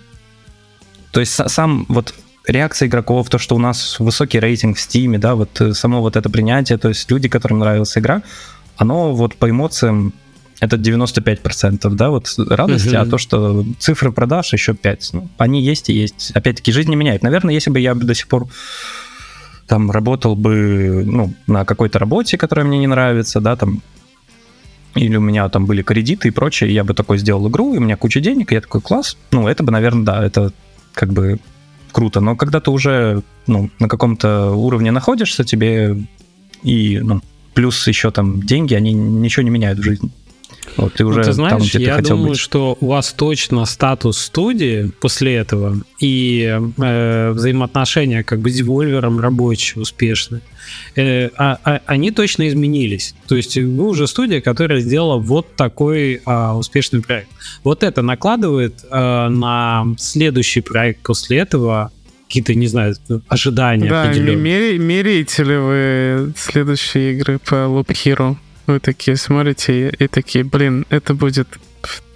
[1.12, 2.14] То есть сам вот
[2.48, 6.16] реакция игроков, то, что у нас высокий рейтинг в Steam, да, вот э, само вот
[6.16, 8.22] это принятие, то есть люди, которым нравилась игра,
[8.78, 10.14] оно вот по эмоциям
[10.60, 12.98] это 95%, да, вот радости, uh-huh.
[12.98, 16.32] а то, что цифры продаж еще 5, ну, они есть и есть.
[16.34, 17.24] Опять-таки, жизнь не меняет.
[17.24, 18.48] Наверное, если бы я до сих пор
[19.68, 23.82] там работал бы, ну, на какой-то работе, которая мне не нравится, да, там,
[24.96, 27.82] или у меня там были кредиты и прочее, я бы такой сделал игру, и у
[27.82, 30.52] меня куча денег, и я такой, класс, ну, это бы, наверное, да, это
[30.94, 31.40] как бы
[31.92, 36.04] круто, но когда ты уже, ну, на каком-то уровне находишься, тебе
[36.64, 37.22] и, ну,
[37.54, 40.10] плюс еще там деньги, они ничего не меняют в жизни.
[40.78, 42.40] Вот ты уже ну, ты знаешь, там, где я ты думаю, быть.
[42.40, 49.20] что у вас точно статус студии после этого и э, взаимоотношения как бы с девольвером
[49.20, 50.42] рабочие, успешные,
[50.96, 53.16] э, а, а, они точно изменились.
[53.28, 57.30] То есть вы уже студия, которая сделала вот такой а, успешный проект.
[57.64, 61.92] Вот это накладывает а, на следующий проект после этого
[62.28, 62.96] какие-то, не знаю,
[63.28, 64.78] ожидания да, определенные.
[64.78, 68.38] меряете ли вы следующие игры по Loop Hero?
[68.70, 71.48] Вы такие смотрите и, и такие, блин, это будет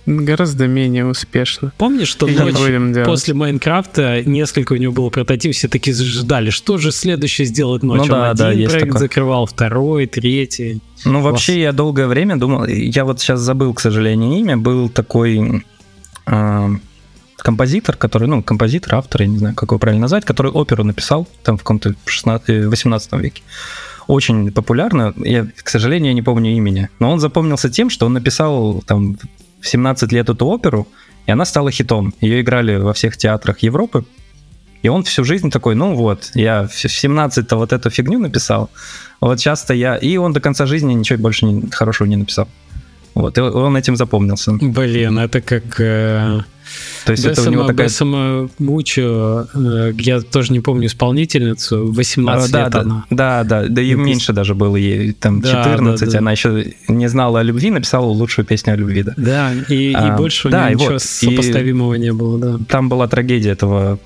[0.06, 1.74] гораздо менее успешно.
[1.80, 6.92] Помнишь, что ночь после Майнкрафта несколько у него было прототип, все такие ждали, что же
[6.92, 8.06] следующее сделать ночью.
[8.06, 9.00] Ну, да, один да, проект такое.
[9.00, 10.80] закрывал, второй, третий.
[11.06, 11.24] Ну, Класс.
[11.24, 15.66] вообще, я долгое время думал, я вот сейчас забыл, к сожалению, имя, был такой
[16.28, 16.70] э,
[17.38, 21.28] композитор, который, ну, композитор, автор, я не знаю, как его правильно назвать, который оперу написал
[21.42, 23.42] там в каком-то 16, 18 веке
[24.08, 25.14] очень популярно.
[25.18, 26.90] Я, к сожалению, не помню имени.
[27.00, 29.18] Но он запомнился тем, что он написал там
[29.62, 30.88] в 17 лет эту оперу,
[31.26, 32.14] и она стала хитом.
[32.22, 34.06] Ее играли во всех театрах Европы.
[34.82, 38.70] И он всю жизнь такой, ну вот, я в 17-то вот эту фигню написал,
[39.22, 39.96] вот часто я...
[39.96, 42.50] И он до конца жизни ничего больше не, хорошего не написал.
[43.16, 44.52] Вот, и он этим запомнился.
[44.52, 45.80] Блин, это как...
[45.80, 46.42] Э,
[47.06, 47.88] то есть Бессама, это у него такая...
[47.88, 53.06] Бессама Мучо, э, я тоже не помню исполнительницу, 18 а, лет да, она.
[53.10, 56.18] Да, да, да, и меньше даже было ей, там да, 14, да, да.
[56.20, 59.14] она еще не знала о любви, написала лучшую песню о любви, да.
[59.18, 62.60] Да, и, а, и больше да, у нее ничего вот, сопоставимого не было, да.
[62.68, 64.00] Там была трагедия этого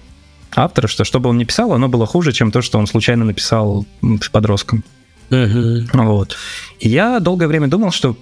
[0.56, 3.26] автора, что что бы он ни писал, оно было хуже, чем то, что он случайно
[3.26, 3.86] написал
[4.32, 4.84] подросткам.
[5.30, 5.86] Uh-huh.
[5.94, 6.38] Вот.
[6.80, 8.18] И я долгое время думал, что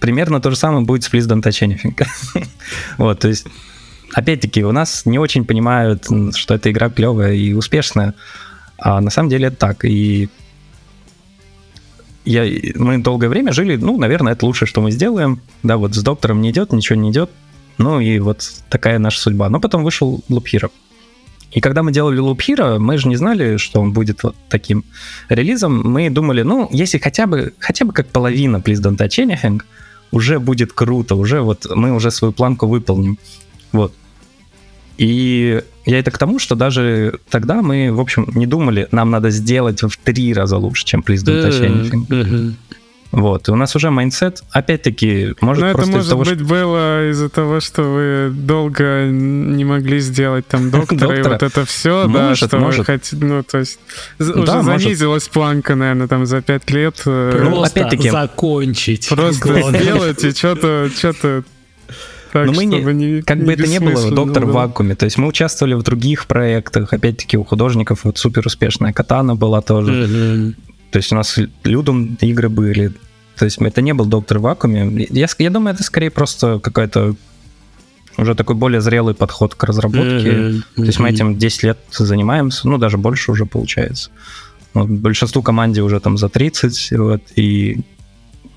[0.00, 2.06] примерно то же самое будет с Please Don't Touch Anything.
[2.98, 3.46] вот, то есть,
[4.12, 8.14] опять-таки, у нас не очень понимают, что эта игра клевая и успешная,
[8.78, 9.84] а на самом деле это так.
[9.84, 10.28] И
[12.24, 12.44] я,
[12.76, 15.40] мы долгое время жили, ну, наверное, это лучшее, что мы сделаем.
[15.62, 17.30] Да, вот с доктором не идет, ничего не идет.
[17.78, 19.48] Ну и вот такая наша судьба.
[19.48, 20.70] Но потом вышел Loop Hero.
[21.50, 24.84] И когда мы делали Loop Hero, мы же не знали, что он будет вот таким
[25.28, 25.82] релизом.
[25.82, 29.62] Мы думали, ну, если хотя бы, хотя бы как половина Please Don't Touch Anything,
[30.12, 33.18] уже будет круто, уже вот мы уже свою планку выполним.
[33.72, 33.92] Вот.
[35.02, 39.30] И я это к тому, что даже тогда мы, в общем, не думали, нам надо
[39.30, 42.54] сделать в три раза лучше, чем Please Don't Touch Anything.
[43.10, 46.44] Вот, и у нас уже mindset, опять-таки, может Но просто это, может того, быть, что...
[46.46, 52.04] было из-за того, что вы долго не могли сделать там доктора, и вот это все,
[52.04, 52.78] да, может, что может.
[52.78, 53.78] вы хотите, ну, то есть
[54.18, 55.30] да, уже занизилась может.
[55.30, 57.02] планка, наверное, там за пять лет.
[57.04, 59.08] Э, просто ну, опять-таки, закончить.
[59.10, 61.44] Просто сделать и что-то, что-то
[62.32, 64.94] так, Но мы не, не, как не бы это ни было, доктор в вакууме.
[64.94, 66.92] То есть мы участвовали в других проектах.
[66.92, 69.92] Опять-таки у художников вот супер успешная Katana была тоже.
[69.92, 70.54] Mm-hmm.
[70.92, 72.92] То есть у нас людям игры были.
[73.36, 75.06] То есть это не был доктор в вакууме.
[75.10, 77.14] Я, я думаю, это скорее просто какая-то
[78.16, 80.30] уже такой более зрелый подход к разработке.
[80.30, 80.62] Mm-hmm.
[80.76, 84.10] То есть мы этим 10 лет занимаемся, ну даже больше уже получается.
[84.72, 87.80] Вот, большинству команде уже там за 30, вот, и,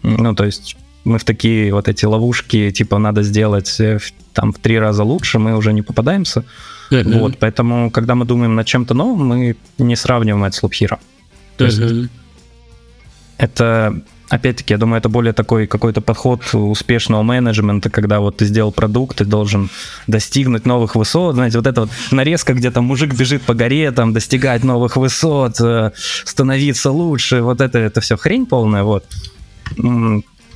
[0.02, 3.99] ну, то есть мы в такие вот эти ловушки, типа, надо сделать э,
[4.34, 6.44] там в три раза лучше, мы уже не попадаемся.
[6.91, 7.19] Mm-hmm.
[7.19, 10.99] Вот, поэтому, когда мы думаем над чем-то новым, мы не сравниваем это с Hero.
[11.57, 11.99] То mm-hmm.
[11.99, 12.11] есть
[13.38, 18.72] это опять-таки, я думаю, это более такой какой-то подход успешного менеджмента, когда вот ты сделал
[18.72, 19.69] продукт, ты должен
[20.07, 24.14] достигнуть новых высот, знаете, вот эта вот нарезка, где там мужик бежит по горе, там,
[24.14, 25.91] достигать новых высот, э,
[26.23, 29.06] становиться лучше, вот это, это все хрень полная, вот.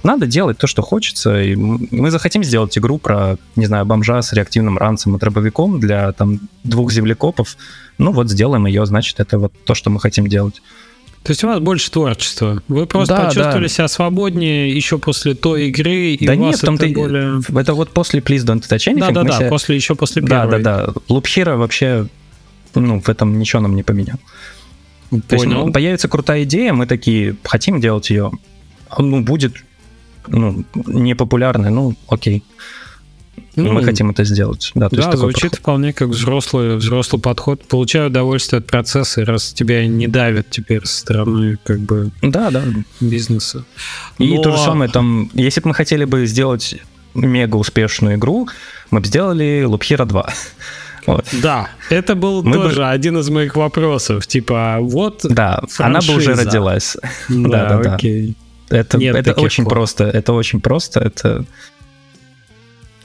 [0.04, 4.32] Надо делать то, что хочется, и мы захотим сделать игру про, не знаю, бомжа с
[4.32, 7.58] реактивным ранцем и дробовиком для, там, двух землекопов,
[7.98, 10.62] ну вот сделаем ее, значит, это вот то, что мы хотим делать.
[11.24, 12.64] То есть у вас больше творчества.
[12.70, 13.68] Вы просто да, почувствовали да.
[13.68, 17.42] себя свободнее еще после той игры, и да у нет, вас это ты, более...
[17.60, 19.00] Это вот после Please Don't Touch Anything.
[19.00, 19.50] Да, да, да, себя...
[19.50, 20.62] после, еще после первой.
[20.62, 20.94] Да, да, да.
[21.10, 22.08] Loop Hero вообще,
[22.74, 24.18] ну, в этом ничего нам не поменял.
[25.10, 25.24] Понял.
[25.28, 28.32] То есть, ну, появится крутая идея, мы такие, хотим делать ее,
[28.98, 29.56] ну, будет
[30.30, 32.44] ну, непопулярной, ну, окей.
[33.56, 34.72] Ну, мы хотим это сделать.
[34.76, 35.60] Да, то да есть звучит подход.
[35.60, 37.64] вполне как взрослый, взрослый подход.
[37.68, 42.64] Получаю удовольствие от процесса, раз тебя не давят теперь со стороны как бы да, да.
[43.00, 43.66] бизнеса.
[44.18, 44.42] И Но...
[44.42, 46.76] то же самое там, если бы мы хотели бы сделать
[47.14, 48.48] мега успешную игру,
[48.92, 50.30] мы бы сделали Hero 2.
[51.08, 51.26] Вот.
[51.42, 52.90] Да, это был мы тоже бы...
[52.90, 54.28] один из моих вопросов.
[54.28, 55.86] Типа, вот Да, франшиза.
[55.86, 56.98] она бы уже родилась.
[57.30, 57.96] Да, да, да.
[57.96, 58.36] Окей.
[58.70, 60.06] Это, Нет это очень просто.
[60.06, 61.00] Это очень просто.
[61.00, 61.46] Это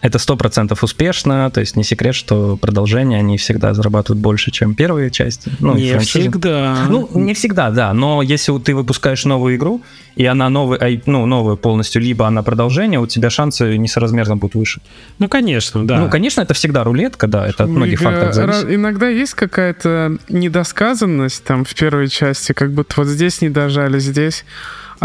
[0.04, 4.74] это сто процентов успешно, то есть не секрет, что продолжения, они всегда зарабатывают больше, чем
[4.74, 5.50] первые части.
[5.60, 6.76] Ну, не всегда.
[6.90, 9.80] Ну, не всегда, да, но если ты выпускаешь новую игру,
[10.14, 14.82] и она новая, ну, новая полностью, либо она продолжение, у тебя шансы несоразмерно будут выше.
[15.18, 15.98] Ну, конечно, да.
[15.98, 18.74] Ну, конечно, это всегда рулетка, да, это от многих Игра, факторов зависит.
[18.74, 24.44] Иногда есть какая-то недосказанность там в первой части, как будто вот здесь не дожали, здесь.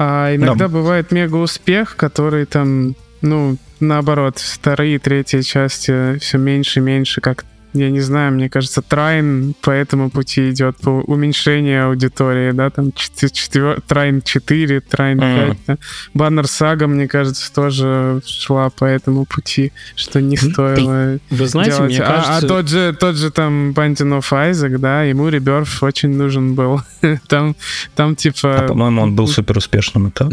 [0.02, 0.70] А иногда да.
[0.70, 7.44] бывает мега успех, который там, ну, наоборот, вторые третьи части все меньше и меньше как
[7.74, 12.92] я не знаю, мне кажется, Трайн по этому пути идет, по уменьшению аудитории, да, там
[12.94, 13.82] четвер...
[13.82, 15.58] Трайн 4, Трайн 5, mm.
[15.68, 15.78] да.
[16.16, 21.92] Баннер Сага, мне кажется, тоже шла по этому пути, что не стоило Вы знаете, делать.
[21.92, 22.34] мне кажется...
[22.34, 26.56] А, а тот же, тот же там Binding of Isaac, да, ему Реберф очень нужен
[26.56, 26.82] был.
[27.28, 27.56] там,
[27.96, 28.64] там типа...
[28.64, 30.28] А, по-моему, он был супер успешным, это.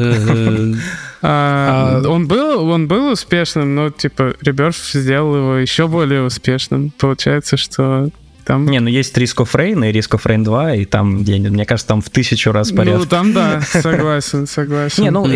[1.22, 6.92] А, а, он был, он был успешным, но типа Реберф сделал его еще более успешным.
[6.98, 8.08] Получается получается, что
[8.44, 8.66] там...
[8.66, 11.66] Не, ну есть Risk of Rain и Risk of Rain 2, и там, я, мне
[11.66, 13.00] кажется, там в тысячу раз порядка.
[13.00, 15.02] Ну, там да, согласен, согласен.
[15.02, 15.26] Не, ну,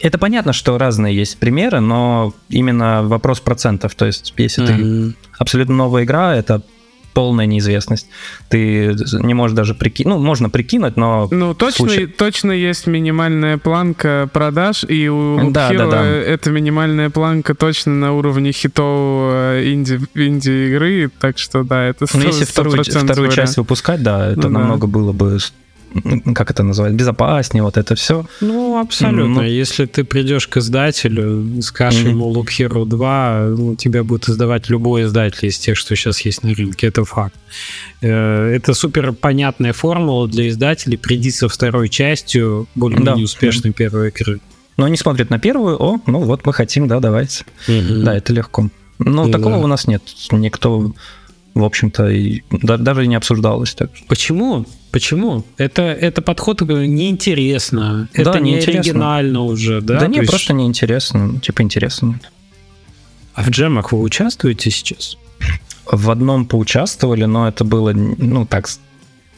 [0.00, 3.94] это понятно, что разные есть примеры, но именно вопрос процентов.
[3.94, 6.62] То есть, если ты абсолютно новая игра, это
[7.14, 8.08] полная неизвестность.
[8.48, 11.28] Ты не можешь даже прикинуть, ну, можно прикинуть, но...
[11.30, 12.06] Ну, точно, случае...
[12.08, 16.04] точно есть минимальная планка продаж, и у да, Hero да, да.
[16.04, 22.08] эта минимальная планка точно на уровне хитов э, инди, инди-игры, так что, да, это 100%,
[22.14, 24.92] Ну, если вторую, вторую часть выпускать, да, это ну, намного да.
[24.92, 25.38] было бы
[26.34, 28.26] как это называть, безопаснее, вот это все.
[28.40, 29.42] Ну, абсолютно.
[29.42, 32.10] Ну, Если ты придешь к издателю, скажешь mm-hmm.
[32.10, 36.42] ему Look Hero 2, ну, тебя будет издавать любой издатель из тех, что сейчас есть
[36.42, 37.34] на рынке, это факт.
[38.00, 43.22] Э, это супер понятная формула для издателей, приди со второй частью более-менее да.
[43.22, 43.76] успешной mm-hmm.
[43.76, 44.40] первой игры.
[44.76, 47.44] Но они смотрят на первую, о, ну вот мы хотим, да, давайте.
[47.68, 48.02] Mm-hmm.
[48.02, 48.68] Да, это легко.
[48.98, 49.38] Но да.
[49.38, 50.02] такого у нас нет.
[50.32, 50.92] Никто
[51.54, 53.74] в общем-то, и даже не обсуждалось.
[53.74, 53.90] Так.
[54.08, 54.66] Почему?
[54.90, 55.44] Почему?
[55.56, 58.08] Это, это подход неинтересно.
[58.14, 60.00] Да, это не оригинально уже, да?
[60.00, 61.40] Да нет, просто неинтересно.
[61.40, 62.20] Типа интересно.
[63.34, 65.16] А в джемах вы участвуете сейчас?
[65.90, 68.68] В одном поучаствовали, но это было, ну, так,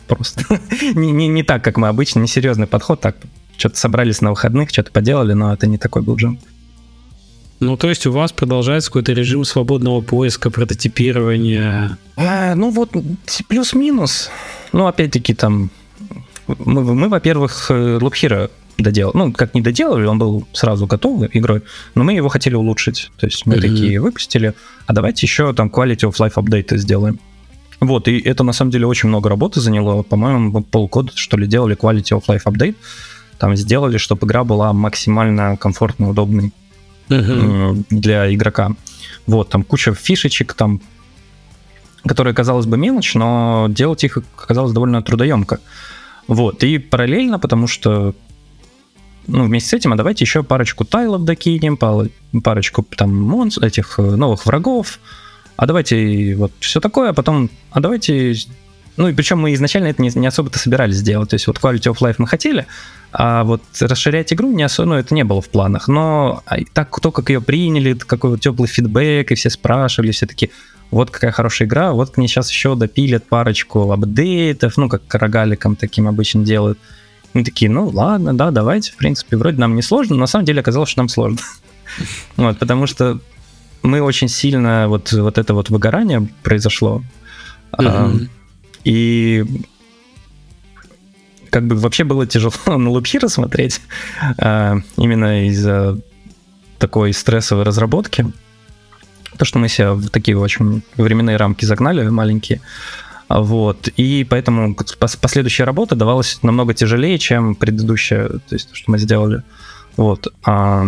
[0.06, 0.44] просто
[0.94, 3.16] не, не, не так, как мы обычно, не серьезный подход, так,
[3.56, 6.38] что-то собрались на выходных, что-то поделали, но это не такой был джем.
[7.58, 11.96] Ну, то есть у вас продолжается какой-то режим свободного поиска, прототипирования?
[12.16, 12.90] А, ну вот,
[13.48, 14.30] плюс-минус.
[14.72, 15.70] Ну, опять-таки, там,
[16.46, 19.16] мы, мы во-первых, Loop доделали.
[19.16, 21.62] Ну, как не доделали, он был сразу готов игрой,
[21.94, 23.10] но мы его хотели улучшить.
[23.16, 23.60] То есть мы mm-hmm.
[23.60, 24.54] такие выпустили,
[24.86, 27.18] а давайте еще там quality of life апдейты сделаем.
[27.80, 30.02] Вот, и это на самом деле очень много работы заняло.
[30.02, 32.74] По-моему, полгода, что ли, делали quality of life update.
[33.38, 36.52] Там сделали, чтобы игра была максимально комфортной, удобной
[37.08, 37.84] uh-huh.
[37.90, 38.72] для игрока.
[39.26, 40.80] Вот, там куча фишечек, там,
[42.06, 45.60] которые, казалось бы, мелочь, но делать их оказалось довольно трудоемко.
[46.28, 48.14] Вот, и параллельно, потому что
[49.26, 54.02] ну, вместе с этим, а давайте еще парочку тайлов докинем, парочку там монс, этих э,
[54.02, 55.00] новых врагов,
[55.56, 58.34] а давайте вот все такое, а потом, а давайте
[58.96, 61.30] ну и причем мы изначально это не, не особо-то собирались сделать.
[61.30, 62.66] То есть вот Quality of Life мы хотели,
[63.12, 65.88] а вот расширять игру не особо, ну, это не было в планах.
[65.88, 70.26] Но а, так то, как ее приняли, какой вот теплый фидбэк, и все спрашивали, все
[70.26, 70.50] таки
[70.90, 76.08] вот какая хорошая игра, вот мне сейчас еще допилят парочку апдейтов, ну, как рогаликам таким
[76.08, 76.78] обычно делают.
[77.34, 80.46] Мы такие, ну ладно, да, давайте, в принципе, вроде нам не сложно, но на самом
[80.46, 81.38] деле оказалось, что нам сложно.
[82.36, 83.20] Вот, потому что
[83.82, 87.02] мы очень сильно, вот, вот это вот выгорание произошло.
[88.86, 89.44] И
[91.50, 93.80] как бы вообще было тяжело на Loop смотреть,
[94.38, 95.98] а, именно из-за
[96.78, 98.26] такой стрессовой разработки.
[99.38, 102.60] То, что мы себя в такие очень временные рамки загнали, маленькие.
[103.28, 103.88] Вот.
[103.96, 109.42] И поэтому последующая работа давалась намного тяжелее, чем предыдущая, то есть то, что мы сделали.
[109.96, 110.32] Вот.
[110.44, 110.86] А,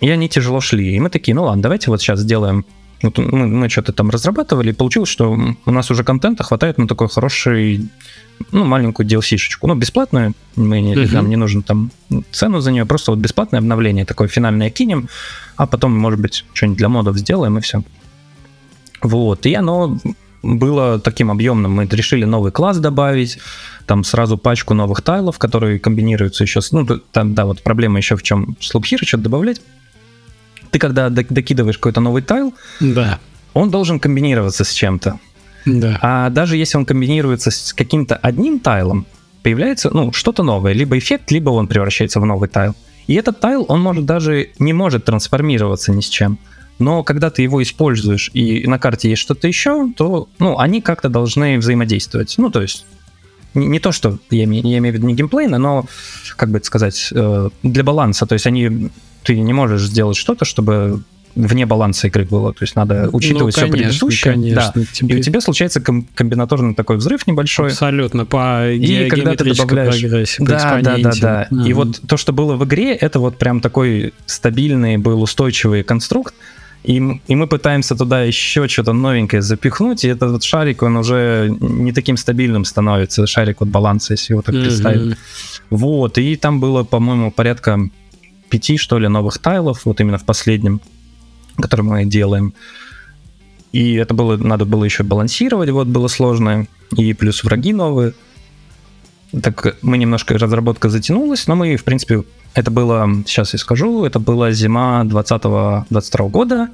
[0.00, 0.96] и они тяжело шли.
[0.96, 2.66] И мы такие, ну ладно, давайте вот сейчас сделаем
[3.02, 5.32] вот мы, мы что-то там разрабатывали, и получилось, что
[5.66, 7.88] у нас уже контента хватает на такой хороший,
[8.52, 9.66] ну, маленькую DLC-шечку.
[9.66, 11.14] Ну, бесплатную, мы не, uh-huh.
[11.14, 11.90] нам не нужно там
[12.30, 15.08] цену за нее, просто вот бесплатное обновление такое финальное кинем,
[15.56, 17.82] а потом, может быть, что-нибудь для модов сделаем, и все.
[19.02, 19.98] Вот, и оно
[20.42, 21.72] было таким объемным.
[21.72, 23.38] Мы решили новый класс добавить,
[23.86, 26.72] там сразу пачку новых тайлов, которые комбинируются еще с...
[26.72, 29.60] Ну, там, да, вот проблема еще в чем с Loop Hero что-то добавлять.
[30.72, 33.20] Ты когда докидываешь какой-то новый тайл, да.
[33.54, 35.20] он должен комбинироваться с чем-то.
[35.64, 35.98] Да.
[36.02, 39.06] А даже если он комбинируется с каким-то одним тайлом,
[39.44, 42.74] появляется ну, что-то новое, либо эффект, либо он превращается в новый тайл.
[43.06, 46.38] И этот тайл, он может даже не может трансформироваться ни с чем.
[46.78, 51.08] Но когда ты его используешь и на карте есть что-то еще, то ну, они как-то
[51.08, 52.34] должны взаимодействовать.
[52.38, 52.86] Ну, то есть
[53.54, 55.84] не, не то, что я имею, я имею в виду не геймплейно, но,
[56.36, 58.26] как бы это сказать, э, для баланса.
[58.26, 58.90] То есть они,
[59.22, 61.02] ты не можешь сделать что-то, чтобы
[61.34, 62.52] вне баланса игры было.
[62.52, 64.32] То есть надо учитывать ну, конечно, все предыдущее.
[64.34, 64.82] Конечно, да.
[64.92, 65.14] тебе...
[65.14, 67.68] И у тебя случается ком- комбинаторный такой взрыв небольшой.
[67.68, 70.36] Абсолютно, по И когда ты добавляешь...
[70.38, 71.48] Да, да, да, да.
[71.50, 71.60] Угу.
[71.64, 76.34] И вот то, что было в игре, это вот прям такой стабильный был устойчивый конструкт.
[76.84, 76.96] И,
[77.28, 81.92] и мы пытаемся туда еще что-то новенькое запихнуть, и этот вот шарик, он уже не
[81.92, 84.64] таким стабильным становится, шарик вот баланса, если его так mm-hmm.
[84.64, 85.16] представить.
[85.70, 87.88] Вот, и там было, по-моему, порядка
[88.52, 90.80] пяти, что ли, новых тайлов, вот именно в последнем
[91.60, 92.54] который мы делаем.
[93.72, 96.66] И это было, надо было еще балансировать, вот было сложно.
[96.96, 98.12] И плюс враги новые.
[99.42, 104.18] Так мы немножко, разработка затянулась, но мы, в принципе, это было, сейчас я скажу, это
[104.18, 106.68] была зима 20-22 года,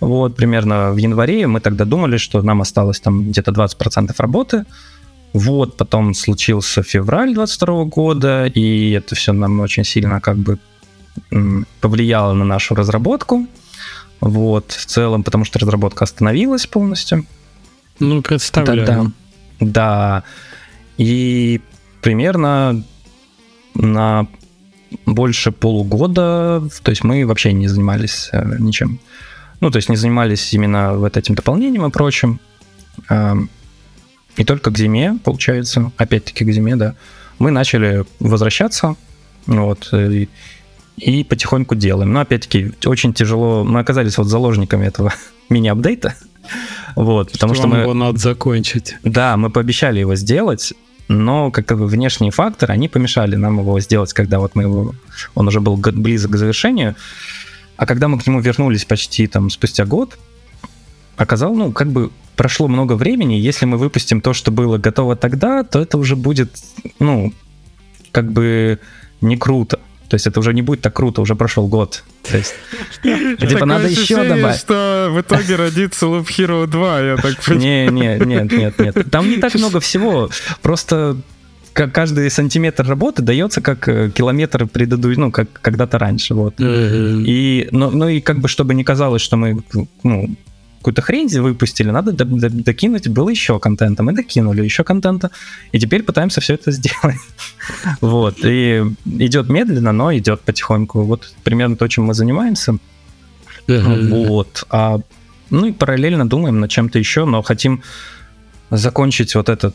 [0.00, 4.66] вот, примерно в январе мы тогда думали, что нам осталось там где-то 20% работы,
[5.32, 10.58] вот, потом случился февраль 22 года, и это все нам очень сильно как бы
[11.80, 13.46] повлияло на нашу разработку,
[14.20, 17.26] вот, в целом, потому что разработка остановилась полностью.
[18.00, 18.86] Ну, представляю.
[18.86, 19.12] Да,
[19.60, 20.24] да.
[20.96, 21.60] И
[22.00, 22.84] примерно
[23.74, 24.26] на
[25.06, 29.00] больше полугода, то есть мы вообще не занимались э, ничем.
[29.60, 32.40] Ну, то есть не занимались именно вот этим дополнением и прочим.
[33.10, 33.34] Э,
[34.36, 36.94] и только к зиме, получается, опять-таки к зиме, да,
[37.38, 38.96] мы начали возвращаться,
[39.46, 40.28] вот, и,
[40.96, 42.12] и потихоньку делаем.
[42.12, 45.12] Но опять-таки очень тяжело, мы оказались вот заложниками этого
[45.48, 46.14] мини-апдейта,
[46.96, 47.78] вот, потому что, что мы...
[47.78, 48.96] его надо закончить.
[49.02, 50.72] Да, мы пообещали его сделать,
[51.08, 54.94] но как бы внешние факторы, они помешали нам его сделать, когда вот мы его...
[55.34, 56.94] Он уже был близок к завершению,
[57.76, 60.16] а когда мы к нему вернулись почти там спустя год,
[61.16, 65.62] оказалось, ну, как бы прошло много времени, если мы выпустим то, что было готово тогда,
[65.64, 66.50] то это уже будет,
[66.98, 67.32] ну,
[68.12, 68.78] как бы
[69.20, 69.80] не круто.
[70.08, 72.04] То есть это уже не будет так круто, уже прошел год.
[72.30, 72.54] То есть,
[73.02, 74.56] типа, надо еще добавить.
[74.56, 77.90] что в итоге родится Loop Hero 2, я так понимаю.
[77.92, 79.10] Не, не, нет, нет, нет.
[79.10, 80.30] Там не так много всего.
[80.62, 81.16] Просто
[81.72, 86.54] каждый сантиметр работы дается как э, километр предыдущий, ну, как когда-то раньше, вот.
[86.58, 89.62] И, ну, ну и как бы, чтобы не казалось, что мы,
[90.02, 90.30] ну,
[90.84, 95.30] какую-то хрень выпустили, надо докинуть, было еще контента, мы докинули еще контента,
[95.72, 97.20] и теперь пытаемся все это сделать.
[98.02, 101.04] вот, и идет медленно, но идет потихоньку.
[101.04, 102.76] Вот примерно то, чем мы занимаемся.
[103.66, 105.00] вот, а,
[105.48, 107.82] ну и параллельно думаем над чем-то еще, но хотим
[108.70, 109.74] закончить вот этот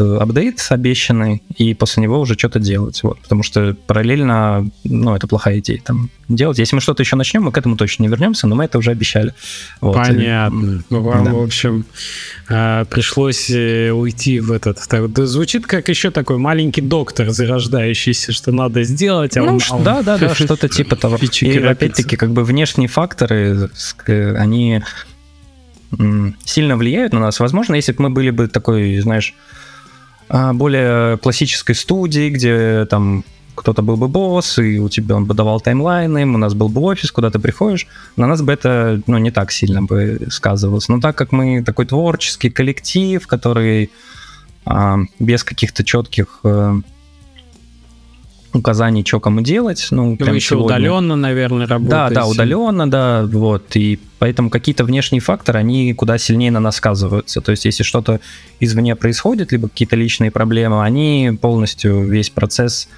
[0.00, 3.02] апдейт обещанный, и после него уже что-то делать.
[3.02, 6.58] Вот, потому что параллельно, ну, это плохая идея там делать.
[6.58, 8.90] Если мы что-то еще начнем, мы к этому точно не вернемся, но мы это уже
[8.90, 9.34] обещали.
[9.80, 9.96] Вот.
[9.96, 10.82] Понятно.
[10.88, 11.32] Ну, вам, да.
[11.32, 11.84] в общем,
[12.48, 14.78] а, пришлось э, уйти в этот...
[15.28, 19.36] звучит как еще такой маленький доктор зарождающийся, что надо сделать.
[19.36, 21.18] А ну, он, да, да, да, что-то типа того.
[21.40, 23.70] И опять-таки, как бы внешние факторы,
[24.06, 24.82] они
[26.44, 27.40] сильно влияют на нас.
[27.40, 29.34] Возможно, если бы мы были бы такой, знаешь,
[30.32, 35.60] более классической студии, где там кто-то был бы босс, и у тебя он бы давал
[35.60, 37.86] таймлайны, у нас был бы офис, куда ты приходишь,
[38.16, 40.88] на нас бы это ну, не так сильно бы сказывалось.
[40.88, 43.90] Но так как мы такой творческий коллектив, который
[44.64, 46.80] а, без каких-то четких а,
[48.52, 49.88] указаний, что кому делать.
[49.90, 50.76] Ну, прям еще сегодня.
[50.76, 52.14] удаленно, наверное, работаете.
[52.14, 53.76] Да, да, удаленно, да, вот.
[53.76, 57.40] И поэтому какие-то внешние факторы, они куда сильнее на нас сказываются.
[57.40, 58.20] То есть, если что-то
[58.60, 62.88] извне происходит, либо какие-то личные проблемы, они полностью весь процесс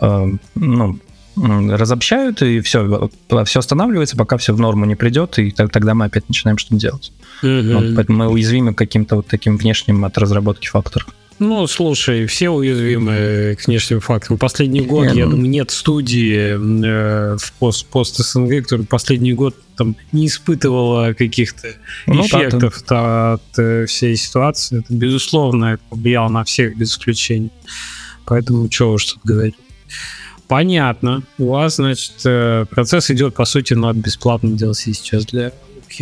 [0.00, 0.98] э, ну,
[1.36, 3.10] разобщают, и все,
[3.44, 7.12] все останавливается, пока все в норму не придет, и тогда мы опять начинаем что-то делать.
[7.42, 7.74] Mm-hmm.
[7.74, 11.08] Вот, поэтому мы уязвимы к каким-то вот таким внешним от разработки факторам.
[11.38, 14.38] Ну, слушай, все уязвимы к внешним факторам.
[14.38, 15.32] Последний год, я ну.
[15.32, 21.68] думаю, нет студии э, в пост, пост СНГ, которая последний год там не испытывала каких-то
[22.06, 24.78] ну, эффектов да, от, от э, всей ситуации.
[24.80, 27.50] Это, безусловно, это повлияло на всех без исключения.
[28.24, 29.56] Поэтому чего уж тут говорить.
[30.46, 31.22] Понятно.
[31.38, 35.52] У вас, значит, э, процесс идет, по сути, над бесплатным DLC сейчас для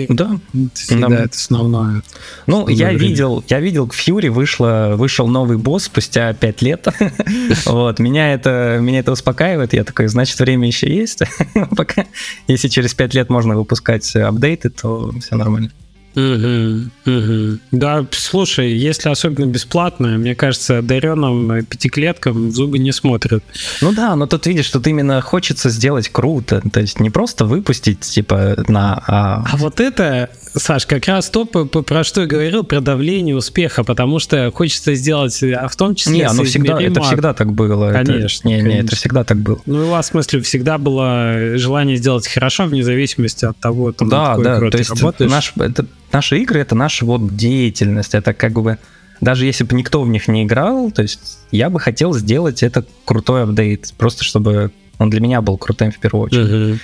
[0.09, 0.39] да.
[0.74, 1.24] Всегда да.
[1.24, 2.02] это основное.
[2.47, 3.01] Ну, я время.
[3.01, 6.86] видел, я видел, к Фьюри вышло, вышел новый босс спустя 5 лет.
[7.66, 9.73] вот, меня это, меня это успокаивает.
[9.73, 11.23] Я такой, значит, время еще есть.
[11.77, 12.06] Пока,
[12.47, 15.70] если через 5 лет можно выпускать апдейты, то все нормально.
[16.14, 17.59] Угу, угу.
[17.70, 23.43] Да, слушай, если особенно бесплатно, мне кажется, одаренным пятиклеткам в зубы не смотрят.
[23.80, 28.01] Ну да, но тут видишь, что именно хочется сделать круто, то есть не просто выпустить,
[28.01, 29.02] типа, на...
[29.06, 33.84] А, а вот это, Саш, как раз то, про что я говорил, про давление успеха,
[33.84, 36.18] потому что хочется сделать, а в том числе...
[36.18, 37.92] Не, оно всегда, это всегда так было.
[37.92, 38.40] Конечно.
[38.40, 38.68] Это, не, конечно.
[38.68, 39.60] не, это всегда так было.
[39.66, 44.08] Ну, у вас, в смысле, всегда было желание сделать хорошо, вне зависимости от того, там,
[44.08, 45.30] да, да, то есть работаешь.
[45.30, 48.78] Наш, это, наши игры это наша вот деятельность, это как бы
[49.22, 52.84] даже если бы никто в них не играл, то есть я бы хотел сделать это
[53.04, 56.50] крутой апдейт, просто чтобы он для меня был крутым в первую очередь.
[56.50, 56.78] Uh-huh.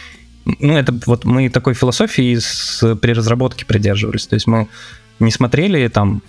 [0.59, 4.69] Ну, это вот мы такой философии с, при разработке придерживались, то есть мы
[5.21, 6.23] не смотрели там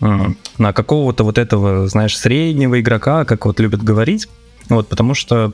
[0.00, 4.28] на какого-то вот этого, знаешь, среднего игрока, как вот любят говорить,
[4.68, 5.52] вот, потому что,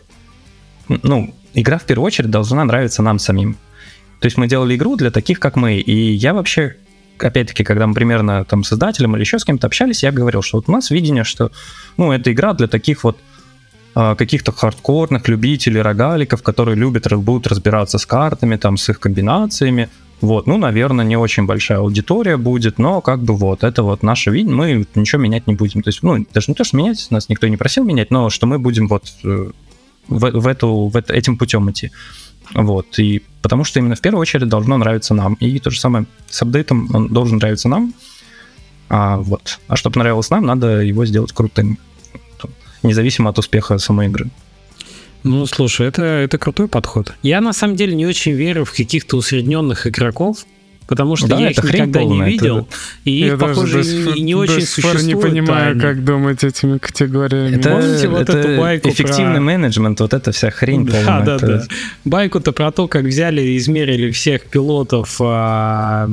[0.89, 3.57] ну, игра в первую очередь должна нравиться нам самим.
[4.21, 5.77] То есть мы делали игру для таких, как мы.
[5.77, 6.77] И я вообще,
[7.19, 10.59] опять-таки, когда мы примерно там с создателем или еще с кем-то общались, я говорил, что
[10.59, 11.51] вот у нас видение, что,
[11.97, 13.19] ну, это игра для таких вот
[13.95, 19.89] каких-то хардкорных любителей рогаликов, которые любят, будут разбираться с картами, там, с их комбинациями.
[20.21, 24.31] Вот, ну, наверное, не очень большая аудитория будет, но как бы вот, это вот наше
[24.31, 25.83] видение, мы ничего менять не будем.
[25.83, 28.47] То есть, ну, даже не то, что менять, нас никто не просил менять, но что
[28.47, 29.51] мы будем вот э,
[30.09, 31.91] в, в, эту, в это, этим путем идти.
[32.55, 35.35] Вот, и потому что именно в первую очередь должно нравиться нам.
[35.35, 37.95] И то же самое с апдейтом, он должен нравиться нам.
[38.89, 39.59] А, вот.
[39.67, 41.79] а чтобы нравилось нам, надо его сделать крутым,
[42.85, 44.31] независимо от успеха самой игры.
[45.25, 47.15] Ну, слушай, это, это крутой подход.
[47.23, 50.45] Я на самом деле не очень верю в каких-то усредненных игроков,
[50.87, 52.67] потому что да, я их никогда полная, не видел, это...
[53.05, 55.03] и их, я похоже, без, не, не очень существует.
[55.05, 55.81] не понимаю, тайны.
[55.81, 57.57] как думать этими категориями.
[57.57, 59.41] Это, Помните вот это эту байку эффективный про...
[59.41, 61.25] менеджмент, вот эта вся хрень да, полная.
[61.25, 61.47] Да, это...
[61.47, 61.65] да.
[62.05, 66.07] Байку-то про то, как взяли и измерили всех пилотов, а,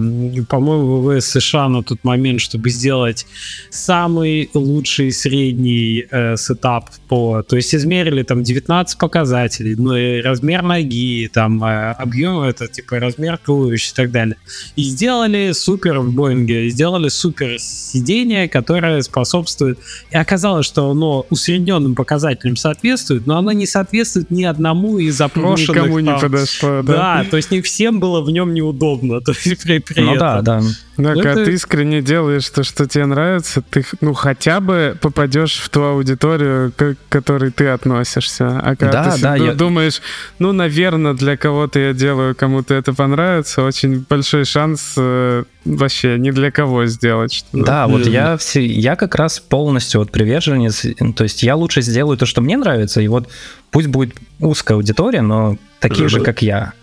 [0.47, 3.27] по-моему, ВВС США на тот момент, чтобы сделать
[3.69, 7.43] самый лучший средний э, сетап по...
[7.43, 12.99] То есть измерили там 19 показателей, ну, и размер ноги, там, э, объем, это типа
[12.99, 14.37] размер туловища и так далее
[14.75, 19.79] и сделали супер в Боинге, сделали супер сиденье, которое способствует,
[20.11, 25.69] и оказалось, что оно усредненным показателям соответствует, но оно не соответствует ни одному из запрошенных.
[25.69, 26.93] Никому там, не подошло, да?
[26.93, 30.19] Да, то есть не всем было в нем неудобно, то есть при, при ну этом.
[30.19, 30.61] да, да.
[30.97, 31.45] Но ну, когда это...
[31.45, 36.71] ты искренне делаешь то, что тебе нравится, ты, ну, хотя бы попадешь в ту аудиторию,
[36.75, 38.59] к которой ты относишься.
[38.59, 39.53] А когда да, ты да, я...
[39.53, 40.01] думаешь,
[40.39, 46.31] ну, наверное, для кого-то я делаю, кому-то это понравится, очень большой шанс э, вообще ни
[46.31, 47.65] для кого сделать что-то.
[47.65, 50.85] Да, вот я, все, я как раз полностью вот приверженец,
[51.15, 53.29] то есть я лучше сделаю то, что мне нравится, и вот
[53.71, 56.73] пусть будет узкая аудитория, но такие же, как я.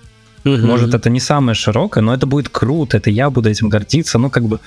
[0.54, 0.66] Угу.
[0.66, 4.18] Может, это не самое широкое, но это будет круто, это я буду этим гордиться.
[4.18, 4.60] Ну, как бы,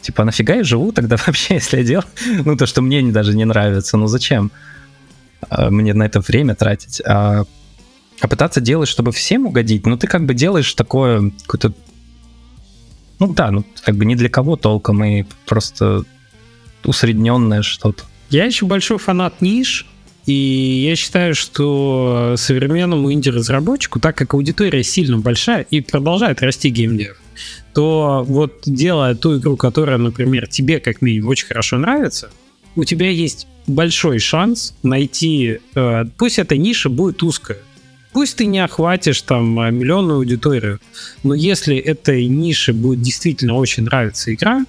[0.00, 2.06] типа, нафига я живу тогда вообще, если я делаю,
[2.44, 4.50] ну, то, что мне даже не нравится, ну, зачем
[5.48, 7.00] а, мне на это время тратить?
[7.06, 7.44] А,
[8.20, 11.74] а пытаться делать, чтобы всем угодить, ну, ты как бы делаешь такое, какое-то,
[13.18, 16.04] ну, да, ну, как бы не для кого толком, и просто
[16.84, 18.04] усредненное что-то.
[18.30, 19.86] Я еще большой фанат ниш,
[20.26, 27.20] и я считаю, что современному инди-разработчику, так как аудитория сильно большая и продолжает расти геймдев,
[27.74, 32.30] то вот делая ту игру, которая, например, тебе как минимум очень хорошо нравится,
[32.76, 37.58] у тебя есть большой шанс найти, э, пусть эта ниша будет узкая,
[38.12, 40.80] пусть ты не охватишь там миллионную аудиторию,
[41.24, 44.64] но если этой нише будет действительно очень нравиться игра,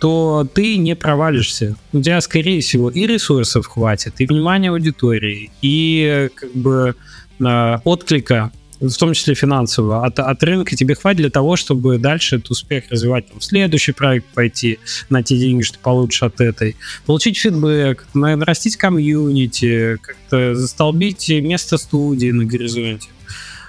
[0.00, 1.76] то ты не провалишься.
[1.92, 6.94] У тебя, скорее всего, и ресурсов хватит, и внимания аудитории, и как бы
[7.38, 8.50] э, отклика,
[8.80, 12.84] в том числе финансового, от, от рынка тебе хватит для того, чтобы дальше этот успех
[12.88, 14.78] развивать, там, в следующий проект пойти,
[15.10, 22.30] на те деньги, что получишь от этой, получить фидбэк, нарастить комьюнити, как-то застолбить место студии
[22.30, 23.10] на горизонте.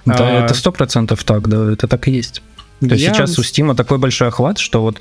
[0.05, 2.41] Да, а, это сто процентов так, да, это так и есть.
[2.79, 4.99] То есть сейчас у Стима такой большой охват, что вот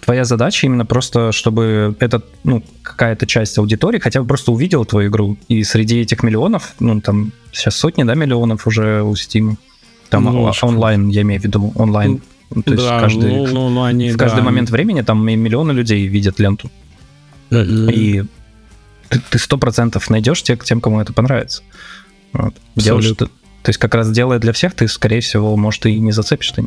[0.00, 5.10] твоя задача именно просто, чтобы этот, ну, какая-то часть аудитории хотя бы просто увидела твою
[5.10, 5.36] игру.
[5.48, 9.56] И среди этих миллионов, ну, там, сейчас сотни, да, миллионов уже у Steam.
[10.08, 12.20] Там ну, онлайн, я имею в виду, онлайн.
[12.54, 14.44] Ну, то есть да, каждый, ну, ну, ну, они, в каждый да.
[14.44, 16.70] момент времени там миллионы людей видят ленту.
[17.50, 17.92] Mm-hmm.
[17.92, 18.24] И
[19.30, 21.62] ты сто процентов найдешь тех, тем, кому это понравится.
[22.32, 22.54] Вот.
[22.76, 23.28] Делаешь, то
[23.70, 26.64] есть как раз делая для всех, ты, скорее всего, может, и не зацепишь что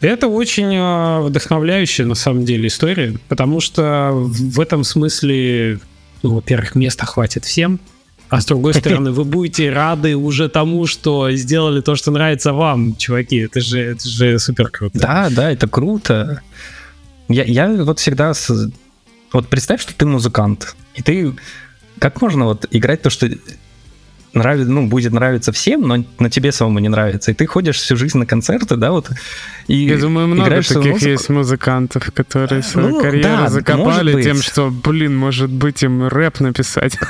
[0.00, 5.80] Это очень а, вдохновляющая, на самом деле, история, потому что в этом смысле,
[6.22, 7.80] ну, во-первых, места хватит всем,
[8.28, 12.94] а с другой стороны, вы будете рады уже тому, что сделали то, что нравится вам,
[12.96, 13.38] чуваки.
[13.38, 14.98] Это же, это же супер круто.
[14.98, 16.42] Да, да, это круто.
[17.28, 18.34] Я, я вот всегда...
[18.34, 18.70] С...
[19.32, 21.34] Вот представь, что ты музыкант, и ты...
[21.98, 23.28] Как можно вот играть то, что
[24.32, 27.30] нравится, ну, будет нравиться всем, но, но тебе самому не нравится.
[27.30, 29.10] И ты ходишь всю жизнь на концерты, да, вот.
[29.66, 31.08] И Я думаю, много таких музыку.
[31.08, 36.40] есть музыкантов, которые свою ну, карьеру да, закопали тем, что, блин, может быть, им рэп
[36.40, 36.98] написать.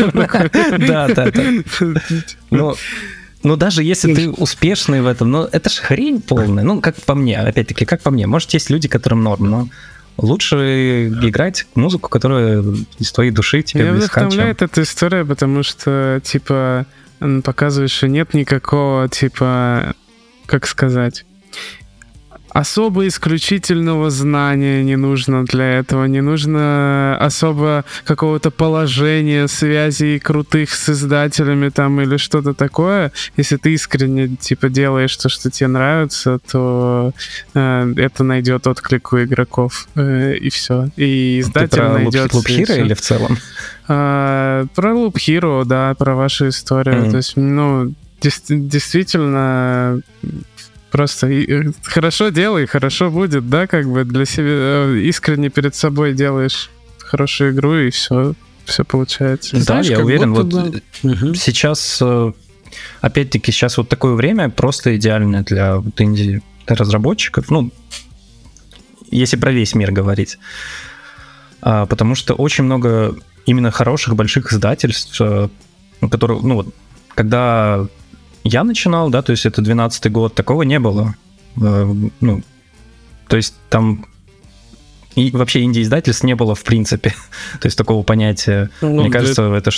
[0.78, 1.43] Да, да, да.
[2.51, 2.74] Ну,
[3.43, 6.65] ну, даже если ты успешный в этом, ну, это же хрень полная.
[6.65, 8.27] Ну, как по мне, опять-таки, как по мне.
[8.27, 9.69] Может, есть люди, которым норм, но
[10.16, 12.65] лучше играть музыку, которая
[12.99, 14.20] из твоей души тебе Меня близка.
[14.20, 16.86] Меня вдохновляет эта история, потому что, типа,
[17.45, 19.95] показывает, что нет никакого, типа,
[20.47, 21.24] как сказать,
[22.51, 30.89] особо исключительного знания не нужно для этого, не нужно особо какого-то положения, связей крутых с
[30.89, 33.12] издателями там или что-то такое.
[33.37, 37.12] Если ты искренне типа делаешь то, что тебе нравится, то
[37.55, 40.89] э, это найдет отклик у игроков э, и все.
[40.97, 42.33] И издатель ты про найдет.
[42.33, 43.39] Loop Hero или в целом?
[43.89, 47.05] А, про Loop Hero, да, про вашу историю.
[47.05, 47.11] Mm-hmm.
[47.11, 50.01] То есть, ну, действительно
[50.90, 56.15] Просто э, хорошо делай, хорошо будет, да, как бы для себя э, искренне перед собой
[56.15, 58.35] делаешь хорошую игру и все,
[58.65, 59.56] все получается.
[59.56, 61.35] Да, Знаешь, я уверен, вот угу.
[61.35, 62.02] сейчас,
[63.01, 67.70] опять-таки, сейчас вот такое время просто идеальное для вот инди разработчиков, ну,
[69.10, 70.39] если про весь мир говорить,
[71.62, 73.16] а, потому что очень много
[73.47, 75.20] именно хороших больших издательств,
[76.01, 76.74] которые, ну вот,
[77.15, 77.86] когда
[78.44, 81.15] я начинал, да, то есть это 12 год, такого не было.
[81.60, 82.43] Э, ну,
[83.28, 84.06] то есть там
[85.15, 87.10] и вообще инди-издательств не было в принципе.
[87.60, 88.70] то есть такого понятия.
[88.81, 89.70] Ну, Мне кажется, это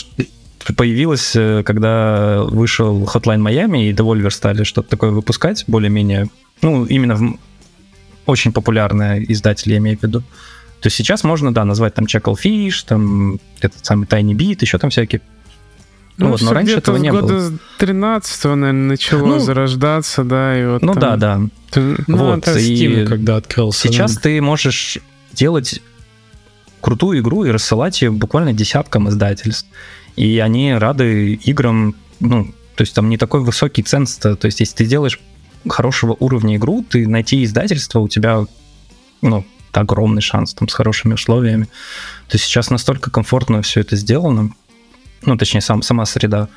[0.77, 6.29] появилось, э, когда вышел Hotline Miami и Devolver стали что-то такое выпускать, более-менее,
[6.63, 7.39] ну, именно в
[8.27, 10.21] очень популярное издатель, я имею в виду.
[10.21, 14.91] То есть сейчас можно, да, назвать там Chucklefish, там этот самый Tiny Beat, еще там
[14.91, 15.21] всякие
[16.17, 17.53] ну, вот, но раньше этого не года было.
[17.79, 21.01] 13 наверное, начало ну, зарождаться, да, и вот Ну там...
[21.01, 21.41] да, да.
[21.71, 21.97] Ты...
[22.07, 23.89] Ну, вот, и Steam, когда открылся.
[23.89, 24.21] Сейчас да.
[24.23, 24.99] ты можешь
[25.33, 25.81] делать
[26.81, 29.69] крутую игру и рассылать ее буквально десяткам издательств.
[30.17, 34.77] И они рады играм, ну, то есть там не такой высокий ценз, то есть если
[34.77, 35.21] ты делаешь
[35.69, 38.47] хорошего уровня игру, ты найти издательство, у тебя,
[39.23, 41.65] ну, огромный шанс там с хорошими условиями.
[42.29, 44.53] То есть сейчас настолько комфортно все это сделано,
[45.23, 46.49] ну, точнее, сам, сама среда.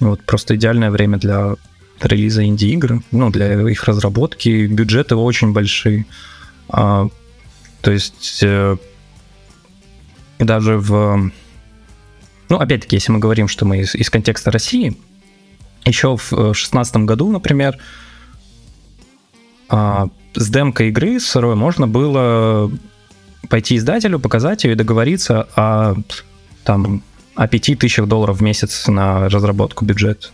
[0.00, 1.56] Вот, просто идеальное время для
[2.00, 4.66] релиза инди-игр, ну, для их разработки.
[4.66, 6.06] Бюджеты очень большие.
[6.68, 7.08] А,
[7.80, 8.76] то есть э,
[10.38, 11.30] даже в...
[12.48, 14.96] Ну, опять-таки, если мы говорим, что мы из, из контекста России,
[15.84, 17.78] еще в 2016 году, например,
[19.68, 22.70] а, с демкой игры сырой можно было
[23.48, 25.94] пойти издателю, показать ее и договориться о
[26.64, 27.02] там
[27.36, 30.32] о 5 тысячах долларов в месяц на разработку бюджет.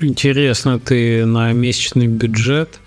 [0.00, 2.80] Интересно, ты на месячный бюджет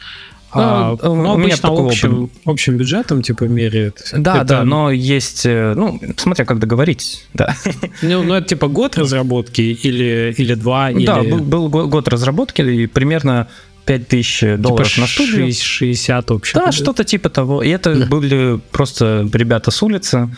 [0.54, 4.12] а, ну, ну, у меня такого общим, общим бюджетом типа меряет.
[4.14, 4.46] Да, это...
[4.46, 7.56] да, но есть, э, ну, смотря как договорить, да.
[8.02, 11.06] Ну, ну это типа год разработки или, или два, или...
[11.06, 13.48] Да, был, был год разработки и примерно
[13.86, 15.54] 5000 долларов типа на студию.
[15.54, 16.60] 60 общем.
[16.60, 17.64] Да, что-то типа того.
[17.64, 20.36] И это были просто ребята с улицы,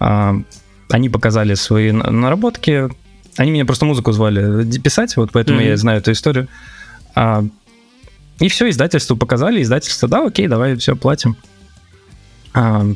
[0.00, 0.34] а,
[0.92, 2.88] они показали свои наработки.
[3.36, 5.68] Они меня просто музыку звали писать, вот поэтому mm-hmm.
[5.68, 6.48] я знаю эту историю.
[7.14, 7.44] А,
[8.38, 11.36] и все, издательству показали, издательство, да, окей, давай все платим.
[12.52, 12.86] А,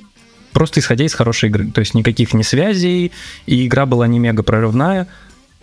[0.52, 1.70] просто исходя из хорошей игры.
[1.70, 3.12] То есть никаких не связей,
[3.46, 5.08] и игра была не мега прорывная.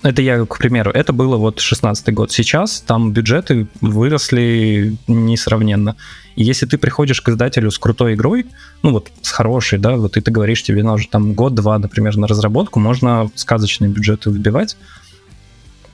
[0.03, 2.29] Это я, к примеру, это было вот 16 год.
[2.29, 5.95] Сейчас там бюджеты выросли несравненно.
[6.35, 8.45] И если ты приходишь к издателю с крутой игрой,
[8.81, 12.27] ну вот с хорошей, да, вот и ты говоришь, тебе нужно там год-два, например, на
[12.27, 14.75] разработку, можно сказочные бюджеты выбивать,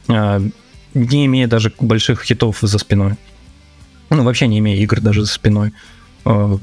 [0.07, 0.41] а,
[0.95, 3.14] не имея даже больших хитов за спиной.
[4.10, 5.72] Ну, вообще не имея игр даже за спиной.
[6.26, 6.57] А,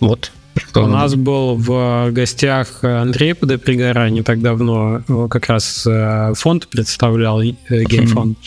[0.00, 6.32] вот, что У нас был в гостях Андрей Подопригора не так давно, как раз э,
[6.34, 8.38] фонд представлял, э, геймфонд,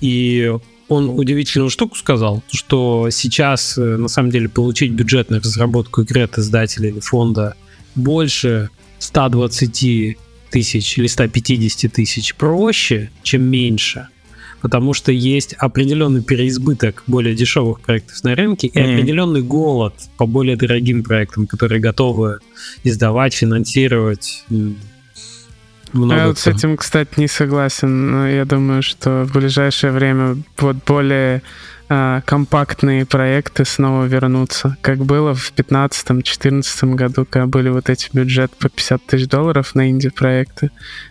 [0.00, 0.52] и
[0.88, 6.22] он удивительную штуку сказал, что сейчас, э, на самом деле, получить бюджет на разработку игры
[6.22, 7.54] от издателя или фонда
[7.94, 10.16] больше 120
[10.50, 14.08] тысяч или 150 тысяч проще, чем меньше–
[14.60, 18.94] потому что есть определенный переизбыток более дешевых проектов на рынке и mm-hmm.
[18.94, 22.38] определенный голод по более дорогим проектам, которые готовы
[22.84, 24.44] издавать, финансировать.
[25.92, 28.10] Много Я вот с этим, кстати, не согласен.
[28.10, 31.42] Но я думаю, что в ближайшее время вот более
[31.92, 38.54] а, компактные проекты снова вернутся, как было в 2015-2014 году, когда были вот эти бюджеты
[38.60, 40.70] по 50 тысяч долларов на инди-проекты.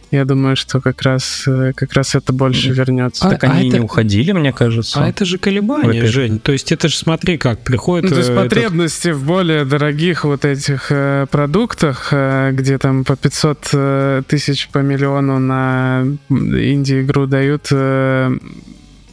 [0.10, 3.28] Я думаю, что как раз, э, как раз это больше вернется.
[3.28, 3.78] А, так они а это...
[3.78, 5.04] не уходили, мне кажется.
[5.04, 6.40] А это же колебания, Жень.
[6.40, 8.06] То есть это же смотри, как приходит...
[8.06, 9.22] Ну, то есть э, потребности этот...
[9.22, 14.78] в более дорогих вот этих э, продуктах, э, где там по 500 э, тысяч по
[14.78, 18.32] миллиону на инди-игру дают, э,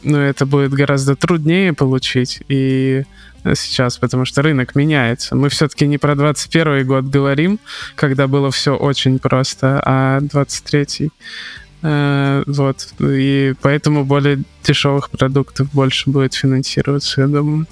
[0.07, 2.41] ну, это будет гораздо труднее получить.
[2.47, 3.03] И
[3.55, 5.35] сейчас, потому что рынок меняется.
[5.35, 7.59] Мы все-таки не про 21 год говорим,
[7.95, 11.11] когда было все очень просто, а 23
[11.81, 12.87] э, вот.
[12.99, 17.67] И поэтому более дешевых продуктов больше будет финансироваться, я думаю.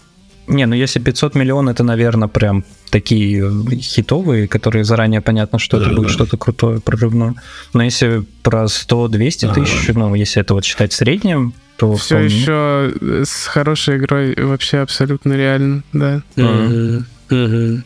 [0.48, 5.86] Не, ну если 500 миллионов, это, наверное, прям такие хитовые, которые заранее понятно, что да,
[5.86, 6.14] это будет да.
[6.14, 7.36] что-то крутое, прорывное.
[7.74, 12.36] Но если про 100-200 тысяч, ну, если это вот считать средним, то все вполне...
[12.36, 16.22] еще с хорошей игрой вообще абсолютно реально, да.
[16.36, 17.04] Mm-hmm.
[17.30, 17.82] Mm-hmm.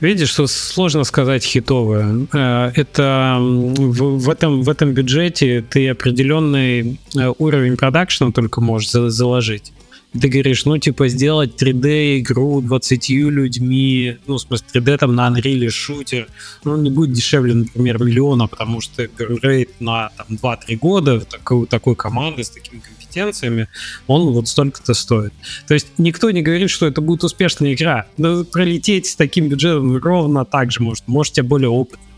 [0.00, 2.26] Видишь, что сложно сказать хитовое.
[2.32, 8.90] Э, это в, в, этом, в этом бюджете ты определенный э, уровень продакшена только можешь
[8.90, 9.72] заложить
[10.18, 15.68] ты говоришь, ну, типа, сделать 3D-игру 20 людьми, ну, в смысле, 3D там на Unreal
[15.68, 16.28] шутер,
[16.64, 19.08] ну, не будет дешевле, например, миллиона, потому что
[19.42, 23.68] рейд на там 2-3 года такой, такой команды с такими компетенциями,
[24.06, 25.32] он вот столько-то стоит.
[25.68, 28.06] То есть никто не говорит, что это будет успешная игра.
[28.16, 31.06] Но пролететь с таким бюджетом ровно так же может.
[31.06, 32.09] Можете более опытный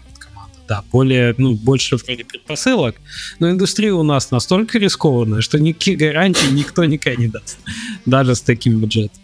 [0.68, 2.96] да, более, ну, больше вроде предпосылок,
[3.38, 7.58] но индустрия у нас настолько рискованная, что никаких гарантий никто никогда не даст,
[8.06, 9.20] даже с таким бюджетом.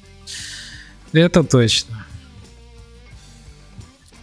[1.13, 2.07] Это точно.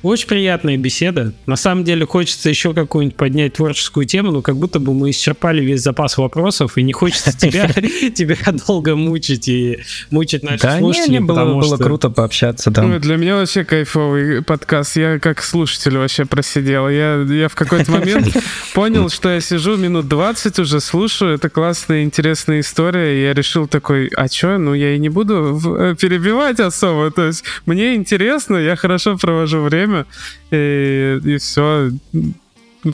[0.06, 1.34] Очень приятная беседа.
[1.48, 5.64] На самом деле хочется еще какую-нибудь поднять творческую тему, но как будто бы мы исчерпали
[5.64, 8.38] весь запас вопросов, и не хочется тебя, тебя
[8.68, 9.80] долго мучить и
[10.12, 11.14] мучить наших да, слушателей.
[11.14, 12.70] Не было, было круто пообщаться.
[12.70, 12.84] Да.
[12.84, 14.96] Ну, для меня вообще кайфовый подкаст.
[14.96, 16.88] Я как слушатель вообще просидел.
[16.88, 18.28] Я, я в какой-то момент
[18.76, 21.34] понял, что я сижу минут 20 уже слушаю.
[21.34, 23.24] Это классная, интересная история.
[23.24, 24.60] Я решил такой, а что?
[24.60, 27.10] Ну, я и не буду э, перебивать особо.
[27.10, 30.06] То есть мне интересно, я хорошо провожу время время,
[30.52, 31.92] и, и все.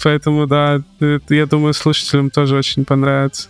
[0.04, 0.82] Поэтому, да,
[1.30, 3.50] я думаю, слушателям тоже очень понравится.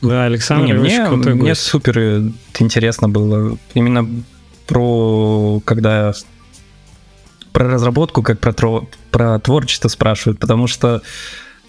[0.00, 4.08] Да, Александр, не, мне, мне супер интересно было именно
[4.66, 6.14] про когда
[7.52, 11.02] про разработку, как про, про творчество спрашивают, потому что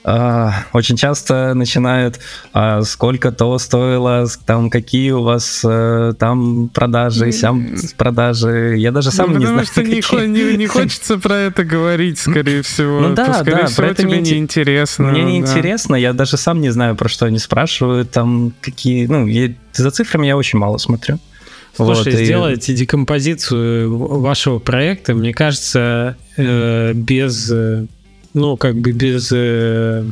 [0.04, 2.20] очень часто начинают,
[2.54, 8.76] а сколько то стоило, там какие у вас а, там продажи, сам продажи.
[8.78, 9.68] Я даже сам ну, не знаю.
[9.68, 13.00] Потому что не, не, не хочется про это говорить, скорее всего.
[13.00, 15.12] Ну да, скорее да, всего, про это тебе не интересно.
[15.12, 15.52] Мне не да.
[15.52, 19.92] интересно, я даже сам не знаю, про что они спрашивают, там какие, ну, я, за
[19.92, 21.20] цифрами я очень мало смотрю.
[21.76, 22.74] Слушай, вот, сделать и...
[22.74, 27.86] декомпозицию вашего проекта, мне кажется, э, без э,
[28.34, 29.32] ну, как бы без...
[29.32, 30.06] Э,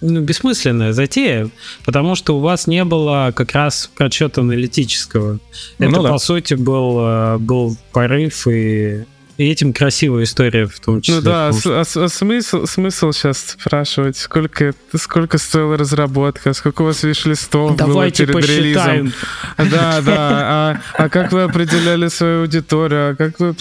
[0.00, 1.50] ну, бессмысленная затея,
[1.84, 5.38] потому что у вас не было как раз прочета аналитического.
[5.78, 6.12] Ну Это, ну, да.
[6.12, 9.04] по сути, был, э, был порыв и
[9.40, 11.16] и этим красивая история в том числе.
[11.16, 16.84] Ну да, а, а, а смысл, смысл сейчас спрашивать, сколько, сколько стоила разработка, сколько у
[16.84, 19.04] вас виш-листов Давайте было перед посчитаем.
[19.06, 19.70] релизом.
[19.70, 20.16] Да, да.
[20.18, 23.12] А, а как вы определяли свою аудиторию?
[23.12, 23.54] А как вы,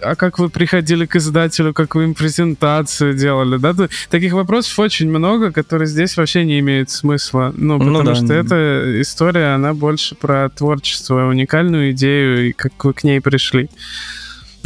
[0.00, 3.56] а как вы приходили к издателю, как вы им презентацию делали?
[3.56, 3.74] Да?
[4.10, 7.52] Таких вопросов очень много, которые здесь вообще не имеют смысла.
[7.56, 8.14] Ну, ну потому ну, да.
[8.14, 13.68] что эта история, она больше про творчество, уникальную идею и как вы к ней пришли.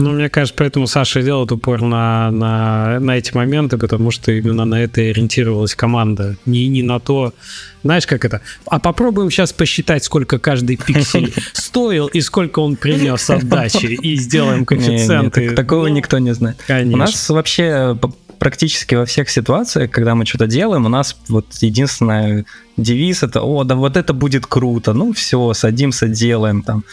[0.00, 4.64] Ну, мне кажется, поэтому Саша делает упор на, на, на эти моменты, потому что именно
[4.64, 6.36] на это ориентировалась команда.
[6.46, 7.34] Не, не на то,
[7.82, 8.40] знаешь, как это?
[8.66, 14.64] А попробуем сейчас посчитать, сколько каждый пиксель стоил и сколько он принес отдачи, и сделаем
[14.64, 15.40] коэффициенты.
[15.42, 16.56] Не, не, такого ну, никто не знает.
[16.66, 16.94] Конечно.
[16.94, 17.98] У нас вообще
[18.38, 22.46] практически во всех ситуациях, когда мы что-то делаем, у нас вот единственный
[22.78, 26.84] девиз это, о, да вот это будет круто, ну все, садимся, делаем там.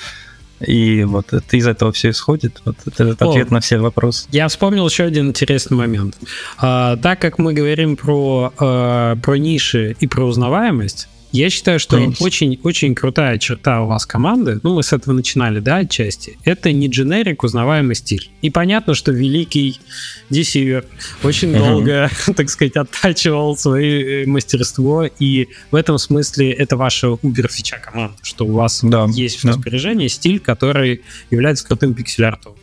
[0.59, 2.61] И вот это из этого все исходит.
[2.65, 4.27] Вот это О, ответ на все вопросы.
[4.31, 6.17] Я вспомнил еще один интересный момент.
[6.57, 11.97] А, так как мы говорим про, а, про ниши и про узнаваемость, Я считаю, что
[12.19, 16.87] очень-очень крутая черта у вас команды, ну, мы с этого начинали, да, отчасти, это не
[16.87, 18.29] дженерик, узнаваемый стиль.
[18.41, 19.79] И понятно, что великий
[20.29, 20.85] DC
[21.23, 21.57] очень uh-huh.
[21.57, 28.17] долго, так сказать, оттачивал свое э, мастерство, и в этом смысле это ваша убер-фича команда,
[28.23, 29.49] что у вас да, есть в да.
[29.49, 32.55] распоряжении стиль, который является крутым пиксель-артом.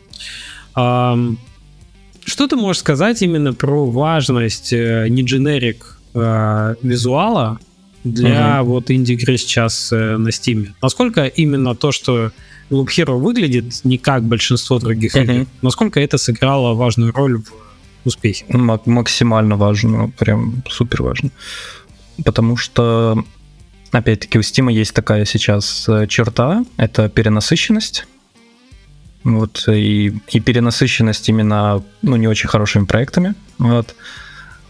[2.25, 7.59] Что ты можешь сказать именно про важность э, не дженерик э, визуала
[8.05, 8.73] для угу.
[8.73, 10.69] вот инди-игры сейчас э, на Steam.
[10.81, 12.31] Насколько именно то, что
[12.69, 15.23] Loop Hero выглядит не как большинство других угу.
[15.23, 17.51] игр, насколько это сыграло важную роль в
[18.05, 18.45] успехе?
[18.49, 21.31] М- максимально важно, прям супер важно.
[22.23, 23.25] Потому что,
[23.91, 28.05] опять-таки, у Steam есть такая сейчас э, черта, это перенасыщенность.
[29.23, 33.33] Вот, и, и перенасыщенность именно, ну, не очень хорошими проектами.
[33.57, 33.95] Вот.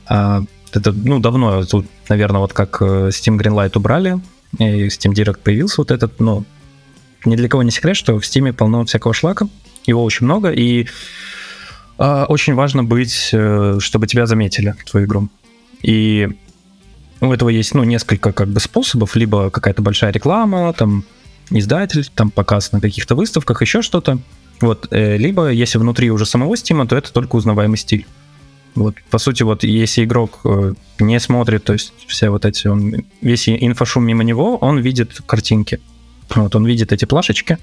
[0.07, 0.43] А,
[0.75, 4.19] это, ну, давно, тут, наверное, вот как э, Steam Greenlight убрали,
[4.57, 6.45] и Steam Direct появился вот этот, ну,
[7.25, 9.47] ни для кого не секрет, что в Steam полно всякого шлака,
[9.85, 10.87] его очень много, и
[11.97, 15.29] э, очень важно быть, э, чтобы тебя заметили, твою игру.
[15.81, 16.29] И
[17.21, 21.03] у этого есть, ну, несколько как бы способов, либо какая-то большая реклама, там,
[21.49, 24.19] издатель, там, показ на каких-то выставках, еще что-то.
[24.61, 28.05] Вот, э, либо если внутри уже самого Steam, то это только узнаваемый стиль.
[28.75, 33.05] Вот, по сути, вот если игрок э, не смотрит, то есть все вот эти, он,
[33.21, 35.79] весь инфошум мимо него, он видит картинки.
[36.35, 37.57] Вот, он видит эти плашечки,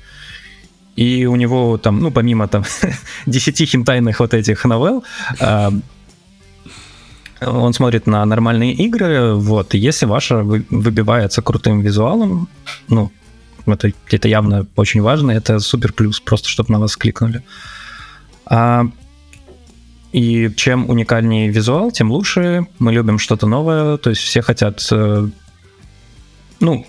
[0.96, 2.64] и у него там, ну, помимо там
[3.26, 5.04] 10 химтайных вот этих новелл,
[5.40, 5.70] э,
[7.40, 12.48] он смотрит на нормальные игры, вот, если ваша выбивается крутым визуалом,
[12.88, 13.10] ну,
[13.66, 17.42] это, это явно очень важно, это супер плюс, просто чтобы на вас кликнули.
[18.46, 18.86] А
[20.12, 22.66] и чем уникальнее визуал, тем лучше.
[22.78, 25.28] Мы любим что-то новое, то есть все хотят, э,
[26.60, 26.86] ну,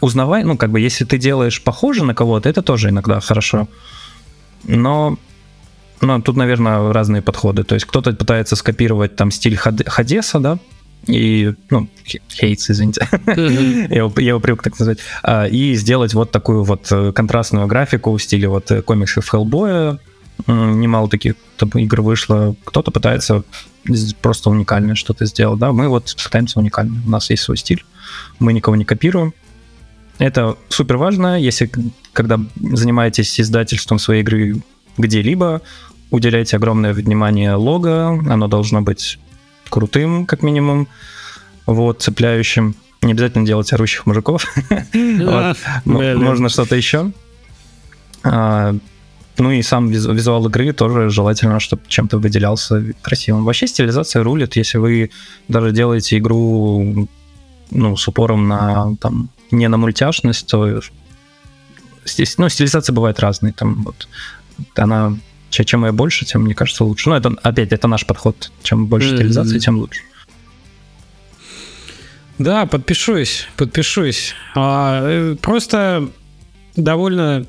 [0.00, 3.66] узнавай, ну, как бы, если ты делаешь похоже на кого-то, это тоже иногда хорошо.
[4.64, 5.18] Но,
[6.00, 7.64] но тут, наверное, разные подходы.
[7.64, 10.58] То есть кто-то пытается скопировать там стиль Хадеса, да,
[11.06, 11.88] и, ну,
[12.30, 17.68] Хейтс, извините, я, его привык так называть, а, и сделать вот такую вот э, контрастную
[17.68, 19.98] графику в стиле вот э, комиксов Хеллбоя,
[20.46, 21.34] немало таких
[21.74, 22.54] игр вышло.
[22.64, 23.44] Кто-то пытается
[24.20, 27.00] просто уникальное что-то сделать, да, мы вот пытаемся уникально.
[27.06, 27.84] У нас есть свой стиль,
[28.38, 29.32] мы никого не копируем.
[30.18, 31.70] Это супер важно, если
[32.12, 34.56] когда занимаетесь издательством своей игры
[34.96, 35.60] где-либо,
[36.10, 39.18] уделяйте огромное внимание лого, оно должно быть
[39.68, 40.88] крутым, как минимум,
[41.66, 42.74] вот, цепляющим.
[43.02, 44.46] Не обязательно делать орущих мужиков.
[45.84, 47.12] Можно что-то еще.
[49.38, 53.44] Ну и сам визуал игры тоже желательно, чтобы чем-то выделялся красивым.
[53.44, 55.10] Вообще стилизация рулит, если вы
[55.48, 57.08] даже делаете игру
[57.70, 60.80] ну, с упором на там не на мультяшность, то
[62.38, 63.52] ну, стилизация бывает разной.
[63.52, 64.08] Там вот
[64.74, 65.16] она
[65.50, 67.08] чем ее больше, тем, мне кажется, лучше.
[67.08, 68.50] Ну, это опять это наш подход.
[68.62, 69.16] Чем больше mm-hmm.
[69.16, 70.02] стилизации, тем лучше.
[72.38, 74.34] Да, подпишусь, подпишусь.
[74.54, 76.10] А, э, просто
[76.74, 77.46] довольно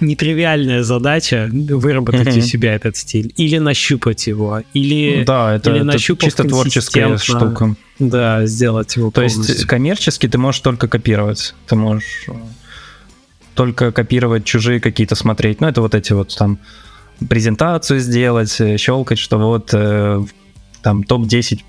[0.00, 2.38] нетривиальная задача выработать mm-hmm.
[2.38, 7.74] у себя этот стиль или нащупать его, или да, это, или это чисто творческая штука.
[7.98, 9.10] Да, сделать его.
[9.10, 9.54] То полностью.
[9.54, 12.32] есть коммерчески ты можешь только копировать, ты можешь э,
[13.54, 15.60] только копировать чужие какие-то смотреть.
[15.60, 16.58] Ну это вот эти вот там
[17.28, 20.24] презентацию сделать, э, щелкать, что вот э,
[20.82, 21.64] там топ 10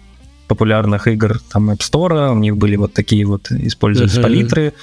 [0.52, 4.24] популярных игр там App Store, у них были вот такие вот, используются uh-huh.
[4.24, 4.74] палитры,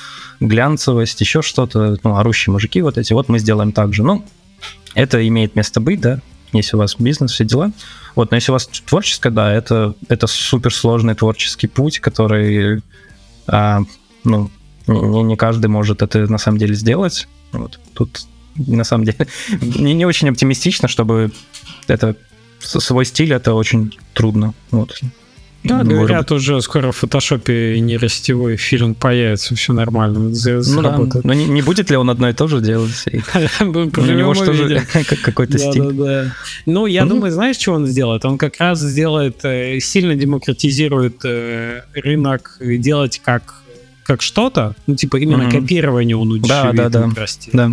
[0.40, 4.02] глянцевость, еще что-то, ну, орущие мужики вот эти, вот мы сделаем так же.
[4.02, 4.24] Ну,
[4.94, 6.20] это имеет место быть, да,
[6.54, 7.70] если у вас бизнес, все дела.
[8.14, 12.80] Вот, но если у вас творческое, да, это, это суперсложный творческий путь, который,
[13.46, 13.82] а,
[14.24, 14.50] ну,
[14.86, 17.28] не, не каждый может это на самом деле сделать.
[17.52, 18.22] Вот, тут
[18.56, 19.28] на самом деле
[19.60, 21.30] не, не очень оптимистично, чтобы
[21.88, 22.16] это
[22.58, 24.54] свой стиль, это очень трудно.
[24.70, 24.98] Вот.
[25.64, 30.30] Да, ну, говорят, уже скоро в фотошопе нейросетевой фильм появится, все нормально.
[30.30, 31.20] Ну, да.
[31.24, 33.04] Но не, не будет ли он одно и то же делать?
[33.60, 34.86] У него что же
[35.22, 36.30] какой-то стиль.
[36.66, 38.24] Ну, я думаю, знаешь, что он сделает?
[38.24, 43.54] Он как раз сделает, э, сильно демократизирует э, рынок, делать как
[44.04, 47.26] как что-то, ну, типа именно копирование он удешевит да, да, да.
[47.52, 47.72] Да.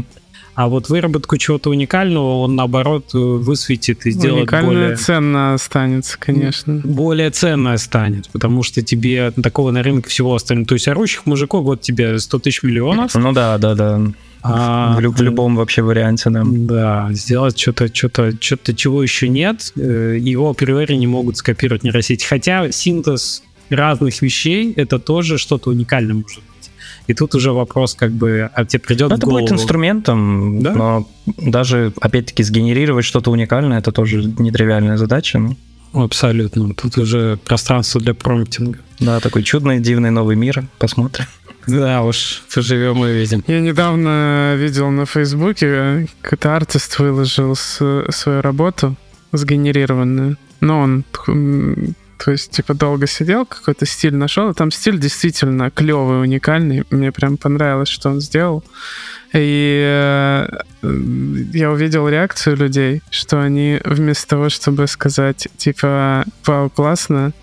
[0.55, 4.95] А вот выработку чего-то уникального он, наоборот, высветит и сделает Уникальная более...
[4.95, 6.81] ценно останется, конечно.
[6.83, 10.67] Более ценная станет, потому что тебе такого на рынке всего остального...
[10.67, 13.13] То есть орущих мужиков, вот тебе 100 тысяч миллионов.
[13.15, 14.01] Ну да, да, да.
[14.43, 16.43] А, в, в любом вообще варианте, да.
[16.45, 22.23] Да, сделать что-то, что-то, что-то, чего еще нет, э, его априори не могут скопировать нейросети.
[22.25, 26.54] Хотя синтез разных вещей, это тоже что-то уникальное может быть.
[27.07, 30.73] И тут уже вопрос, как бы, а тебе придет ну, Это будет инструментом, да?
[30.73, 31.07] но
[31.37, 35.39] даже, опять-таки, сгенерировать что-то уникальное, это тоже нетривиальная задача.
[35.39, 35.55] Ну.
[35.93, 36.73] Абсолютно.
[36.73, 38.79] Тут уже пространство для промптинга.
[38.99, 40.67] Да, такой чудный, дивный новый мир.
[40.77, 41.25] Посмотрим.
[41.67, 43.43] Да уж, поживем и увидим.
[43.47, 48.95] Я недавно видел на Фейсбуке, какой-то артист выложил свою работу
[49.31, 50.37] сгенерированную.
[50.61, 51.03] Но он
[52.17, 56.83] то есть, типа, долго сидел, какой-то стиль нашел, и там стиль действительно клевый, уникальный.
[56.89, 58.63] Мне прям понравилось, что он сделал.
[59.33, 60.47] И э,
[61.53, 67.33] я увидел реакцию людей, что они вместо того, чтобы сказать, типа, вау, классно,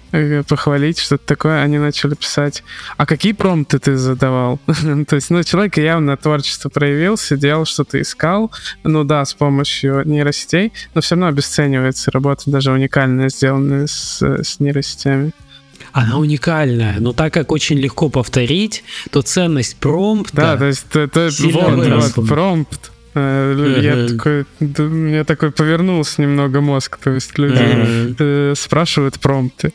[0.48, 2.62] похвалить, что-то такое, они начали писать,
[2.96, 4.60] а какие промпты ты задавал?
[5.08, 8.52] То есть, ну, человек явно творчество проявил, сидел, что-то искал,
[8.84, 14.60] ну да, с помощью нейросетей, но все равно обесценивается работа, даже уникальная, сделанная с, с
[14.60, 15.32] нейросетями
[15.92, 16.96] она уникальная.
[17.00, 22.28] Но так как очень легко повторить, то ценность промпта Да, то есть это вот, вот,
[22.28, 22.91] промпт.
[23.14, 29.72] Э, я такой, у меня такой повернулся немного мозг, то есть люди э, спрашивают промпты.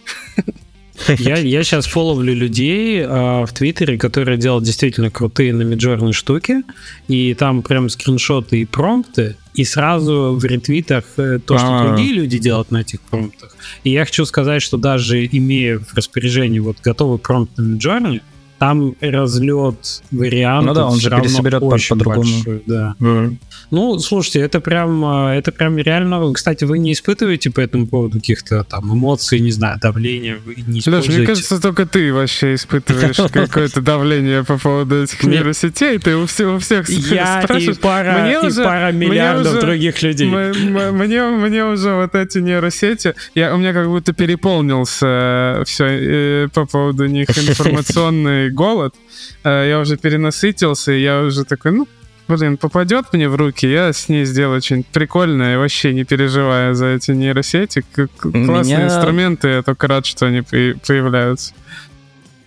[1.08, 6.64] Я, я сейчас фоловлю людей а, в Твиттере, которые делают действительно крутые намиджорные штуки,
[7.08, 11.88] и там прям скриншоты и промпты, и сразу в ретвитах э, то, что А-а-а.
[11.88, 13.56] другие люди делают на этих промптах.
[13.84, 18.22] И я хочу сказать, что даже имея в распоряжении вот готовый промпт на Midjourney,
[18.58, 20.68] там разлет вариантов.
[20.68, 22.44] Ну да, он же пересоберет по-другому.
[22.44, 22.96] По да.
[23.00, 23.38] Mm.
[23.70, 26.34] Ну, слушайте, это прям, а, это прям реально.
[26.34, 30.38] Кстати, вы не испытываете по этому поводу каких-то там эмоций, не знаю, давления?
[30.46, 36.00] Вы не Леш, мне кажется, только ты вообще испытываешь какое-то давление по поводу этих нейросетей.
[36.00, 40.28] Ты у всех, у всех Я и пара, миллиардов других людей.
[40.30, 47.06] Мне, уже вот эти нейросети, я, у меня как будто переполнился все э, по поводу
[47.06, 48.96] них информационный голод.
[49.44, 51.88] Э, я уже перенасытился, и я уже такой, ну,
[52.28, 56.88] блин, попадет мне в руки, я с ней сделаю что-нибудь прикольное, вообще не переживая за
[56.88, 57.84] эти нейросети.
[58.18, 58.86] Классные Меня...
[58.86, 61.54] инструменты, я только рад, что они появляются.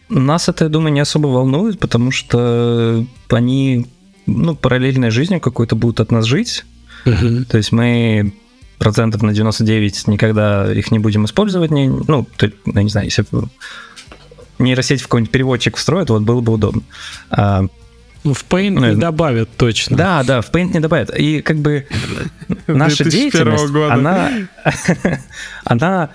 [0.09, 3.86] Нас это, я думаю, не особо волнует, потому что они,
[4.27, 6.64] ну, параллельной жизнью какой-то будут от нас жить.
[7.05, 7.44] Uh-huh.
[7.44, 8.35] То есть мы
[8.81, 11.70] процентов на 99 никогда их не будем использовать.
[11.70, 13.24] Не, ну, то, я не знаю, если
[14.61, 16.82] нейросеть в какой-нибудь переводчик встроят, вот было бы удобно.
[17.31, 17.65] А,
[18.23, 19.97] ну, в Paint ну, не добавят точно.
[19.97, 21.11] Да, да, в Paint не добавят.
[21.16, 21.87] И как бы
[22.66, 24.31] наша деятельность, она,
[25.65, 26.11] она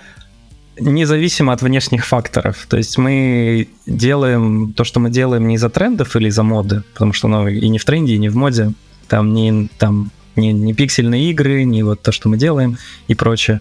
[0.78, 2.66] независимо от внешних факторов.
[2.68, 7.12] То есть мы делаем то, что мы делаем не из-за трендов или из-за моды, потому
[7.12, 8.72] что оно и не в тренде, и не в моде.
[9.08, 12.78] Там не, там не, не пиксельные игры, не вот то, что мы делаем
[13.08, 13.60] и прочее.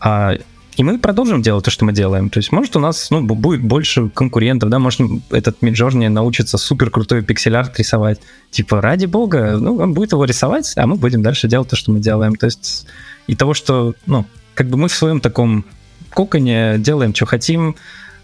[0.00, 0.36] А
[0.76, 2.30] и мы продолжим делать то, что мы делаем.
[2.30, 6.90] То есть, может, у нас ну, будет больше конкурентов, да, может, этот Midjourney научится супер
[6.90, 8.20] крутой пиксель-арт рисовать.
[8.50, 11.92] Типа, ради бога, ну, он будет его рисовать, а мы будем дальше делать то, что
[11.92, 12.34] мы делаем.
[12.34, 12.86] То есть,
[13.26, 15.64] и того, что, ну, как бы мы в своем таком
[16.10, 17.76] коконе делаем, что хотим,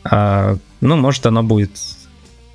[0.02, 1.70] а, ну, может, оно будет,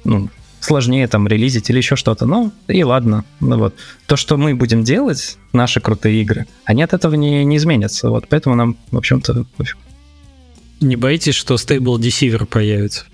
[0.04, 2.26] ну, сложнее там релизить или еще что-то.
[2.26, 3.24] Ну, и ладно.
[3.40, 3.76] Ну вот.
[4.08, 8.10] То, что мы будем делать, наши крутые игры, они от этого не, не изменятся.
[8.10, 8.28] Вот.
[8.28, 9.46] Поэтому нам, в общем-то,
[10.82, 13.06] не боитесь, что Stable Deceiver появится?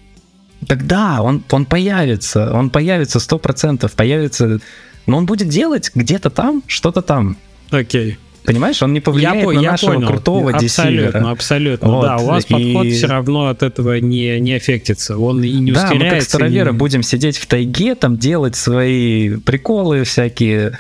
[0.67, 4.59] Тогда он, он появится, он появится 100%, появится,
[5.07, 7.37] но он будет делать где-то там, что-то там.
[7.71, 8.17] Окей.
[8.43, 10.07] Понимаешь, он не повлияет я, на я нашего понял.
[10.07, 11.29] крутого абсолютно, десивера.
[11.31, 12.01] Абсолютно, вот.
[12.01, 12.17] да.
[12.17, 12.53] У вас и...
[12.53, 15.17] подход все равно от этого не, не аффектится.
[15.17, 15.99] Он и не ускоряется.
[15.99, 16.73] Да, мы как староверы и...
[16.73, 20.79] будем сидеть в тайге, там делать свои приколы всякие.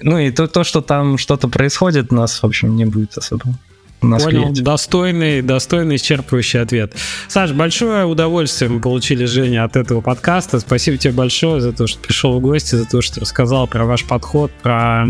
[0.00, 3.42] Ну и то, то что там что-то происходит, нас, в общем, не будет особо
[4.08, 4.62] нас Понял, клеить.
[4.62, 6.94] достойный, достойный исчерпывающий ответ.
[7.28, 10.60] Саш, большое удовольствие мы получили, Женя, от этого подкаста.
[10.60, 14.04] Спасибо тебе большое за то, что пришел в гости, за то, что рассказал про ваш
[14.04, 15.06] подход, про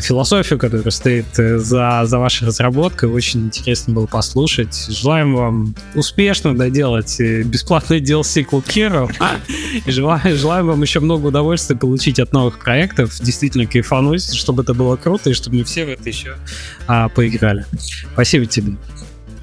[0.00, 3.08] философию, которая стоит э, за, за вашей разработкой.
[3.08, 4.86] Очень интересно было послушать.
[4.88, 9.10] Желаем вам успешно доделать э, бесплатный DLC Cool Hero.
[9.84, 13.18] И желаем, желаем вам еще много удовольствия получить от новых проектов.
[13.20, 16.36] Действительно кайфануть, чтобы это было круто, и чтобы мы все в это еще
[16.86, 17.64] а, поиграли.
[18.12, 18.76] Спасибо тебе.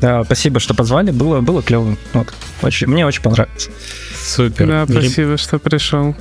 [0.01, 1.11] Да, спасибо, что позвали.
[1.11, 1.95] Было, было клево.
[2.13, 2.33] Вот.
[2.61, 3.69] Очень, мне очень понравилось.
[4.13, 4.67] Супер.
[4.67, 6.15] Да, спасибо, что пришел.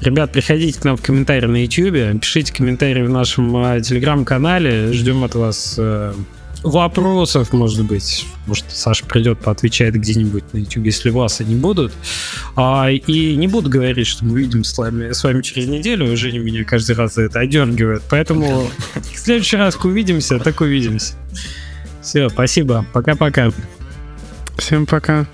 [0.00, 4.92] Ребят, приходите к нам в комментарии на YouTube, пишите комментарии в нашем э, телеграм-канале.
[4.92, 6.12] Ждем от вас э,
[6.62, 8.26] вопросов, может быть.
[8.46, 11.92] Может, Саша придет, поотвечает где-нибудь на YouTube, если вас они будут.
[12.56, 16.14] А, и не буду говорить, что мы увидим с вами, с вами через неделю.
[16.16, 18.02] Женя меня каждый раз за это одергивает.
[18.10, 21.14] Поэтому в следующий раз, как увидимся, так увидимся.
[22.02, 22.84] Все, спасибо.
[22.92, 23.50] Пока-пока.
[24.58, 25.26] Всем пока.